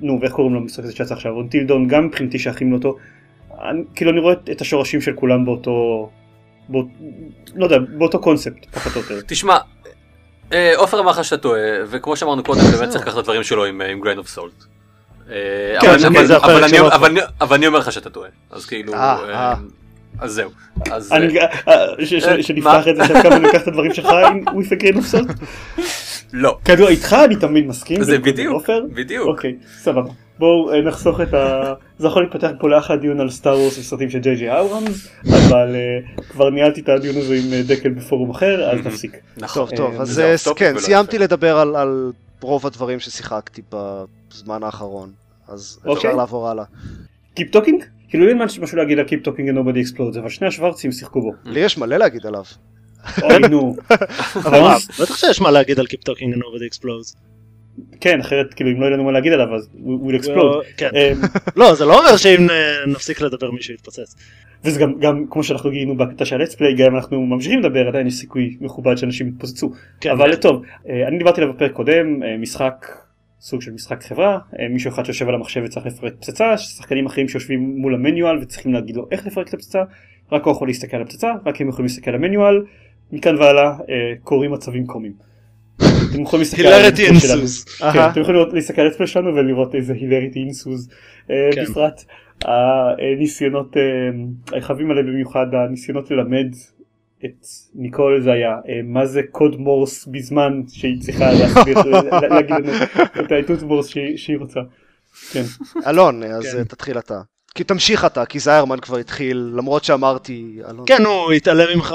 נו 0.00 0.18
ואיך 0.20 0.32
קוראים 0.32 0.54
לו 0.54 0.60
משחק 0.60 0.84
הזה 0.84 0.92
שיצא 0.92 1.14
עכשיו 1.14 1.32
אונטילדון 1.32 1.88
גם 1.88 2.06
מבחינתי 2.06 2.38
שייכים 2.38 2.70
לאותו 3.60 3.82
כאילו 3.94 4.10
אני 4.10 4.20
רואה 4.20 4.34
את 4.52 4.60
השורשים 4.60 5.00
של 5.00 5.12
כולם 5.12 5.44
באותו 5.44 6.08
לא 7.54 7.64
יודע 7.64 7.78
באותו 7.78 8.18
קונספט 8.18 8.66
פחות 8.72 8.96
או 8.96 9.00
יותר. 9.00 9.20
תשמע 9.26 9.56
אה, 10.52 10.72
עופר 10.76 11.00
אמר 11.00 11.10
לך 11.10 11.24
שאתה 11.24 11.42
טועה, 11.42 11.60
וכמו 11.90 12.16
שאמרנו 12.16 12.42
קודם, 12.42 12.60
באמת 12.60 12.88
צריך 12.88 13.02
לקחת 13.02 13.14
את 13.14 13.18
הדברים 13.18 13.42
שלו 13.42 13.64
עם 13.64 14.00
גריין 14.00 14.18
אוף 14.18 14.28
סולט. 14.28 14.64
אבל 17.40 17.56
אני 17.56 17.66
אומר 17.66 17.78
לך 17.78 17.92
שאתה 17.92 18.10
טועה, 18.10 18.28
אז 18.50 18.66
כאילו, 18.66 18.94
אה, 18.94 19.16
אה, 19.30 19.54
אז 20.18 20.32
זהו. 20.32 20.50
שנפתח 22.40 22.88
את 22.88 22.96
זה 22.96 23.02
עכשיו 23.02 23.22
כמה 23.22 23.38
ניקח 23.38 23.62
את 23.62 23.68
הדברים 23.68 23.94
שלך 23.94 24.06
עם 24.06 24.44
with 24.48 24.72
a 24.72 24.82
grain 24.82 24.96
of 24.96 25.14
salt? 25.14 25.44
לא. 26.32 26.58
כדור 26.64 26.88
איתך 26.88 27.16
אני 27.24 27.36
תמיד 27.36 27.66
מסכים. 27.66 28.02
זה 28.02 28.18
בדיוק, 28.18 28.70
בדיוק. 28.94 29.26
אוקיי, 29.26 29.56
סבבה. 29.78 30.10
בואו 30.40 30.72
אה, 30.72 30.80
נחסוך 30.80 31.20
את 31.20 31.34
ה... 31.34 31.74
זה 31.98 32.06
יכול 32.06 32.22
להתפתח 32.22 32.50
פה 32.58 32.68
לאחד 32.68 33.00
דיון 33.00 33.20
על 33.20 33.30
Star 33.30 33.58
Wars 33.58 33.78
וסרטים 33.78 34.10
של 34.10 34.18
J.J. 34.18 34.56
Abrams, 34.58 35.08
אבל 35.22 35.76
uh, 36.16 36.22
כבר 36.22 36.50
ניהלתי 36.50 36.80
את 36.80 36.88
הדיון 36.88 37.16
הזה 37.16 37.34
עם 37.34 37.52
אה, 37.52 37.62
דקל 37.62 37.88
בפורום 37.88 38.30
אחר, 38.30 38.70
אז 38.70 38.86
נפסיק. 38.86 39.16
נכון, 39.36 39.66
טוב, 39.66 39.76
טוב, 39.76 40.00
אז 40.00 40.22
כן, 40.56 40.78
סיימתי 40.78 41.18
לדבר 41.18 41.58
על 41.58 42.12
רוב 42.40 42.66
הדברים 42.66 43.00
ששיחקתי 43.00 43.62
בזמן 43.72 44.62
האחרון. 44.62 45.10
אז 45.48 45.78
אוקיי. 45.84 45.94
אפשר 45.94 46.16
לעבור 46.16 46.48
הלאה. 46.48 46.64
Keep 47.34 47.50
Talking? 47.50 47.84
כאילו 48.08 48.28
אין 48.28 48.38
משהו 48.42 48.76
להגיד 48.76 48.98
על 48.98 49.04
Keep 49.04 49.24
Talking 49.24 49.48
and 49.48 49.59
Nobody 49.59 49.80
Explodes 49.80 50.16
אבל 50.16 50.28
שני 50.28 50.46
השוורצים 50.46 50.92
שיחקו 50.92 51.20
בו. 51.20 51.32
לי 51.44 51.60
יש 51.60 51.78
מלא 51.78 51.96
להגיד 51.96 52.26
עליו. 52.26 52.44
אוי 53.22 53.38
נו. 53.38 53.76
אבל 54.46 54.60
מה, 54.60 54.76
בטח 55.00 55.16
שיש 55.16 55.40
מה 55.40 55.50
להגיד 55.50 55.78
על 55.78 55.86
Keep 55.86 56.08
Talking 56.08 56.34
and 56.34 56.38
Nobody 56.38 56.74
Explodes. 56.74 57.16
כן 58.00 58.20
אחרת 58.20 58.54
כאילו 58.54 58.70
אם 58.70 58.80
לא 58.80 58.86
יהיה 58.86 58.94
לנו 58.94 59.04
מה 59.04 59.12
להגיד 59.12 59.32
עליו 59.32 59.54
אז 59.54 59.68
הוא 59.82 60.12
explode. 60.12 60.64
כן. 60.76 60.90
אמ, 60.94 61.20
לא, 61.60 61.74
זה 61.74 61.84
לא 61.84 61.98
אומר 61.98 62.16
שאם 62.16 62.50
אה, 62.50 62.86
נפסיק 62.86 63.20
לדבר 63.20 63.50
מישהו 63.50 63.74
יתפוצץ. 63.74 64.16
וזה 64.64 64.80
גם, 64.80 64.98
גם 65.00 65.24
כמו 65.30 65.44
שאנחנו 65.44 65.70
גילינו 65.70 65.96
בקטע 65.96 66.24
של 66.24 66.36
הלטספליי 66.36 66.74
גם 66.74 66.86
אם 66.86 66.96
אנחנו 66.96 67.26
ממשיכים 67.26 67.60
לדבר 67.60 67.88
עדיין 67.88 68.06
יש 68.06 68.14
סיכוי 68.14 68.56
מכובד 68.60 68.96
שאנשים 68.96 69.28
יתפוצצו. 69.28 69.72
כן. 70.00 70.10
אבל 70.10 70.36
טוב 70.36 70.62
אה, 70.88 71.08
אני 71.08 71.18
דיברתי 71.18 71.40
עליו 71.40 71.54
בפרק 71.54 71.72
קודם 71.72 72.22
אה, 72.22 72.36
משחק 72.36 72.86
סוג 73.40 73.62
של 73.62 73.72
משחק 73.72 74.02
חברה 74.02 74.38
מישהו 74.70 74.90
אחד 74.90 75.04
שיושב 75.04 75.28
על 75.28 75.34
המחשב 75.34 75.62
וצריך 75.64 75.86
לפרק 75.86 76.12
פצצה 76.20 76.58
שחקנים 76.58 77.06
אחרים 77.06 77.28
שיושבים 77.28 77.74
מול 77.76 77.94
המניואל 77.94 78.38
וצריכים 78.38 78.72
להגיד 78.72 78.96
לו 78.96 79.06
איך 79.10 79.26
לפרק 79.26 79.48
את 79.48 79.54
הפצצה 79.54 79.82
רק 80.32 80.44
הוא 80.44 80.52
יכול 80.52 80.68
להסתכל 80.68 80.96
על 80.96 81.02
הפצצה 81.02 81.32
רק 81.46 81.60
הם 81.60 81.68
יכולים 81.68 81.86
להסתכל 81.86 82.10
על 82.10 82.16
המניואל 82.16 82.62
מכאן 83.12 83.36
והלאה 83.36 83.64
אה, 83.64 84.12
קורים 84.22 84.52
מצבים 84.52 84.86
קומיים. 84.86 85.29
אתם 86.12 86.22
יכולים 86.22 86.40
להסתכל 86.40 86.62
על. 86.62 86.90
כן, 86.96 87.12
אהה. 87.82 88.10
אתם 88.10 88.20
יכולים 88.20 88.40
להסתכל 88.52 88.80
על 88.80 88.86
הלטספליי 88.86 89.06
שלנו 89.06 89.34
ולראות 89.34 89.74
איזה 89.74 89.92
הילריטי 89.92 90.38
אינסוז 90.38 90.88
אה, 91.30 91.50
כן. 91.54 91.64
בפרט 91.64 92.04
הניסיונות 92.44 93.76
אה, 93.76 94.58
החבים 94.58 94.90
עליהם 94.90 95.06
במיוחד 95.06 95.46
הניסיונות 95.54 96.10
ללמד 96.10 96.54
את 97.24 97.46
ניקול 97.74 98.20
זה 98.20 98.32
היה 98.32 98.50
אה, 98.68 98.80
מה 98.84 99.06
זה 99.06 99.20
קוד 99.30 99.56
מורס 99.56 100.06
בזמן 100.06 100.62
שהיא 100.68 101.00
צריכה 101.00 101.30
להגיד 102.30 102.50
לנו 102.50 102.72
את 103.20 103.32
האיתות 103.32 103.62
מורס 103.62 103.88
שהיא 104.16 104.38
רוצה. 104.38 104.60
כן. 105.32 105.42
אלון, 105.86 106.22
אז. 106.22 106.56
אה, 106.56 106.64
תתחיל 106.64 106.98
אתה. 106.98 107.20
כי 107.60 107.64
תמשיך 107.64 108.04
אתה, 108.04 108.26
כי 108.26 108.38
זיירמן 108.38 108.80
כבר 108.80 108.96
התחיל, 108.96 109.52
למרות 109.56 109.84
שאמרתי, 109.84 110.58
אלון. 110.68 110.84
כן, 110.86 111.04
הוא 111.04 111.32
התעלם 111.32 111.76
ממך, 111.76 111.94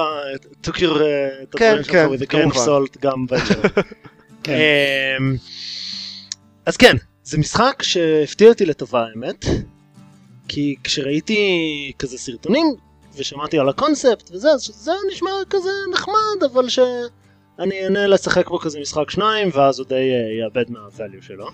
took 0.63 0.75
your, 0.75 1.01
אה, 1.01 1.29
כן, 1.57 1.83
כן, 1.83 2.07
כמובן. 2.25 3.37
כן. 4.43 4.53
אמ, 5.19 5.35
אז 6.65 6.77
כן, 6.77 6.95
זה 7.23 7.37
משחק 7.37 7.83
שהפתיע 7.83 8.49
אותי 8.49 8.65
לטובה 8.65 9.05
האמת, 9.05 9.45
כי 10.47 10.75
כשראיתי 10.83 11.91
כזה 11.99 12.17
סרטונים 12.17 12.65
ושמעתי 13.15 13.59
על 13.59 13.69
הקונספט 13.69 14.29
וזה, 14.33 14.51
אז 14.51 14.71
זה 14.73 14.91
נשמע 15.11 15.31
כזה 15.49 15.69
נחמד, 15.93 16.43
אבל 16.51 16.69
שאני 16.69 17.83
אענה 17.83 18.07
לשחק 18.07 18.49
בו 18.49 18.59
כזה 18.59 18.79
משחק 18.79 19.09
שניים 19.09 19.49
ואז 19.53 19.79
הוא 19.79 19.87
די 19.87 19.95
אה, 19.95 20.43
יאבד 20.43 20.69
מהvalue 20.69 21.25
שלו. 21.25 21.47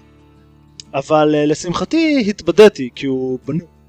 אבל 0.93 1.35
אה, 1.35 1.45
לשמחתי 1.45 2.25
התבדיתי, 2.29 2.89
כי 2.95 3.05
הוא 3.05 3.39
בנו, 3.45 3.80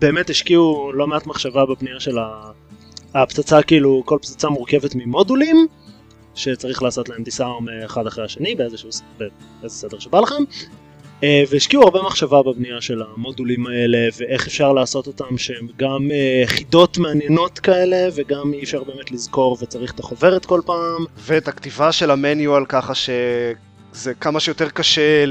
באמת 0.00 0.30
השקיעו 0.30 0.92
לא 0.94 1.06
מעט 1.06 1.26
מחשבה 1.26 1.66
בבנייה 1.66 2.00
של 2.00 2.18
ה... 2.18 2.50
הפצצה, 3.14 3.62
כאילו 3.62 4.02
כל 4.06 4.18
פצצה 4.22 4.48
מורכבת 4.48 4.94
ממודולים, 4.94 5.66
שצריך 6.34 6.82
לעשות 6.82 7.08
להם 7.08 7.22
דיסארם 7.22 7.68
אה, 7.68 7.84
אחד 7.84 8.06
אחרי 8.06 8.24
השני 8.24 8.54
באיזשהו 8.54 8.90
באיזה 9.18 9.74
סדר 9.74 9.98
שבא 9.98 10.20
לכם. 10.20 10.44
אה, 11.22 11.42
והשקיעו 11.50 11.82
הרבה 11.82 12.02
מחשבה 12.02 12.42
בבנייה 12.42 12.80
של 12.80 13.02
המודולים 13.02 13.66
האלה 13.66 14.08
ואיך 14.18 14.46
אפשר 14.46 14.72
לעשות 14.72 15.06
אותם 15.06 15.38
שהם 15.38 15.66
גם 15.76 16.08
אה, 16.12 16.42
חידות 16.46 16.98
מעניינות 16.98 17.58
כאלה 17.58 18.08
וגם 18.14 18.52
אי 18.54 18.62
אפשר 18.62 18.84
באמת 18.84 19.10
לזכור 19.10 19.56
וצריך 19.60 19.94
את 19.94 20.00
החוברת 20.00 20.44
כל 20.44 20.60
פעם. 20.66 21.04
ואת 21.18 21.48
הכתיבה 21.48 21.92
של 21.92 22.10
המניואל 22.10 22.64
ככה 22.68 22.94
שזה 22.94 24.14
כמה 24.20 24.40
שיותר 24.40 24.68
קשה 24.68 25.24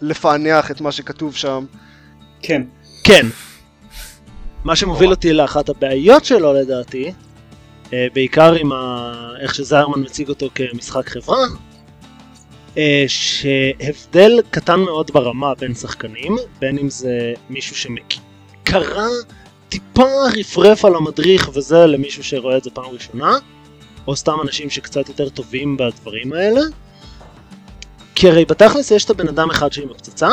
לפענח 0.00 0.70
את 0.70 0.80
מה 0.80 0.92
שכתוב 0.92 1.36
שם. 1.36 1.64
כן. 2.42 2.62
כן. 3.04 3.26
מה 4.64 4.76
שמוביל 4.76 5.10
אותי 5.10 5.32
לאחת 5.32 5.68
הבעיות 5.68 6.24
שלו 6.24 6.52
לדעתי, 6.52 7.12
אה, 7.92 8.06
בעיקר 8.14 8.54
עם 8.54 8.72
ה... 8.72 9.12
איך 9.40 9.54
שזיירמן 9.54 10.02
מציג 10.02 10.28
אותו 10.28 10.48
כמשחק 10.54 11.08
חברה, 11.08 11.44
אה, 12.78 13.04
שהבדל 13.06 14.40
קטן 14.50 14.80
מאוד 14.80 15.10
ברמה 15.10 15.54
בין 15.54 15.74
שחקנים, 15.74 16.36
בין 16.58 16.78
אם 16.78 16.90
זה 16.90 17.34
מישהו 17.50 17.76
שקרא 17.76 19.06
טיפה 19.68 20.08
רפרף 20.38 20.84
על 20.84 20.94
המדריך 20.94 21.50
וזה 21.54 21.86
למישהו 21.86 22.24
שרואה 22.24 22.56
את 22.56 22.64
זה 22.64 22.70
פעם 22.70 22.84
ראשונה, 22.84 23.32
או 24.06 24.16
סתם 24.16 24.36
אנשים 24.42 24.70
שקצת 24.70 25.08
יותר 25.08 25.28
טובים 25.28 25.76
בדברים 25.76 26.32
האלה. 26.32 26.60
כי 28.14 28.28
הרי 28.28 28.44
בתכלס 28.44 28.90
יש 28.90 29.04
את 29.04 29.10
הבן 29.10 29.28
אדם 29.28 29.50
אחד 29.50 29.72
שעם 29.72 29.90
הפצצה, 29.90 30.28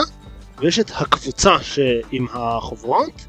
ויש 0.57 0.79
את 0.79 0.91
הקבוצה 0.95 1.57
שעם 1.61 2.27
החוברות, 2.33 3.25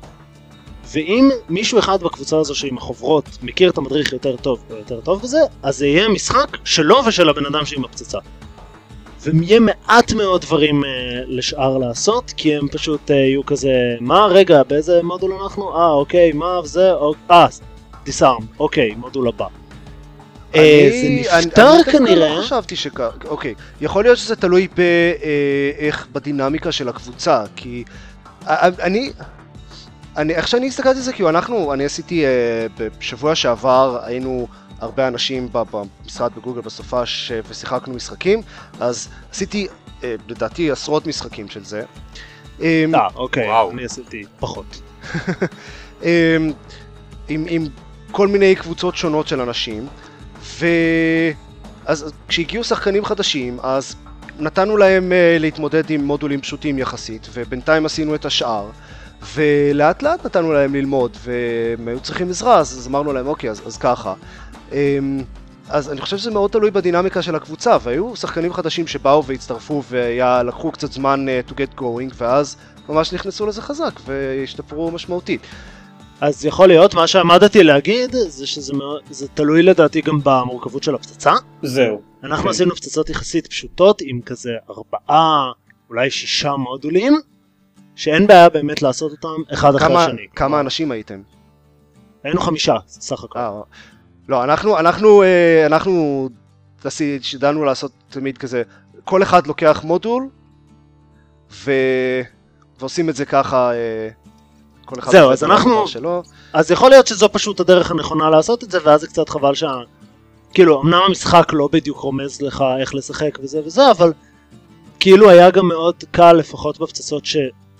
ואם 0.92 1.30
מישהו 1.48 1.78
אחד 1.78 2.02
בקבוצה 2.02 2.38
הזו 2.38 2.54
שעם 2.54 2.76
החוברות 2.78 3.24
מכיר 3.42 3.70
את 3.70 3.78
המדריך 3.78 4.12
יותר 4.12 4.36
טוב 4.36 4.62
או 4.70 4.76
יותר 4.76 5.00
טוב 5.00 5.22
בזה, 5.22 5.38
אז 5.62 5.76
זה 5.78 5.86
יהיה 5.86 6.08
משחק 6.08 6.56
שלו 6.64 6.96
ושל 7.06 7.28
הבן 7.28 7.46
אדם 7.46 7.66
שעם 7.66 7.84
הפצצה. 7.84 8.18
ויהיה 9.22 9.60
מעט 9.60 10.12
מאוד 10.12 10.40
דברים 10.40 10.84
אה, 10.84 10.90
לשאר 11.26 11.78
לעשות, 11.78 12.32
כי 12.36 12.56
הם 12.56 12.68
פשוט 12.68 13.10
אה, 13.10 13.16
יהיו 13.16 13.46
כזה, 13.46 13.68
מה 14.00 14.26
רגע, 14.26 14.62
באיזה 14.62 15.00
מודול 15.02 15.32
אנחנו? 15.32 15.76
אה, 15.78 15.90
אוקיי, 15.92 16.32
מה 16.32 16.60
זה? 16.64 16.92
אוק- 16.92 17.16
אה, 17.30 17.46
דיסארם, 18.04 18.46
אוקיי, 18.58 18.94
מודול 18.96 19.28
הבא. 19.28 19.46
אה, 20.54 20.88
אני- 20.90 21.22
זה 21.24 21.36
אני- 21.38 21.46
נפתר 21.46 21.68
אני 21.68 21.76
דווקא 21.76 21.92
כנראה. 21.92 22.36
לא 22.36 22.42
חשבתי 22.42 22.76
שכך, 22.76 23.10
אוקיי. 23.28 23.54
יכול 23.80 24.04
להיות 24.04 24.18
שזה 24.18 24.36
תלוי 24.36 24.68
באיך, 24.76 26.06
בדינמיקה 26.12 26.72
של 26.72 26.88
הקבוצה, 26.88 27.44
כי 27.56 27.84
אני, 28.46 29.10
אני, 30.16 30.34
איך 30.34 30.48
שאני 30.48 30.66
הסתכלתי 30.66 30.98
על 30.98 31.04
זה, 31.04 31.12
כאילו 31.12 31.28
אנחנו, 31.28 31.72
אני 31.72 31.84
עשיתי, 31.84 32.24
אה, 32.24 32.30
בשבוע 32.98 33.34
שעבר 33.34 34.00
היינו 34.04 34.48
הרבה 34.80 35.08
אנשים 35.08 35.48
ב- 35.52 35.62
במשרד 36.02 36.32
בגוגל 36.36 36.60
בסופש 36.60 37.32
אה, 37.32 37.40
ושיחקנו 37.48 37.94
משחקים, 37.94 38.42
אז 38.80 39.08
עשיתי, 39.30 39.66
אה, 40.04 40.14
לדעתי, 40.28 40.70
עשרות 40.70 41.06
משחקים 41.06 41.48
של 41.48 41.64
זה. 41.64 41.82
אה, 42.60 42.84
אה, 42.94 43.06
אוקיי, 43.14 43.48
וואו. 43.48 43.70
אני 43.70 43.84
עשיתי 43.84 44.24
פחות. 44.38 44.80
אמ, 46.02 46.08
עם, 47.28 47.44
עם 47.48 47.66
כל 48.10 48.28
מיני 48.28 48.54
קבוצות 48.54 48.96
שונות 48.96 49.28
של 49.28 49.40
אנשים, 49.40 49.86
ואז 51.86 52.12
כשהגיעו 52.28 52.64
שחקנים 52.64 53.04
חדשים, 53.04 53.58
אז 53.62 53.96
נתנו 54.38 54.76
להם 54.76 55.12
uh, 55.12 55.40
להתמודד 55.40 55.90
עם 55.90 56.04
מודולים 56.04 56.40
פשוטים 56.40 56.78
יחסית, 56.78 57.28
ובינתיים 57.32 57.86
עשינו 57.86 58.14
את 58.14 58.24
השאר, 58.24 58.70
ולאט 59.34 60.02
לאט 60.02 60.26
נתנו 60.26 60.52
להם 60.52 60.74
ללמוד, 60.74 61.16
והם 61.24 61.88
היו 61.88 62.00
צריכים 62.00 62.30
עזרה, 62.30 62.58
אז, 62.58 62.78
אז 62.78 62.86
אמרנו 62.86 63.12
להם, 63.12 63.26
אוקיי, 63.26 63.50
אז, 63.50 63.62
אז 63.66 63.78
ככה. 63.78 64.14
Um, 64.70 64.74
אז 65.68 65.90
אני 65.90 66.00
חושב 66.00 66.16
שזה 66.16 66.30
מאוד 66.30 66.50
תלוי 66.50 66.70
בדינמיקה 66.70 67.22
של 67.22 67.34
הקבוצה, 67.34 67.76
והיו 67.82 68.16
שחקנים 68.16 68.52
חדשים 68.52 68.86
שבאו 68.86 69.24
והצטרפו 69.24 69.82
ולקחו 69.90 70.72
קצת 70.72 70.92
זמן 70.92 71.26
uh, 71.28 71.50
to 71.50 71.54
get 71.54 71.80
going, 71.80 72.14
ואז 72.16 72.56
ממש 72.88 73.12
נכנסו 73.12 73.46
לזה 73.46 73.62
חזק 73.62 74.00
והשתפרו 74.06 74.90
משמעותית. 74.90 75.40
אז 76.20 76.44
יכול 76.44 76.68
להיות, 76.68 76.94
מה 76.94 77.06
שעמדתי 77.06 77.62
להגיד 77.62 78.10
זה 78.12 78.46
שזה 78.46 78.72
מאוד, 78.74 79.02
זה 79.10 79.28
תלוי 79.28 79.62
לדעתי 79.62 80.00
גם 80.00 80.20
במורכבות 80.24 80.82
של 80.82 80.94
הפצצה. 80.94 81.32
זהו. 81.62 82.00
אנחנו 82.24 82.44
כן. 82.44 82.50
עשינו 82.50 82.76
פצצות 82.76 83.10
יחסית 83.10 83.46
פשוטות 83.46 84.02
עם 84.04 84.20
כזה 84.26 84.50
ארבעה, 84.70 85.52
אולי 85.90 86.10
שישה 86.10 86.56
מודולים, 86.56 87.20
שאין 88.00 88.26
בעיה 88.26 88.48
באמת 88.48 88.82
לעשות 88.82 89.12
אותם 89.12 89.52
אחד 89.52 89.74
אחרי 89.76 89.96
השני. 89.96 90.26
כמה 90.36 90.60
אנשים 90.60 90.90
הייתם? 90.90 91.20
היינו 92.24 92.40
חמישה 92.40 92.74
סך 92.88 93.24
הכל. 93.24 93.38
אה, 93.38 93.60
לא, 94.28 94.44
אנחנו, 94.44 94.78
אנחנו, 94.78 95.22
אה, 95.22 95.66
אנחנו 95.66 96.28
שידענו 97.20 97.64
לעשות 97.64 97.92
תמיד 98.08 98.38
כזה, 98.38 98.62
כל 99.04 99.22
אחד 99.22 99.46
לוקח 99.46 99.80
מודול, 99.84 100.28
ו... 101.52 101.72
ועושים 102.78 103.08
את 103.08 103.16
זה 103.16 103.24
ככה, 103.24 103.72
אה, 103.72 104.08
כל 104.84 104.98
אחד 104.98 105.12
זהו, 105.12 105.32
אז 105.32 105.44
אנחנו- 105.44 105.88
שלו. 105.88 106.22
אז 106.52 106.70
יכול 106.70 106.90
להיות 106.90 107.06
שזו 107.06 107.28
פשוט 107.32 107.60
הדרך 107.60 107.90
הנכונה 107.90 108.30
לעשות 108.30 108.64
את 108.64 108.70
זה, 108.70 108.78
ואז 108.84 109.00
זה 109.00 109.06
קצת 109.06 109.28
חבל 109.28 109.54
שה... 109.54 109.72
כאילו, 110.54 110.82
אמנם 110.82 111.00
המשחק 111.08 111.48
לא 111.52 111.68
בדיוק 111.72 111.98
רומז 111.98 112.42
לך 112.42 112.64
איך 112.80 112.94
לשחק 112.94 113.38
וזה 113.42 113.60
וזה, 113.64 113.90
אבל 113.90 114.12
כאילו 115.00 115.30
היה 115.30 115.50
גם 115.50 115.68
מאוד 115.68 116.04
קל, 116.10 116.32
לפחות 116.32 116.78
בפצצות 116.78 117.24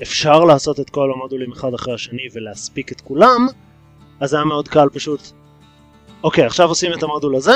שאפשר 0.01 0.41
לעשות 0.45 0.81
את 0.81 0.91
כל 0.91 1.13
המודולים 1.13 1.53
אחד 1.53 1.75
אחרי 1.75 1.95
השני 1.95 2.23
ולהספיק 2.33 2.93
את 2.93 3.01
כולם, 3.01 3.47
אז 4.21 4.35
היה 4.35 4.45
מאוד 4.45 4.69
קל 4.69 4.89
פשוט, 4.93 5.21
אוקיי, 6.25 6.45
עכשיו 6.45 6.69
עושים 6.69 6.93
את 6.93 7.03
המודול 7.03 7.37
הזה, 7.37 7.55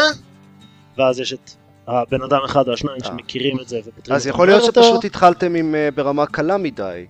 ואז 0.98 1.20
יש 1.20 1.32
את 1.32 1.50
הבן 1.86 2.22
אדם 2.22 2.40
אחד 2.44 2.68
או 2.68 2.72
השניים 2.72 2.98
אה. 3.02 3.06
שמכירים 3.06 3.60
את 3.60 3.68
זה 3.68 3.80
ופותרים 3.84 4.16
אז 4.16 4.26
את 4.26 4.30
יכול 4.30 4.46
זה 4.46 4.52
להיות 4.52 4.62
מהר 4.62 4.66
יותר. 4.66 4.82
שפשוט 4.82 5.04
התחלתם 5.04 5.54
עם 5.54 5.74
אה, 5.74 5.88
ברמה 5.94 6.26
קלה 6.26 6.56
מדי. 6.56 7.06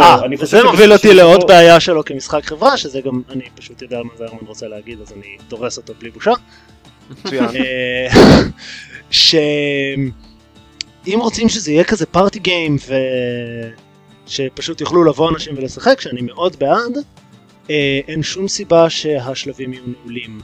אה, 0.00 0.20
חושב 0.40 0.62
מוביל 0.64 0.92
אותי 0.92 1.14
לעוד 1.14 1.46
בעיה 1.46 1.80
שלו 1.80 2.04
כמשחק 2.04 2.44
חברה, 2.44 2.76
שזה 2.76 3.00
גם, 3.00 3.22
אני 3.30 3.44
פשוט 3.54 3.82
יודע 3.82 4.02
מה 4.02 4.10
זיירמן 4.16 4.46
רוצה 4.46 4.68
להגיד, 4.68 5.00
אז 5.00 5.12
אני 5.12 5.36
דורס 5.48 5.76
אותו 5.76 5.92
בלי 5.98 6.10
בושה. 6.10 6.32
מצוין. 7.10 7.48
שאם 9.10 10.10
רוצים 11.06 11.48
שזה 11.48 11.72
יהיה 11.72 11.84
כזה 11.84 12.06
פארטי 12.06 12.38
גיים 12.38 12.76
ו... 12.88 12.94
שפשוט 14.30 14.80
יוכלו 14.80 15.04
לבוא 15.04 15.30
אנשים 15.30 15.54
ולשחק, 15.56 16.00
שאני 16.00 16.20
מאוד 16.22 16.56
בעד. 16.58 16.92
אה, 17.70 18.00
אין 18.08 18.22
שום 18.22 18.48
סיבה 18.48 18.90
שהשלבים 18.90 19.72
יהיו 19.72 19.82
נעולים 19.86 20.40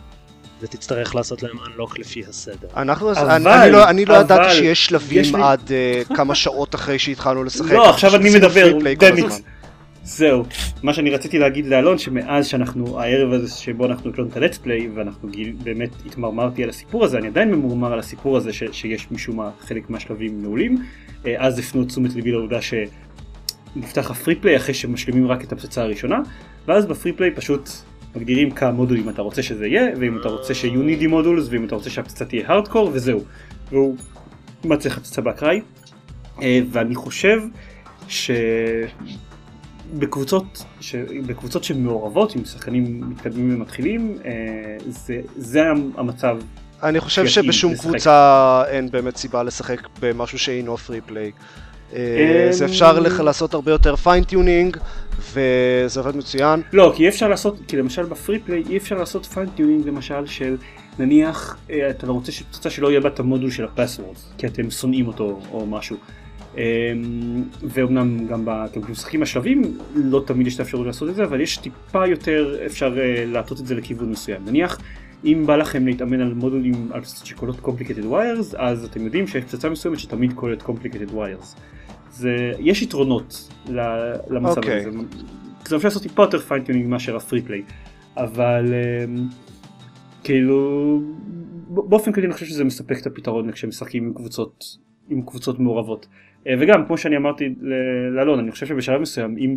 ותצטרך 0.61 1.14
לעשות 1.14 1.43
להם 1.43 1.57
unlock 1.59 1.99
לפי 1.99 2.22
הסדר. 2.28 2.68
אנחנו, 2.76 3.12
אבל- 3.12 3.30
אני, 3.30 3.62
אני 3.64 3.72
לא, 3.72 3.89
אני 3.89 4.05
לא 4.05 4.14
אבל- 4.16 4.24
ידעתי 4.24 4.55
שיש 4.55 4.62
יש 4.64 4.87
שלבים 4.87 5.24
לי- 5.37 5.43
עד 5.43 5.61
uh, 6.11 6.14
כמה 6.16 6.34
שעות 6.34 6.74
אחרי 6.74 6.99
שהתחלנו 6.99 7.45
לשחק. 7.45 7.72
לא, 7.72 7.91
עכשיו 7.91 8.16
אני 8.16 8.30
מדבר. 8.37 8.72
הזמן. 9.26 9.39
זהו, 10.05 10.45
מה 10.82 10.95
שאני 10.95 11.11
רציתי 11.11 11.39
להגיד 11.39 11.66
לאלון 11.66 11.99
שמאז 11.99 12.47
שאנחנו, 12.47 13.01
הערב 13.01 13.32
הזה 13.32 13.55
שבו 13.55 13.87
אנחנו 13.87 14.11
הקלטנו 14.11 14.28
את 14.30 14.37
הלטס 14.37 14.59
פליי 14.59 14.89
ואנחנו 14.95 15.28
גיל, 15.28 15.53
באמת 15.62 15.91
התמרמרתי 16.07 16.62
על 16.62 16.68
הסיפור 16.68 17.05
הזה, 17.05 17.18
אני 17.18 17.26
עדיין 17.26 17.51
ממורמר 17.51 17.93
על 17.93 17.99
הסיפור 17.99 18.37
הזה 18.37 18.53
ש, 18.53 18.62
שיש 18.72 19.07
משום 19.11 19.37
מה 19.37 19.51
חלק 19.61 19.91
מהשלבים 19.91 20.43
נעולים, 20.43 20.78
אה, 21.26 21.34
אז 21.39 21.59
הפנו 21.59 21.82
את 21.82 21.89
תשומת 21.89 22.14
ליבי 22.14 22.30
לעובדה 22.30 22.59
שנפתח 22.62 23.06
הפרי 23.97 24.35
פליי 24.35 24.57
אחרי 24.57 24.74
שמשלימים 24.74 25.27
רק 25.27 25.45
את 25.45 25.53
הפצצה 25.53 25.83
הראשונה, 25.83 26.18
ואז 26.66 26.87
בפרי 26.87 27.12
פליי 27.12 27.31
פשוט 27.31 27.70
מגדירים 28.16 28.51
כמה 28.51 28.70
מודולים 28.70 29.09
אתה 29.09 29.22
רוצה 29.22 29.43
שזה 29.43 29.66
יהיה, 29.66 29.87
ואם 30.01 30.18
אתה 30.20 30.29
רוצה 30.29 30.55
שיהיו 30.55 30.83
נידי 30.83 31.07
מודולס, 31.07 31.47
ואם 31.51 31.64
אתה 31.64 31.74
רוצה 31.74 31.91
שהפצצה 31.91 32.24
תהיה 32.24 32.49
הארדקור, 32.49 32.91
וזהו. 32.93 33.24
והוא 33.70 33.97
מצא 34.64 34.89
לך 34.89 34.99
פצצה 34.99 35.22
באקראי, 35.22 35.61
אה, 36.43 36.61
ואני 36.70 36.95
חושב 36.95 37.41
ש... 38.09 38.31
בקבוצות, 39.95 40.64
ש... 40.81 40.95
בקבוצות 41.27 41.64
שמעורבות 41.64 42.35
עם 42.35 42.45
שחקנים 42.45 43.11
מתקדמים 43.11 43.55
ומתחילים 43.55 44.18
אה, 44.24 44.33
זה, 44.87 45.20
זה 45.37 45.70
המצב 45.97 46.39
אני 46.83 47.01
חושב 47.01 47.27
שבשום 47.27 47.72
לשחק. 47.72 47.87
קבוצה 47.87 48.62
אין 48.68 48.91
באמת 48.91 49.16
סיבה 49.16 49.43
לשחק 49.43 49.89
במשהו 50.01 50.39
שאינו 50.39 50.77
פרי 50.77 51.01
פליי. 51.01 51.33
אה, 51.95 52.47
אמ, 52.47 52.53
זה 52.53 52.64
אפשר 52.64 53.01
לך 53.01 53.20
לעשות 53.20 53.55
הרבה 53.55 53.70
יותר 53.70 53.97
fine-tuning 53.97 54.77
וזה 55.32 56.01
עובד 56.01 56.16
מצוין. 56.16 56.62
לא 56.72 56.93
כי 56.97 57.03
אי 57.03 57.09
אפשר 57.09 57.28
לעשות 57.28 57.59
כי 57.68 57.76
למשל 57.76 58.03
ב 58.03 58.10
free 58.10 58.39
play 58.39 58.62
אי 58.68 58.76
אפשר 58.76 58.97
לעשות 58.97 59.26
fine-tuning 59.27 59.87
למשל 59.87 60.26
של 60.26 60.57
נניח 60.99 61.57
אה, 61.70 61.91
אתה 61.91 62.07
לא 62.07 62.12
רוצה 62.12 62.32
שפצצה 62.32 62.70
שלא 62.70 62.91
יהיה 62.91 63.01
בה 63.01 63.09
את 63.09 63.20
המודול 63.20 63.51
של 63.51 63.64
ה 63.64 63.70
password 63.70 64.17
כי 64.39 64.47
אתם 64.47 64.70
שונאים 64.70 65.07
אותו 65.07 65.41
או 65.53 65.66
משהו. 65.66 65.97
אה, 66.59 66.62
ואומנם 67.62 68.26
גם 68.26 68.45
ב- 68.45 68.66
כשאתם 68.72 68.93
משחקים 68.93 69.22
השלבים 69.22 69.78
לא 69.95 70.22
תמיד 70.26 70.47
יש 70.47 70.55
את 70.55 70.61
האפשרות 70.61 70.87
לעשות 70.87 71.09
את 71.09 71.14
זה 71.14 71.24
אבל 71.24 71.41
יש 71.41 71.57
טיפה 71.57 72.07
יותר 72.07 72.57
אפשר 72.66 72.99
אה, 72.99 73.24
להטות 73.26 73.61
את 73.61 73.66
זה 73.66 73.74
לכיוון 73.74 74.11
מסוים 74.11 74.45
נניח 74.47 74.78
אם 75.25 75.43
בא 75.47 75.57
לכם 75.57 75.87
להתאמן 75.87 76.21
על 76.21 76.35
מודולים 76.35 76.91
של 77.05 77.57
complicated 77.57 78.05
wires 78.11 78.57
אז 78.59 78.85
אתם 78.85 79.05
יודעים 79.05 79.27
שיש 79.27 79.45
פצצה 79.45 79.71
מסוימת 79.71 79.99
שתמיד 79.99 80.33
כוללת 80.33 80.62
complicated 80.62 81.12
wires. 81.14 81.57
זה 82.11 82.53
יש 82.59 82.83
יתרונות 82.83 83.49
למצב 84.31 84.57
אוקיי. 84.57 84.81
הזה. 84.81 84.91
זה 85.69 85.77
אפשר 85.77 85.89
לעשות 85.89 86.03
טיפה 86.03 86.23
יותר 86.23 86.39
fine 86.39 86.59
tuning 86.59 86.89
מאשר 86.89 87.17
ה 87.17 87.22
free 87.22 87.43
play 87.43 87.62
אבל 88.17 88.75
אמ, 88.75 89.29
כאילו 90.25 91.01
באופן 91.69 92.12
כללי 92.12 92.27
אני 92.27 92.35
חושב 92.35 92.47
שזה 92.47 92.64
מספק 92.64 92.99
את 93.01 93.07
הפתרון 93.07 93.53
כשמשחקים 93.53 94.05
עם 94.05 94.14
קבוצות 94.14 94.64
עם 95.11 95.23
קבוצות 95.23 95.59
מעורבות 95.59 96.07
אה, 96.47 96.55
וגם 96.61 96.87
כמו 96.87 96.99
שאני 96.99 97.17
אמרתי 97.17 97.55
לאלון 98.11 98.39
אני 98.39 98.51
חושב 98.51 98.67
שבשלב 98.67 99.01
מסוים 99.01 99.37
אם 99.39 99.57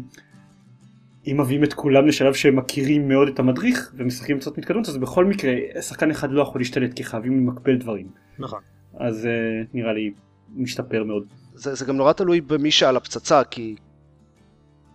אם 1.28 1.42
מביאים 1.42 1.64
את 1.64 1.74
כולם 1.74 2.08
לשלב 2.08 2.34
שהם 2.34 2.56
מכירים 2.56 3.08
מאוד 3.08 3.28
את 3.28 3.40
המדריך 3.40 3.92
ומשחקים 3.98 4.40
קצת 4.40 4.58
מתקדמות 4.58 4.90
אז 4.90 4.98
בכל 4.98 5.26
מקרה 5.26 5.52
שחקן 5.82 6.12
אחד 6.12 6.32
לא 6.32 6.42
יכול 6.42 6.62
להשתלט 6.62 6.94
כי 6.94 7.04
חייבים 7.04 7.38
למקבל 7.38 7.78
דברים 7.78 8.08
נכון. 8.40 8.60
אז 9.00 9.26
אה, 9.26 9.32
נראה 9.74 9.94
לי 9.94 10.12
משתפר 10.56 11.04
מאוד. 11.04 11.24
זה, 11.54 11.76
זה 11.76 11.86
גם 11.86 11.98
נורא 11.98 12.14
תלוי 12.14 12.42
במי 12.42 12.72
שעל 12.72 12.98
הפצצה, 12.98 13.44
כי 13.44 13.76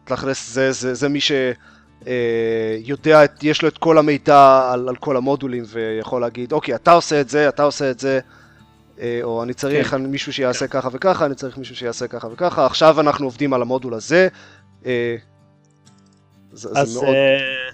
תכלס 0.04 0.54
זה, 0.54 0.72
זה, 0.72 0.94
זה 0.94 1.08
מי 1.08 1.18
שיודע, 1.20 3.22
יש 3.42 3.62
לו 3.62 3.68
את 3.68 3.78
כל 3.78 3.98
המידע 3.98 4.70
על, 4.72 4.88
על 4.88 4.96
כל 4.96 5.16
המודולים 5.16 5.64
ויכול 5.66 6.20
להגיד, 6.20 6.52
אוקיי, 6.52 6.74
אתה 6.74 6.92
עושה 6.92 7.20
את 7.20 7.28
זה, 7.28 7.48
אתה 7.48 7.62
עושה 7.62 7.90
את 7.90 8.00
זה, 8.00 8.20
אה, 9.00 9.20
או 9.22 9.42
אני 9.42 9.54
צריך 9.54 9.90
כן. 9.90 10.06
מישהו 10.06 10.32
שיעשה 10.32 10.66
ככה 10.66 10.88
וככה, 10.92 11.26
אני 11.26 11.34
צריך 11.34 11.58
מישהו 11.58 11.76
שיעשה 11.76 12.08
ככה 12.08 12.28
וככה, 12.32 12.66
עכשיו 12.66 13.00
אנחנו 13.00 13.26
עובדים 13.26 13.54
על 13.54 13.62
המודול 13.62 13.94
הזה. 13.94 14.28
אה, 14.86 15.16
זה, 16.54 16.68
אז 16.76 16.88
זה 16.88 17.00
מאוד... 17.00 17.14
אה, 17.14 17.70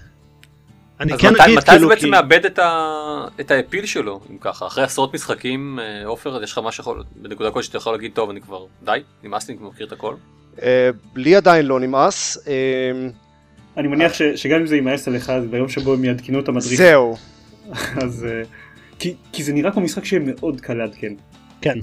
אני 1.00 1.12
אז 1.12 1.20
כן 1.20 1.32
מתי, 1.32 1.44
אגיד 1.44 1.58
מתי 1.58 1.66
כאילו 1.66 1.88
זה 1.88 1.94
בעצם 1.94 2.00
כי... 2.00 2.10
מאבד 2.10 2.44
את, 2.44 2.58
ה... 2.58 3.24
את 3.40 3.50
האפיל 3.50 3.86
שלו, 3.86 4.20
אם 4.30 4.36
ככה? 4.40 4.66
אחרי 4.66 4.84
עשרות 4.84 5.14
משחקים, 5.14 5.78
אה, 5.82 6.06
עופר, 6.06 6.42
יש 6.42 6.52
לך 6.52 6.58
מה 6.58 6.72
שיכול, 6.72 7.02
בנקודה 7.16 7.50
כלשהי 7.50 7.66
שאתה 7.66 7.78
יכול 7.78 7.92
להגיד, 7.92 8.12
טוב, 8.14 8.30
אני 8.30 8.40
כבר, 8.40 8.66
די, 8.82 8.98
נמאס 9.22 9.48
לי, 9.48 9.56
אני 9.60 9.68
מכיר 9.68 9.86
את 9.86 9.92
הכל? 9.92 10.14
אה, 10.62 10.90
לי 11.16 11.36
עדיין 11.36 11.66
לא 11.66 11.80
נמאס. 11.80 12.38
אני 13.76 13.88
מניח 13.88 14.12
ש, 14.12 14.22
שגם 14.22 14.60
אם 14.60 14.66
זה 14.66 14.74
יימאס 14.74 15.08
עליך 15.08 15.30
אז 15.30 15.44
ביום 15.44 15.68
שבו 15.68 15.94
הם 15.94 16.04
יעדכנו 16.04 16.40
את 16.40 16.48
המדריך 16.48 16.74
זהו. 16.74 17.16
אז 18.02 18.26
כי, 18.98 19.14
כי 19.32 19.42
זה 19.42 19.52
נראה 19.52 19.70
כמו 19.70 19.82
משחק 19.82 20.04
שיהיה 20.04 20.22
מאוד 20.26 20.60
קל 20.60 20.74
לעדכן. 20.74 21.12
כן. 21.60 21.78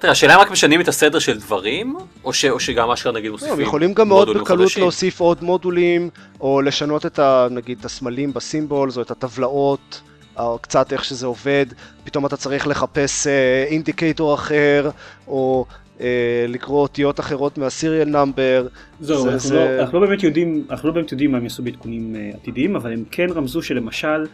תראה, 0.00 0.12
השאלה 0.12 0.34
אם 0.34 0.40
רק 0.40 0.50
משנים 0.50 0.80
את 0.80 0.88
הסדר 0.88 1.18
של 1.18 1.38
דברים, 1.38 1.96
או, 2.24 2.32
ש... 2.32 2.44
או 2.44 2.60
שגם 2.60 2.90
אשכרה 2.90 3.12
נגיד 3.12 3.26
לא, 3.26 3.32
מוסיפים 3.32 3.54
הם 3.54 3.60
יכולים 3.60 3.94
גם 3.94 4.08
מאוד 4.08 4.20
מודולים 4.28 4.44
בקלות 4.44 4.60
חדשים. 4.68 4.82
להוסיף 4.82 5.20
עוד 5.20 5.44
מודולים, 5.44 6.10
או 6.40 6.60
לשנות 6.62 7.06
את 7.06 7.18
ה... 7.18 7.46
נגיד 7.50 7.78
את 7.80 7.84
הסמלים 7.84 8.32
בסימבולס, 8.32 8.96
או 8.96 9.02
את 9.02 9.10
הטבלאות, 9.10 10.00
או 10.38 10.58
קצת 10.58 10.92
איך 10.92 11.04
שזה 11.04 11.26
עובד, 11.26 11.66
פתאום 12.04 12.26
אתה 12.26 12.36
צריך 12.36 12.66
לחפש 12.66 13.26
אה, 13.26 13.32
אינדיקטור 13.68 14.34
אחר, 14.34 14.90
או 15.28 15.66
אה, 16.00 16.06
לקרוא 16.48 16.82
אותיות 16.82 17.20
אחרות 17.20 17.58
מהסיריאל 17.58 18.08
נאמבר. 18.08 18.66
זהו, 19.00 19.22
זה- 19.22 19.28
אנחנו, 19.28 19.40
זה- 19.48 19.54
לא, 19.54 19.82
אנחנו 19.82 20.00
לא 20.00 20.06
באמת 20.06 20.22
יודעים, 20.22 20.64
אנחנו 20.70 20.88
לא 20.88 20.94
באמת 20.94 21.12
יודעים 21.12 21.32
מה 21.32 21.38
הם 21.38 21.44
יעשו 21.44 21.62
בעדכונים 21.62 22.16
אה, 22.16 22.30
עתידיים, 22.42 22.76
אבל 22.76 22.92
הם 22.92 23.04
כן 23.10 23.26
רמזו 23.34 23.62
שלמשל, 23.62 24.26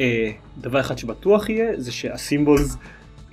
אה, 0.00 0.30
דבר 0.58 0.80
אחד 0.80 0.98
שבטוח 0.98 1.48
יהיה, 1.48 1.66
זה 1.76 1.92
שהסימבולס, 1.92 2.76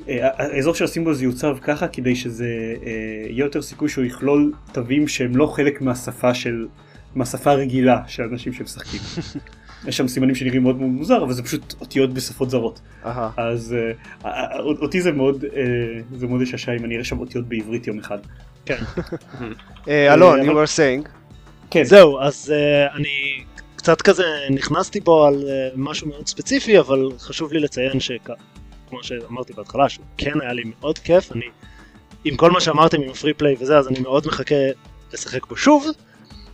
האזור 0.08 0.76
של 0.76 0.84
הסימבולס 0.84 1.22
יוצב 1.22 1.58
ככה 1.62 1.88
כדי 1.88 2.16
שזה 2.16 2.46
אה, 2.86 2.92
יהיה 3.30 3.46
יותר 3.46 3.62
סיכוי 3.62 3.90
שהוא 3.90 4.06
יכלול 4.06 4.54
תווים 4.72 5.08
שהם 5.08 5.36
לא 5.36 5.48
חלק 5.48 5.82
מהשפה 5.82 6.34
של, 6.34 6.68
מהשפה 7.16 7.52
הרגילה 7.52 8.02
של 8.08 8.24
אנשים 8.24 8.54
שמשחקים. 8.54 9.00
יש 9.88 9.98
שם 9.98 10.08
סימנים 10.08 10.36
שנראים 10.36 10.64
מאוד 10.64 10.78
מאוד 10.80 10.90
מוזר, 10.90 11.24
אבל 11.24 11.34
זה 11.34 11.44
פשוט 11.44 11.76
אותיות 11.82 12.14
בשפות 12.14 12.50
זרות. 12.50 12.82
אהה. 13.06 13.30
אז 13.38 13.76
אה, 14.26 14.30
אה, 14.30 14.60
אותי 14.60 15.02
זה 15.02 15.12
מאוד, 15.12 15.46
אה, 15.56 15.62
זה 16.18 16.28
מאוד 16.28 16.42
ישעשע 16.42 16.76
אם 16.76 16.86
אני 16.86 16.96
אראה 16.96 17.04
שם 17.04 17.20
אותיות 17.20 17.48
בעברית 17.48 17.88
יום 17.88 18.00
אחד. 18.00 18.18
אה, 19.88 20.14
אלון, 20.14 20.42
you 20.42 20.54
were 20.54 20.78
saying. 20.78 21.10
כן. 21.72 21.84
זהו, 21.84 22.20
אז 22.20 22.54
uh, 22.54 22.96
אני 22.96 23.44
קצת 23.76 24.02
כזה 24.02 24.24
נכנסתי 24.50 25.00
בו 25.00 25.26
על 25.26 25.34
uh, 25.34 25.74
משהו 25.76 26.08
מאוד 26.08 26.28
ספציפי, 26.28 26.80
אבל 26.80 27.10
חשוב 27.20 27.54
לי 27.54 27.60
לציין 27.60 28.00
שכמו 29.02 29.20
שאמרתי 29.28 29.54
בהתחלה, 29.54 29.90
שהוא 29.90 30.06
כן 30.18 30.42
היה 30.42 30.54
לי 30.54 30.64
מאוד 30.80 31.00
כיף, 31.00 31.32
אני 31.32 31.46
עם 32.26 32.36
כל 32.36 32.52
מה 32.52 32.62
שאמרתם 32.62 33.02
עם 33.02 33.10
ה 33.10 33.14
free 33.14 33.34
play 33.34 33.56
וזה, 33.60 33.78
אז 33.78 33.88
אני 33.88 34.00
מאוד 34.00 34.28
מחכה 34.28 34.56
לשחק 35.14 35.46
בו 35.46 35.56
שוב. 35.56 35.86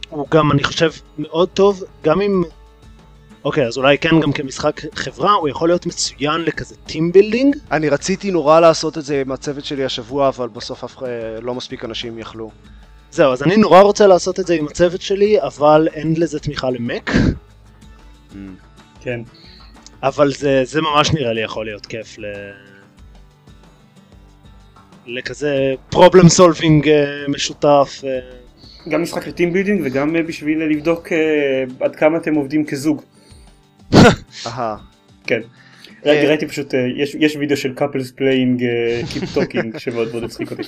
הוא 0.10 0.28
גם, 0.32 0.52
אני 0.52 0.64
חושב, 0.64 0.92
מאוד 1.18 1.50
טוב, 1.50 1.84
גם 2.04 2.22
אם... 2.22 2.44
אוקיי, 3.44 3.68
אז 3.68 3.78
אולי 3.78 3.98
כן 3.98 4.20
גם 4.20 4.32
כמשחק 4.32 4.82
חברה, 4.96 5.32
הוא 5.32 5.50
יכול 5.50 5.70
להיות 5.70 5.86
מצוין 5.86 6.42
לכזה 6.42 6.76
team 6.76 7.12
building. 7.12 7.56
אני 7.72 7.90
רציתי 7.90 8.32
נורא 8.32 8.60
לעשות 8.60 8.98
את 8.98 9.06
זה 9.06 9.22
עם 9.22 9.32
הצוות 9.32 9.66
שלי 9.66 9.86
השבוע, 9.86 10.28
אבל 10.28 10.48
בסוף 10.48 10.84
אף 10.84 10.98
אחד, 10.98 11.08
לא 11.42 11.56
מספיק 11.56 11.86
אנשים 11.86 12.20
יכלו. 12.20 12.52
זהו, 13.12 13.34
אז 13.34 13.44
אני 13.44 13.58
נורא 13.58 13.82
רוצה 13.82 14.08
לעשות 14.08 14.40
את 14.40 14.48
זה 14.48 14.54
עם 14.54 14.68
הצוות 14.68 15.02
שלי, 15.02 15.42
אבל 15.42 15.88
אין 15.94 16.14
לזה 16.18 16.40
תמיכה 16.40 16.70
למק. 16.70 17.12
כן. 19.02 19.22
אבל 20.04 20.32
זה, 20.34 20.62
זה 20.66 20.82
ממש 20.82 21.12
נראה 21.14 21.34
לי 21.34 21.42
יכול 21.42 21.66
להיות 21.66 21.86
כיף 21.86 22.18
ל... 22.20 22.26
לכזה 25.08 25.56
problem 25.90 26.30
solving 26.30 26.90
משותף. 27.28 28.02
אה, 28.04 28.20
גם 28.90 29.02
משחק 29.02 29.28
ל 29.28 29.33
team 29.33 29.54
building 29.54 29.82
וגם 29.86 30.16
אה, 30.16 30.24
בשביל 30.24 30.64
לבדוק 30.64 31.12
אה, 31.12 31.18
עד 31.80 31.96
כמה 31.96 32.18
אתם 32.18 32.36
עובדים 32.36 32.66
כזוג. 32.66 33.02
אהה. 34.48 34.76
כן. 35.28 35.40
אה, 36.06 36.24
ראיתי 36.28 36.48
פשוט, 36.48 36.74
אה, 36.76 36.80
יש- 36.98 37.16
יש 37.20 37.36
וידאו 37.36 37.58
של 37.58 37.74
couples 37.78 38.12
playing 38.18 38.62
אה, 38.64 39.02
keep 39.14 39.36
talking 39.38 39.78
שמאוד 39.80 40.12
מאוד 40.12 40.24
הצחיק 40.24 40.52
אותי. 40.52 40.64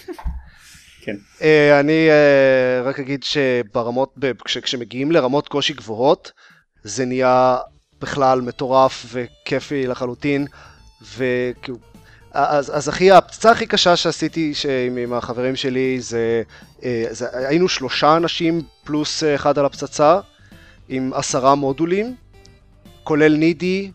כן. 1.01 1.15
אה, 1.41 1.79
אני 1.79 2.07
אה, 2.09 2.81
רק 2.83 2.99
אגיד 2.99 3.23
שברמות, 3.23 4.15
כשמגיעים 4.45 5.11
לרמות 5.11 5.47
קושי 5.47 5.73
גבוהות, 5.73 6.31
זה 6.83 7.05
נהיה 7.05 7.57
בכלל 8.01 8.41
מטורף 8.41 9.05
וכיפי 9.11 9.87
לחלוטין, 9.87 10.47
וכאילו, 11.01 11.77
אז, 12.31 12.77
אז 12.77 12.87
הכי, 12.87 13.11
הפצצה 13.11 13.51
הכי 13.51 13.65
קשה 13.67 13.95
שעשיתי 13.95 14.53
ש- 14.53 14.65
עם, 14.65 14.97
עם 14.97 15.13
החברים 15.13 15.55
שלי 15.55 16.01
זה, 16.01 16.41
אה, 16.83 17.05
זה, 17.11 17.27
היינו 17.33 17.69
שלושה 17.69 18.17
אנשים 18.17 18.61
פלוס 18.83 19.23
אחד 19.35 19.59
על 19.59 19.65
הפצצה, 19.65 20.19
עם 20.89 21.11
עשרה 21.13 21.55
מודולים, 21.55 22.15
כולל 23.03 23.35
נידי, 23.35 23.91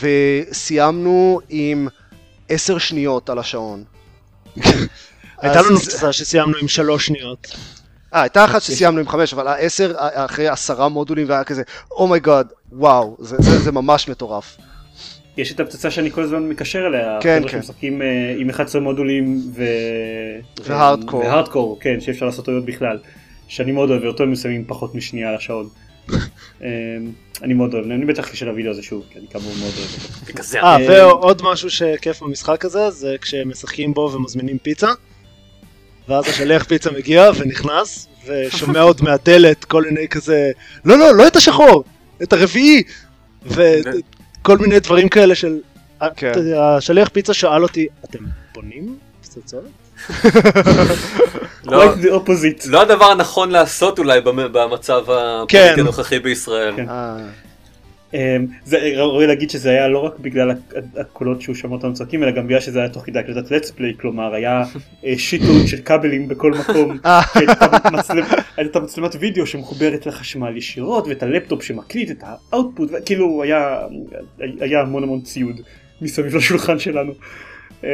וסיימנו 0.00 1.40
עם 1.48 1.88
עשר 2.48 2.78
שניות 2.78 3.30
על 3.30 3.38
השעון. 3.38 3.84
הייתה 5.38 5.62
לנו 5.62 5.78
פצצה 5.78 6.12
שסיימנו 6.12 6.58
עם 6.58 6.68
שלוש 6.68 7.06
שניות. 7.06 7.56
אה, 8.14 8.20
הייתה 8.22 8.44
אחת 8.44 8.62
שסיימנו 8.62 9.00
עם 9.00 9.08
חמש, 9.08 9.34
אבל 9.34 9.48
העשר, 9.48 9.92
אחרי 9.98 10.48
עשרה 10.48 10.88
מודולים, 10.88 11.26
והיה 11.28 11.44
כזה, 11.44 11.62
oh 11.90 12.04
my 12.04 12.18
god, 12.18 12.46
וואו, 12.72 13.16
זה- 13.20 13.36
זה 13.38 13.58
זה 13.58 13.72
ממש 13.72 14.08
מטורף. 14.08 14.56
יש 15.36 15.52
את 15.52 15.60
הפצצה 15.60 15.90
שאני 15.90 16.10
כל 16.10 16.22
הזמן 16.22 16.48
מקשר 16.48 16.86
אליה, 16.86 17.18
כן, 17.20 17.42
כן. 17.42 17.48
שמשחקים 17.48 18.02
אה, 18.02 18.06
עם 18.38 18.50
11 18.50 18.80
מודולים 18.80 19.40
ו... 19.54 19.62
ו 20.64 20.70
hardcore. 20.70 21.20
ו 21.20 21.26
hardcore, 21.26 21.78
כן, 21.80 22.00
שאפשר 22.00 22.26
לעשות 22.26 22.44
טעויות 22.44 22.64
בכלל. 22.64 22.98
שאני 23.48 23.72
מאוד 23.72 23.90
אוהב, 23.90 24.02
ואותו 24.04 24.22
הם 24.22 24.30
מסיימים 24.32 24.64
פחות 24.66 24.94
משנייה 24.94 25.28
על 25.28 25.34
השעון. 25.34 25.68
אה, 26.62 26.68
אני 27.42 27.54
מאוד 27.54 27.74
אוהב, 27.74 27.84
אני 27.84 28.04
בטח 28.06 28.28
אקשר 28.28 28.46
לוידאו 28.46 28.70
הזה 28.70 28.82
שוב, 28.82 29.04
כי 29.12 29.18
אני 29.18 29.26
כאמור 29.30 29.52
מאוד 29.60 29.72
אוהב 29.78 29.88
אותו. 29.94 30.56
אה, 30.66 30.76
אה, 30.76 31.08
ועוד 31.10 31.42
משהו 31.44 31.70
שכיף 31.70 32.22
במשחק 32.22 32.64
הזה, 32.64 32.90
זה 32.90 33.16
כשמשחקים 33.20 33.94
בו 33.94 34.10
ומזמינים 34.14 34.58
פיצה, 34.58 34.88
ואז 36.08 36.28
השליח 36.28 36.64
פיצה 36.64 36.90
מגיע 36.90 37.30
ונכנס, 37.38 38.08
ושומע 38.26 38.80
עוד 38.80 39.02
מהדלת 39.02 39.64
כל 39.64 39.82
מיני 39.84 40.08
כזה, 40.08 40.50
לא, 40.84 40.98
לא, 40.98 41.14
לא 41.14 41.26
את 41.26 41.36
השחור, 41.36 41.84
את 42.22 42.32
הרביעי, 42.32 42.82
וכל 43.46 44.58
מיני 44.58 44.80
דברים 44.80 45.08
כאלה 45.08 45.34
של... 45.34 45.58
כן. 46.16 46.32
השליח 46.58 47.08
פיצה 47.08 47.34
שאל 47.34 47.62
אותי, 47.62 47.86
אתם 48.04 48.18
בונים 48.54 48.96
פצצות? 49.22 49.64
לא-. 51.64 51.94
לא 52.68 52.82
הדבר 52.82 53.04
הנכון 53.04 53.50
לעשות 53.50 53.98
אולי 53.98 54.20
במ- 54.20 54.52
במצב 54.52 55.04
כן. 55.06 55.12
הפוליטי 55.58 55.80
הנוכחי 55.80 56.18
בישראל. 56.18 56.74
כן. 58.12 58.18
אה, 58.18 58.36
אמ, 58.36 58.46
זה 58.64 58.78
ראוי 58.96 59.26
להגיד 59.26 59.50
שזה 59.50 59.70
היה 59.70 59.88
לא 59.88 59.98
רק 59.98 60.18
בגלל 60.18 60.50
הק- 60.50 60.74
הקולות 60.96 61.40
שהוא 61.42 61.54
שמע 61.54 61.72
אותנו 61.72 61.94
צועקים 61.94 62.22
אלא 62.22 62.30
גם 62.30 62.46
בגלל 62.46 62.60
שזה 62.60 62.78
היה 62.78 62.88
תוך 62.88 63.06
כדי 63.06 63.18
הקלטת 63.18 63.52
let's 63.52 63.68
play 63.78 64.00
כלומר 64.00 64.34
היה 64.34 64.62
אה, 65.04 65.14
שיטות 65.18 65.66
של 65.66 65.76
כבלים 65.84 66.28
בכל 66.28 66.52
מקום 66.52 66.98
אה. 67.06 67.20
הייתה 67.34 67.66
מצלמ- 67.92 68.40
הייתה 68.56 68.80
מצלמת 68.80 69.16
וידאו 69.20 69.46
שמחוברת 69.46 70.06
לחשמל 70.06 70.56
ישירות 70.56 71.06
ואת 71.08 71.22
הלפטופ 71.22 71.62
שמקליט 71.62 72.10
את 72.10 72.22
האוטפוט 72.52 72.90
כאילו 73.06 73.42
היה 73.42 73.78
היה 74.60 74.80
המון 74.80 75.02
המון 75.02 75.20
ציוד 75.20 75.60
מסביב 76.02 76.36
לשולחן 76.36 76.78
שלנו. 76.78 77.12
אמ, 77.84 77.88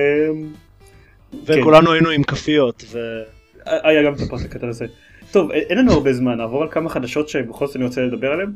וכולנו 1.47 1.93
היינו 1.93 2.11
עם 2.11 2.23
כפיות. 2.23 2.85
היה 3.67 4.03
גם 4.03 4.15
את 4.15 4.21
הפרט 4.21 4.41
הקטן 4.45 4.69
הזה. 4.69 4.87
טוב 5.33 5.51
אין 5.51 5.79
לנו 5.79 5.93
הרבה 5.93 6.13
זמן 6.13 6.37
נעבור 6.37 6.63
על 6.63 6.69
כמה 6.71 6.89
חדשות 6.91 7.29
שבכל 7.29 7.67
זאת 7.67 7.77
אני 7.77 7.85
רוצה 7.85 8.01
לדבר 8.03 8.33
עליהן. 8.33 8.51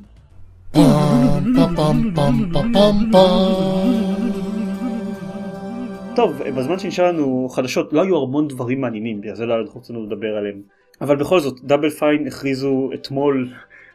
טוב, 6.16 6.43
בזמן 6.57 6.79
שנשאר 6.79 7.12
לנו 7.12 7.49
חדשות 7.49 7.93
לא 7.93 8.03
היו 8.03 8.23
המון 8.23 8.49
דברים 8.49 8.81
מעניינים, 8.81 9.21
בגלל 9.21 9.35
זה 9.35 9.47
לא 9.47 9.55
רצינו 9.77 10.07
לדבר 10.07 10.37
עליהם. 10.37 10.62
אבל 11.01 11.16
בכל 11.16 11.41
זאת, 11.41 11.61
Double 11.64 11.91
Fine 11.91 12.26
הכריזו 12.27 12.91
אתמול, 12.95 13.49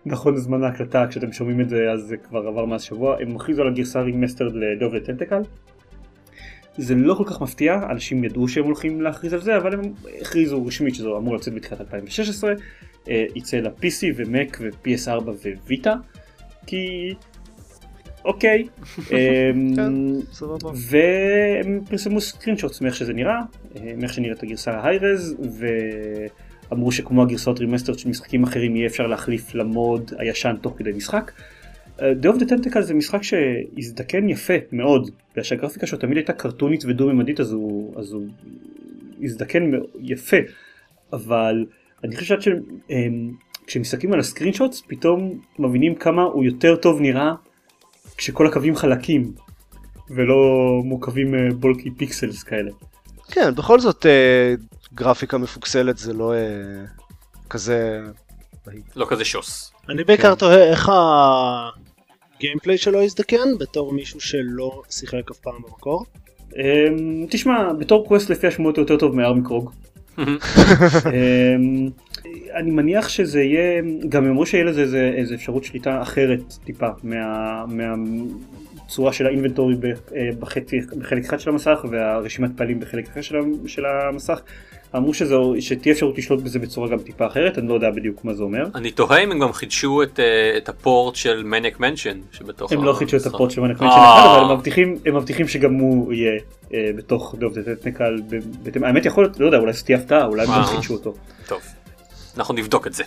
נכון 0.05 0.37
זמן 0.37 0.63
ההקלטה, 0.63 1.05
כשאתם 1.09 1.31
שומעים 1.31 1.61
את 1.61 1.69
זה 1.69 1.91
אז 1.91 2.01
זה 2.01 2.17
כבר 2.17 2.47
עבר 2.47 2.65
מאז 2.65 2.81
שבוע, 2.81 3.17
הם 3.21 3.35
הכריזו 3.35 3.61
על 3.61 3.67
הגרסה 3.67 4.01
remastered 4.01 4.51
ל 4.55 4.62
Day 4.62 4.81
of 4.81 4.93
the 4.93 5.05
Tentacle. 5.05 5.41
זה 6.77 6.95
לא 6.95 7.13
כל 7.13 7.23
כך 7.27 7.41
מפתיע, 7.41 7.79
אנשים 7.89 8.23
ידעו 8.23 8.47
שהם 8.47 8.63
הולכים 8.63 9.01
להכריז 9.01 9.33
על 9.33 9.41
זה, 9.41 9.57
אבל 9.57 9.73
הם 9.73 9.81
הכריזו 10.21 10.65
רשמית 10.65 10.95
שזה 10.95 11.07
אמור 11.17 11.35
לצאת 11.35 11.53
בתחילת 11.53 11.81
2016, 11.81 12.53
אה, 13.09 13.25
יצא 13.35 13.57
ל-PC 13.57 14.03
ו-Mac 14.15 14.57
ו-PS4 14.61 15.29
ו 15.67 15.72
Vita, 15.72 15.93
כי 16.65 17.13
אוקיי. 18.25 18.67
והם 20.75 21.79
פרסמו 21.89 22.21
screenshots 22.21 22.81
מאיך 22.81 22.95
שזה 22.95 23.13
נראה, 23.13 23.39
אה, 23.75 23.93
מאיך 23.97 24.13
שנראית 24.13 24.43
הגרסה 24.43 24.71
ה 24.71 24.78
high-res, 24.78 25.35
ואמרו 26.69 26.91
שכמו 26.91 27.23
הגרסאות 27.23 27.59
remastered 27.59 27.99
של 27.99 28.09
משחקים 28.09 28.43
אחרים 28.43 28.75
יהיה 28.75 28.87
אפשר 28.87 29.07
להחליף 29.07 29.55
ל 29.55 29.66
mode 29.66 30.11
הישן 30.17 30.55
תוך 30.61 30.73
כדי 30.77 30.91
משחק. 30.91 31.31
Day 31.97 32.25
of 32.25 32.39
the 32.39 32.45
Tentacle 32.45 32.81
זה 32.81 32.93
משחק 32.93 33.23
שהזדקן 33.23 34.29
יפה 34.29 34.53
מאוד, 34.71 35.11
בגלל 35.31 35.43
שהגרפיקה 35.43 35.87
שלו 35.87 35.97
תמיד 35.97 36.17
הייתה 36.17 36.33
קרטונית 36.33 36.85
ודו-ממדית 36.85 37.39
אז 37.39 37.51
הוא, 37.51 37.99
אז 37.99 38.11
הוא 38.11 38.27
הזדקן 39.21 39.71
יפה, 39.99 40.37
אבל 41.13 41.65
אני 42.03 42.15
חושב 42.15 42.41
שעד 42.41 42.53
שכשמסתכלים 43.63 44.13
על 44.13 44.19
ה 44.19 44.25
screenshots 44.25 44.83
פתאום 44.87 45.39
מבינים 45.59 45.95
כמה 45.95 46.23
הוא 46.23 46.43
יותר 46.43 46.75
טוב 46.75 47.01
נראה 47.01 47.33
כשכל 48.17 48.47
הקווים 48.47 48.75
חלקים 48.75 49.31
ולא 50.09 50.35
מורכבים 50.83 51.33
בולקי 51.59 51.91
פיקסלס 51.91 52.43
כאלה. 52.43 52.71
כן, 53.31 53.55
בכל 53.55 53.79
זאת 53.79 54.05
אה, 54.05 54.53
גרפיקה 54.93 55.37
מפוקסלת 55.37 55.97
זה 55.97 56.13
לא 56.13 56.33
אה, 56.33 56.39
כזה... 57.49 58.01
לא 58.95 59.05
כזה 59.09 59.25
שוס. 59.25 59.71
אני 59.89 60.03
בעיקר 60.03 60.29
כן. 60.29 60.39
תוהה 60.39 60.63
איך 60.63 60.91
ה 62.37 62.42
gameplay 62.42 62.77
שלו 62.77 63.03
הזדקן, 63.03 63.57
בתור 63.59 63.93
מישהו 63.93 64.21
שלא 64.21 64.81
שיחק 64.89 65.31
אף 65.31 65.37
פעם 65.37 65.61
במקור. 65.67 66.05
אמ, 66.57 67.25
תשמע, 67.29 67.73
בתור 67.73 68.07
קווסט 68.07 68.29
לפי 68.29 68.47
השמועות 68.47 68.77
הוא 68.77 68.83
יותר 68.83 68.97
טוב 68.97 69.15
מ 69.15 69.21
Armikrog. 69.21 69.71
אני 72.53 72.71
מניח 72.71 73.09
שזה 73.09 73.41
יהיה, 73.41 73.81
גם 74.09 74.25
אמרו 74.25 74.45
שיהיה 74.45 74.63
לזה 74.63 74.81
איזה, 74.81 75.11
איזה 75.15 75.35
אפשרות 75.35 75.63
שליטה 75.63 76.01
אחרת 76.01 76.53
טיפה 76.63 76.87
מה, 77.03 77.65
מהצורה 77.67 79.13
של 79.13 79.25
ה 79.25 79.30
inventory 79.30 79.75
אה, 80.15 80.29
בחצי, 80.39 80.79
בחלק 80.99 81.25
אחד 81.25 81.39
של 81.39 81.49
המסך 81.49 81.85
והרשימת 81.89 82.49
פעלים 82.57 82.79
בחלק 82.79 83.07
אחר 83.07 83.21
של, 83.21 83.35
של 83.67 83.85
המסך. 83.85 84.41
אמרו 84.95 85.13
שזה, 85.13 85.35
שתהיה 85.59 85.93
אפשרות 85.93 86.17
לשלוט 86.17 86.41
בזה 86.41 86.59
בצורה 86.59 86.89
גם 86.89 86.99
טיפה 86.99 87.27
אחרת, 87.27 87.57
אני 87.57 87.67
לא 87.67 87.73
יודע 87.73 87.89
בדיוק 87.91 88.25
מה 88.25 88.33
זה 88.33 88.43
אומר. 88.43 88.67
אני 88.75 88.91
תוהה 88.91 89.23
אם 89.23 89.31
הם 89.31 89.39
גם 89.39 89.53
חידשו 89.53 90.03
את, 90.03 90.19
אה, 90.19 90.57
את 90.57 90.69
ה 90.69 90.78
port 90.78 91.15
של 91.15 91.43
Maniac 91.43 91.79
Mansion 91.79 92.19
שבתוך 92.31 92.71
הם 92.71 92.83
לא 92.83 92.93
חידשו 92.93 93.17
את. 93.17 93.25
ה 93.25 93.30
port 93.30 93.51
של 93.51 93.61
Maniac 93.61 93.81
אה. 93.81 93.87
Mansion 93.87 93.99
אחד, 93.99 94.35
אבל 94.35 94.51
הם 94.51 94.57
מבטיחים, 94.57 94.97
הם 95.05 95.15
מבטיחים 95.15 95.47
שגם 95.47 95.73
הוא 95.73 96.13
יהיה 96.13 96.39
אה, 96.73 96.89
בתוך 96.95 97.35
Day 97.39 97.48
of 97.48 97.53
the 97.61 97.76
Tentacle. 97.76 98.21
האמת 98.83 99.05
יכול 99.05 99.23
להיות, 99.23 99.39
לא 99.39 99.45
יודע, 99.45 99.57
אולי 99.57 99.73
זו 99.73 99.85
תהיה 99.85 99.97
הפתעה, 99.97 100.25
אולי 100.25 100.41
הם 100.41 100.47
גם 100.47 100.53
אה. 100.53 100.63
חידשו 100.63 100.93
אותו. 100.93 101.13
טוב, 101.47 101.61
אנחנו 102.37 102.53
נבדוק 102.53 102.87
את 102.87 102.93
זה. 102.93 103.03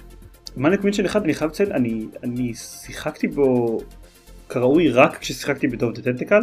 Maniac 0.56 0.84
Mansion 0.84 1.04
אחד 1.04 1.22
אני 1.22 1.34
חייב 1.34 1.50
לציין, 1.50 1.72
אני, 1.72 2.06
אני 2.22 2.54
שיחקתי 2.54 3.28
בו 3.28 3.78
כראוי 4.48 4.88
רק 4.88 5.18
כששיחקתי 5.18 5.68
ב 5.68 5.74
Day 5.74 5.90
of 5.90 6.00
the 6.00 6.11
Tentacle. 6.11 6.42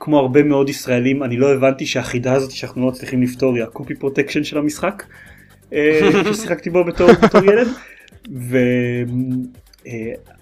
כמו 0.00 0.18
הרבה 0.18 0.42
מאוד 0.42 0.68
ישראלים 0.68 1.22
אני 1.22 1.36
לא 1.36 1.54
הבנתי 1.54 1.86
שהחידה 1.86 2.32
הזאת 2.32 2.50
שאנחנו 2.50 2.80
לא 2.80 2.88
מצליחים 2.88 3.22
לפתור 3.22 3.54
היא 3.54 3.64
ה 3.64 3.70
copy 3.70 3.94
protection 3.94 4.44
של 4.44 4.58
המשחק. 4.58 5.04
אה, 5.72 6.00
כששיחקתי 6.24 6.70
בו 6.70 6.84
בתור, 6.84 7.08
בתור 7.22 7.40
ילד. 7.44 7.68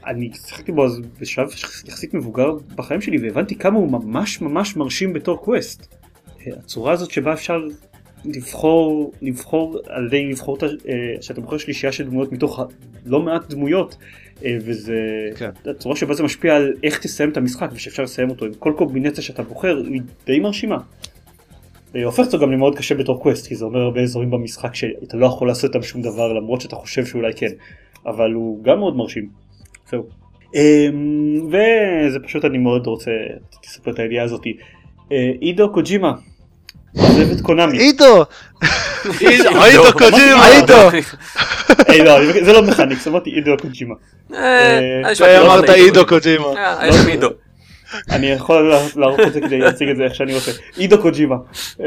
ואני 0.05 0.31
שיחקתי 0.47 0.73
בו 0.73 0.85
אז 0.85 1.01
בשלב 1.21 1.49
יחסית 1.89 2.15
מבוגר 2.15 2.53
בחיים 2.75 3.01
שלי 3.01 3.19
והבנתי 3.19 3.55
כמה 3.57 3.79
הוא 3.79 3.93
ממש 3.93 4.41
ממש 4.41 4.77
מרשים 4.77 5.13
בתור 5.13 5.45
קווסט. 5.45 5.95
אה, 6.47 6.53
הצורה 6.59 6.93
הזאת 6.93 7.11
שבה 7.11 7.33
אפשר 7.33 7.61
לבחור 8.25 9.13
לבחור 9.23 9.79
על 9.89 10.07
ידי 10.07 10.27
לבחור 10.27 10.57
את 10.57 10.63
ה- 10.63 10.67
אה, 10.67 11.15
שאתה 11.21 11.41
בוחר 11.41 11.59
שלישייה 11.59 11.93
של 11.93 12.05
דמויות 12.05 12.33
מתוך 12.33 12.61
לא 13.07 13.21
מעט 13.23 13.51
דמויות 13.51 13.97
אה, 14.45 14.59
וזה 14.61 14.97
כן. 15.37 15.51
הצורה 15.71 15.97
שבה 15.97 16.15
זה 16.15 16.23
משפיע 16.23 16.57
על 16.57 16.75
איך 16.83 16.99
תסיים 16.99 17.31
את 17.31 17.37
המשחק 17.37 17.69
ושאפשר 17.73 18.03
לסיים 18.03 18.31
אותו 18.31 18.47
עם 18.47 18.53
כל 18.59 18.73
קומבינציה 18.77 19.23
שאתה 19.23 19.43
בוחר 19.43 19.83
היא 19.91 20.01
די 20.27 20.41
מרשימה. 20.41 20.79
אה, 21.97 22.05
הופך 22.05 22.27
אותו 22.27 22.39
גם 22.39 22.53
למאוד 22.53 22.79
קשה 22.79 22.95
בתור 22.95 23.23
קווסט 23.23 23.47
כי 23.47 23.55
זה 23.55 23.65
אומר 23.65 23.81
הרבה 23.81 24.01
אזורים 24.01 24.31
במשחק 24.31 24.75
שאתה 24.75 25.17
לא 25.17 25.27
יכול 25.27 25.49
לעשות 25.49 25.75
איתם 25.75 25.83
שום 25.83 26.03
דבר 26.03 26.33
למרות 26.33 26.61
שאתה 26.61 26.77
חושב 26.77 27.07
שאולי 27.07 27.33
כן 27.37 27.51
אבל 28.07 28.33
הוא 28.33 28.65
גם 28.65 28.79
מאוד 28.79 28.97
מרשים. 28.97 29.29
זהו. 29.91 30.07
אמ, 30.55 31.49
וזה 31.49 32.21
פשוט 32.21 32.45
אני 32.45 32.59
מאוד 32.59 32.87
רוצה 32.87 33.11
תספר 33.63 33.91
את 33.91 33.99
הידיעה 33.99 34.25
הזאתי. 34.25 34.57
אידו 35.43 35.73
קוג'ימה 35.73 36.13
עוזב 36.97 37.31
את 37.33 37.41
קונאמי. 37.41 37.79
עידו! 37.79 38.25
עידו 39.21 39.93
קוג'ימה! 39.99 40.47
היי, 41.89 42.05
לא, 42.05 42.33
זה 42.45 42.53
לא 42.53 42.63
מכניקס, 42.63 43.09
אמרתי 43.09 43.31
אידו 43.31 43.57
קוג'ימה. 43.63 43.95
אה, 44.35 44.79
אה, 45.05 45.13
לא 45.21 45.47
אמרת 45.47 45.67
זה 45.67 45.73
עידו 45.75 46.07
קוג'ימה. 46.07 46.47
אה, 46.57 47.07
עידו. 47.07 47.29
אני 48.11 48.27
יכול 48.27 48.73
לערוך 48.97 49.21
את 49.21 49.33
זה 49.33 49.41
כדי 49.41 49.59
להציג 49.59 49.89
את 49.89 49.97
זה 49.97 50.05
איך 50.05 50.15
שאני 50.15 50.35
רוצה. 50.35 50.51
אידו 50.79 51.03
קוג'ימה. 51.03 51.37
אמ, 51.81 51.85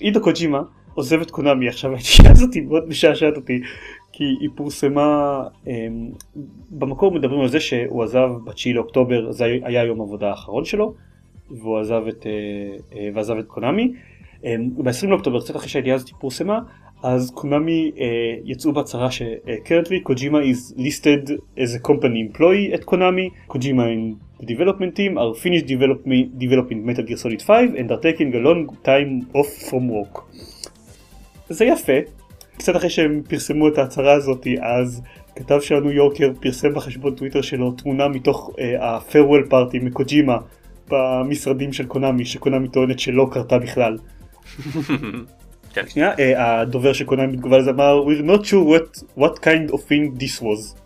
אידו 0.00 0.20
קוג'ימה 0.20 0.60
עוזב 0.94 1.20
את 1.20 1.30
קונאמי 1.30 1.68
עכשיו 1.68 1.90
הידיעה 1.90 2.32
הזאת 2.32 2.56
מאוד 2.68 2.88
משעשעת 2.88 3.36
אותי 3.36 3.60
כי 4.12 4.24
היא 4.40 4.48
פורסמה 4.54 5.42
אמ, 5.66 5.72
במקור 6.70 7.12
מדברים 7.12 7.40
על 7.40 7.48
זה 7.48 7.60
שהוא 7.60 8.04
עזב 8.04 8.28
ב-9 8.44 8.74
לאוקטובר 8.74 9.32
זה 9.32 9.44
היה 9.44 9.84
יום 9.84 10.00
עבודה 10.00 10.28
האחרון 10.30 10.64
שלו 10.64 10.94
והוא 11.50 11.78
עזב 11.78 12.02
את, 12.08 12.26
ועזב 13.14 13.36
את 13.38 13.46
קונאמי. 13.46 13.92
אמ, 14.44 14.70
ב-20 14.76 15.06
לאוקטובר 15.06 15.40
קצת 15.40 15.56
אחרי 15.56 15.68
שהידיעה 15.68 15.96
הזאת 15.96 16.10
פורסמה 16.20 16.58
אז 17.02 17.30
קונאמי 17.34 17.90
אה, 18.00 18.04
יצאו 18.44 18.72
בהצהרה 18.72 19.10
ש- 19.10 19.22
אה, 19.22 19.54
currently 19.66 20.02
קוג'ימה 20.02 20.38
is 20.40 20.72
listed 20.78 21.30
as 21.58 21.80
a 21.82 21.88
company 21.88 22.36
employee 22.36 22.74
at 22.78 22.84
קונאמי 22.84 23.30
קוג'ימה 23.46 23.84
in 23.86 24.14
the 24.42 24.46
development 24.46 24.96
team 24.96 25.16
are 25.18 25.34
finished 25.42 25.66
development, 25.66 26.42
developing 26.42 26.86
Metal 26.90 27.04
Gear 27.08 27.16
Solid 27.24 27.42
5 27.42 27.50
and 27.76 27.90
are 27.90 28.00
taking 28.02 28.34
a 28.34 28.38
long 28.38 28.76
time 28.86 29.36
off 29.36 29.70
from 29.70 29.90
work. 29.90 30.20
זה 31.48 31.64
יפה 31.64 31.92
קצת 32.56 32.76
אחרי 32.76 32.90
שהם 32.90 33.22
פרסמו 33.28 33.68
את 33.68 33.78
ההצהרה 33.78 34.12
הזאת 34.12 34.46
אז 34.62 35.02
כתב 35.36 35.60
שהניו 35.60 35.90
יורקר 35.92 36.30
פרסם 36.40 36.74
בחשבון 36.74 37.14
טוויטר 37.14 37.40
שלו 37.42 37.70
תמונה 37.70 38.08
מתוך 38.08 38.50
ה-farewell 38.80 39.50
party 39.50 39.84
מקוג'ימה 39.84 40.36
במשרדים 40.90 41.72
של 41.72 41.86
קונאמי 41.86 42.24
שקונאמי 42.24 42.68
טוענת 42.68 42.98
שלא 42.98 43.28
קרתה 43.32 43.58
בכלל. 43.58 43.98
כן. 45.74 45.88
שנייה, 45.88 46.12
אה, 46.18 46.60
הדובר 46.60 46.92
של 46.92 47.04
קונאמי 47.04 47.36
בתגובה 47.36 47.58
לזה 47.58 47.70
אמר 47.70 48.04
we're 48.06 48.30
not 48.30 48.44
sure 48.44 48.52
what, 48.52 49.20
what 49.20 49.38
kind 49.38 49.72
of 49.72 49.76
thing 49.76 50.20
this 50.20 50.42
was. 50.42 50.76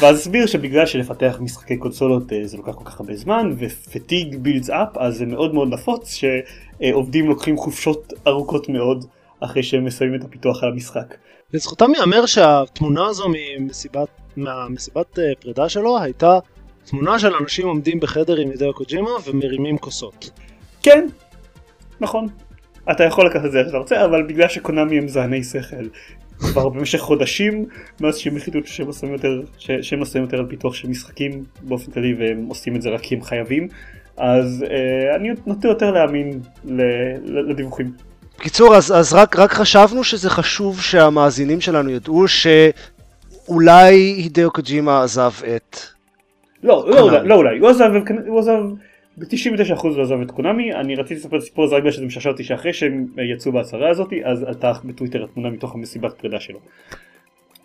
ואז 0.00 0.18
הסביר 0.18 0.46
שבגלל 0.46 0.86
שלפתח 0.86 1.36
משחקי 1.40 1.76
קונסולות 1.76 2.32
אה, 2.32 2.40
זה 2.44 2.56
לוקח 2.56 2.72
כל 2.72 2.84
כך 2.84 3.00
הרבה 3.00 3.16
זמן 3.16 3.54
ופטיג 3.58 4.36
בילדס 4.36 4.70
אפ 4.70 4.96
אז 4.96 5.16
זה 5.16 5.26
מאוד 5.26 5.54
מאוד 5.54 5.68
נפוץ 5.68 6.14
שעובדים 6.14 7.28
לוקחים 7.28 7.56
חופשות 7.56 8.12
ארוכות 8.26 8.68
מאוד 8.68 9.04
אחרי 9.40 9.62
שהם 9.62 9.84
מסיימים 9.84 10.20
את 10.20 10.24
הפיתוח 10.24 10.62
על 10.62 10.72
המשחק. 10.72 11.14
לזכותם 11.52 11.90
ייאמר 11.94 12.26
שהתמונה 12.26 13.06
הזו 13.06 13.24
ממסיבת, 13.28 14.08
מהמסיבת 14.36 15.18
אה, 15.18 15.24
פרידה 15.40 15.68
שלו 15.68 15.98
הייתה 15.98 16.38
תמונה 16.84 17.18
של 17.18 17.34
אנשים 17.34 17.66
עומדים 17.66 18.00
בחדר 18.00 18.36
עם 18.36 18.50
הידאו 18.50 18.74
קוג'ימה 18.74 19.10
ומרימים 19.26 19.78
כוסות. 19.78 20.30
כן, 20.82 21.06
נכון. 22.00 22.26
אתה 22.90 23.04
יכול 23.04 23.26
לקחת 23.26 23.44
את 23.44 23.52
זה 23.52 23.58
איך 23.58 23.66
שאתה 23.66 23.78
רוצה 23.78 24.04
אבל 24.04 24.22
בגלל 24.22 24.48
שקונאמי 24.48 24.98
הם 24.98 25.08
זעני 25.08 25.44
שכל 25.44 25.76
כבר 26.38 26.68
במשך 26.68 26.98
חודשים 26.98 27.64
מאז 28.00 28.16
שהם 28.18 28.36
החליטו 28.36 28.58
שהם 28.64 28.86
עושים 28.86 29.12
יותר, 29.12 29.40
ש- 29.58 29.70
שהם 29.70 30.00
עושים 30.00 30.22
יותר 30.22 30.38
על 30.38 30.46
פיתוח 30.46 30.74
של 30.74 30.88
משחקים 30.88 31.44
באופן 31.62 31.92
כללי 31.92 32.14
והם 32.18 32.46
עושים 32.48 32.76
את 32.76 32.82
זה 32.82 32.90
רק 32.90 33.00
כי 33.00 33.14
הם 33.14 33.22
חייבים 33.22 33.68
אז 34.16 34.64
אה, 34.70 35.16
אני 35.16 35.28
נוטה 35.46 35.68
יותר 35.68 35.90
להאמין 35.90 36.40
ל- 36.64 36.82
ל- 37.24 37.50
לדיווחים. 37.50 37.92
בקיצור, 38.38 38.76
אז, 38.76 38.92
אז 38.92 39.12
רק, 39.12 39.38
רק 39.38 39.52
חשבנו 39.52 40.04
שזה 40.04 40.30
חשוב 40.30 40.80
שהמאזינים 40.80 41.60
שלנו 41.60 41.90
ידעו 41.90 42.24
שאולי 42.28 43.94
הידאו 43.94 44.50
קוג'ימה 44.50 45.02
עזב 45.02 45.32
את... 45.56 45.78
לא, 46.62 46.84
לא. 46.88 47.00
אולי, 47.00 47.28
לא 47.28 47.34
אולי, 47.34 47.58
הוא 47.58 47.68
עזב, 47.68 47.90
הוא 48.26 48.38
עזב, 48.38 48.58
ב-99% 49.18 49.82
הוא 49.82 50.02
עזב 50.02 50.20
את 50.20 50.30
קונאמי, 50.30 50.74
אני 50.74 50.94
רציתי 50.94 51.14
לספר 51.14 51.36
את 51.36 51.42
הסיפור 51.42 51.64
הזה 51.64 51.74
רק 51.74 51.80
בגלל 51.80 51.92
שזה 51.92 52.06
משעשע 52.06 52.30
אותי 52.30 52.44
שאחרי 52.44 52.72
שהם 52.72 53.06
יצאו 53.34 53.52
בהצהרה 53.52 53.90
הזאת, 53.90 54.08
אז 54.24 54.42
עלתה 54.42 54.72
בטוויטר 54.84 55.24
התמונה 55.24 55.50
מתוך 55.50 55.74
המסיבת 55.74 56.12
פרידה 56.18 56.40
שלו. 56.40 56.58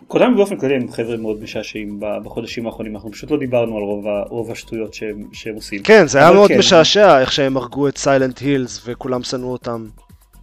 קונאמי 0.08 0.36
באופן 0.36 0.58
כללי 0.58 0.76
הם 0.76 0.92
חבר'ה 0.92 1.18
מאוד 1.18 1.44
משעשעים 1.44 2.00
בחודשים 2.24 2.66
האחרונים, 2.66 2.96
אנחנו 2.96 3.12
פשוט 3.12 3.32
לא 3.32 3.38
דיברנו 3.38 3.78
על 3.78 3.84
רוב, 3.84 4.08
ה- 4.08 4.24
רוב 4.30 4.52
השטויות 4.52 4.94
שהם, 4.94 5.24
שהם 5.34 5.56
עושים. 5.56 5.84
כן, 5.84 6.08
זה 6.08 6.20
היה 6.20 6.32
מאוד 6.32 6.48
כן. 6.50 6.58
משעשע 6.60 7.20
איך 7.22 7.32
שהם 7.32 7.58
הרגו 7.58 7.88
את 7.88 7.98
Silent 7.98 8.40
Hills 8.40 8.82
וכולם 8.86 9.24
שנאו 9.24 9.52
אותם 9.52 9.86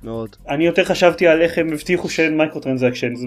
מאוד. 0.04 0.36
אני 0.48 0.66
יותר 0.66 0.84
חשבתי 0.84 1.26
על 1.26 1.42
איך 1.42 1.58
הם 1.58 1.72
הבטיחו 1.72 2.08
שאין 2.08 2.36
micro 2.36 2.60
transactions 2.60 3.20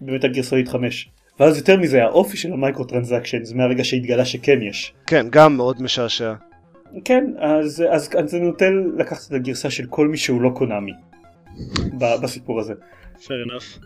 ב 0.00 0.05
Metal 0.05 0.28
Gear 0.28 0.46
Solid 0.46 0.68
5. 0.68 1.08
ואז 1.40 1.56
יותר 1.56 1.76
מזה 1.76 2.02
האופי 2.04 2.36
של 2.36 2.52
ה 2.52 2.57
micro 2.57 2.84
transactions 2.84 3.52
מהרגע 3.52 3.84
שהתגלה 3.84 4.24
שכן 4.24 4.62
יש. 4.62 4.92
כן, 5.06 5.26
גם 5.30 5.56
מאוד 5.56 5.82
משעשע. 5.82 6.32
כן, 7.04 7.24
אז, 7.38 7.84
אז, 7.90 8.10
אז 8.18 8.34
אני 8.34 8.44
נוטה 8.46 8.64
לקחת 8.96 9.28
את 9.28 9.32
הגרסה 9.32 9.70
של 9.70 9.86
כל 9.86 10.08
מי 10.08 10.16
שהוא 10.16 10.42
לא 10.42 10.50
Konami 10.54 10.92
בסיפור 11.98 12.60
הזה. 12.60 12.74
fair 13.20 13.26
enough. 13.26 13.84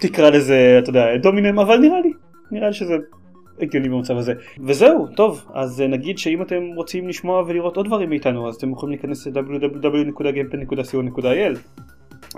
תקרא 0.00 0.30
לזה, 0.30 0.78
אתה 0.82 0.90
יודע, 0.90 1.16
דומינם, 1.16 1.58
אבל 1.58 1.78
נראה 1.78 2.00
לי, 2.00 2.12
נראה 2.50 2.68
לי 2.68 2.74
שזה 2.74 2.94
הגיוני 3.60 3.88
במצב 3.88 4.16
הזה. 4.16 4.32
וזהו, 4.66 5.06
טוב, 5.16 5.44
אז 5.54 5.80
נגיד 5.80 6.18
שאם 6.18 6.42
אתם 6.42 6.62
רוצים 6.76 7.08
לשמוע 7.08 7.42
ולראות 7.46 7.76
עוד 7.76 7.86
דברים 7.86 8.08
מאיתנו, 8.08 8.48
אז 8.48 8.54
אתם 8.54 8.70
יכולים 8.70 8.98
להיכנס 8.98 9.26
ל-www.gamepad.co.il 9.26 11.58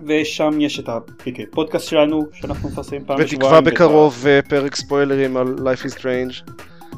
ושם 0.06 0.60
יש 0.60 0.80
את 0.80 0.88
הפודקאסט 0.88 1.88
שלנו, 1.88 2.20
שאנחנו 2.32 2.68
מפרסמים 2.68 3.04
פעם 3.04 3.18
בשבועיים. 3.18 3.40
בתקווה 3.40 3.58
ואת 3.58 3.66
ה- 3.66 3.70
בקרוב 3.70 4.24
אה, 4.26 4.40
פרק 4.48 4.76
ספוילרים 4.76 5.36
על 5.36 5.54
Life 5.58 5.86
is 5.86 5.98
Strange. 5.98 6.50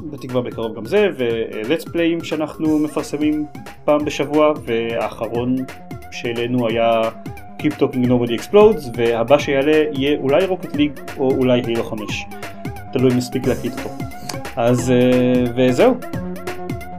בתקווה 0.03 0.41
בקרוב 0.41 0.75
גם 0.77 0.85
זה, 0.85 1.07
ו-let's 1.17 1.85
playים 1.87 2.23
שאנחנו 2.23 2.79
מפרסמים 2.79 3.45
פעם 3.85 4.05
בשבוע, 4.05 4.53
והאחרון 4.65 5.55
שהעלינו 6.11 6.67
היה 6.67 7.01
Keep 7.59 7.71
Talking 7.79 8.07
Nobody 8.07 8.41
Explodes, 8.41 8.89
והבא 8.97 9.37
שיעלה 9.37 9.83
יהיה 9.93 10.17
אולי 10.19 10.45
רוקט 10.45 10.75
ליג 10.75 10.91
או 11.17 11.31
אולי 11.31 11.61
הילו 11.67 11.83
5. 11.83 12.25
תלוי 12.93 13.11
אם 13.11 13.17
נספיק 13.17 13.47
להקליט 13.47 13.73
אותו. 13.77 13.89
אז 14.55 14.91
אה, 14.91 15.43
וזהו. 15.55 15.95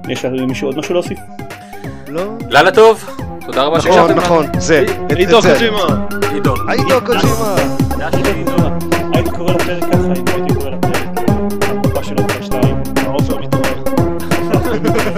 יש 0.09 0.25
למישהו 0.25 0.69
עוד 0.69 0.79
משהו 0.79 0.95
להוסיף? 0.95 1.19
לא? 2.09 2.23
לילה 2.51 2.71
טוב, 2.71 3.05
תודה 3.47 3.63
רבה 3.63 3.77
נכון, 3.79 3.93
שהקשבתם 3.93 4.17
נכון, 4.19 4.47
זה. 4.59 4.83
את- 4.83 5.13
את 5.13 5.17
עידו. 5.17 5.39
קוג'ימה! 5.43 6.07
הידאו 6.69 7.01
קוג'ימה! 7.07 7.57
הייתי 9.15 9.31
קורא 9.31 9.53
לפרק 9.53 9.85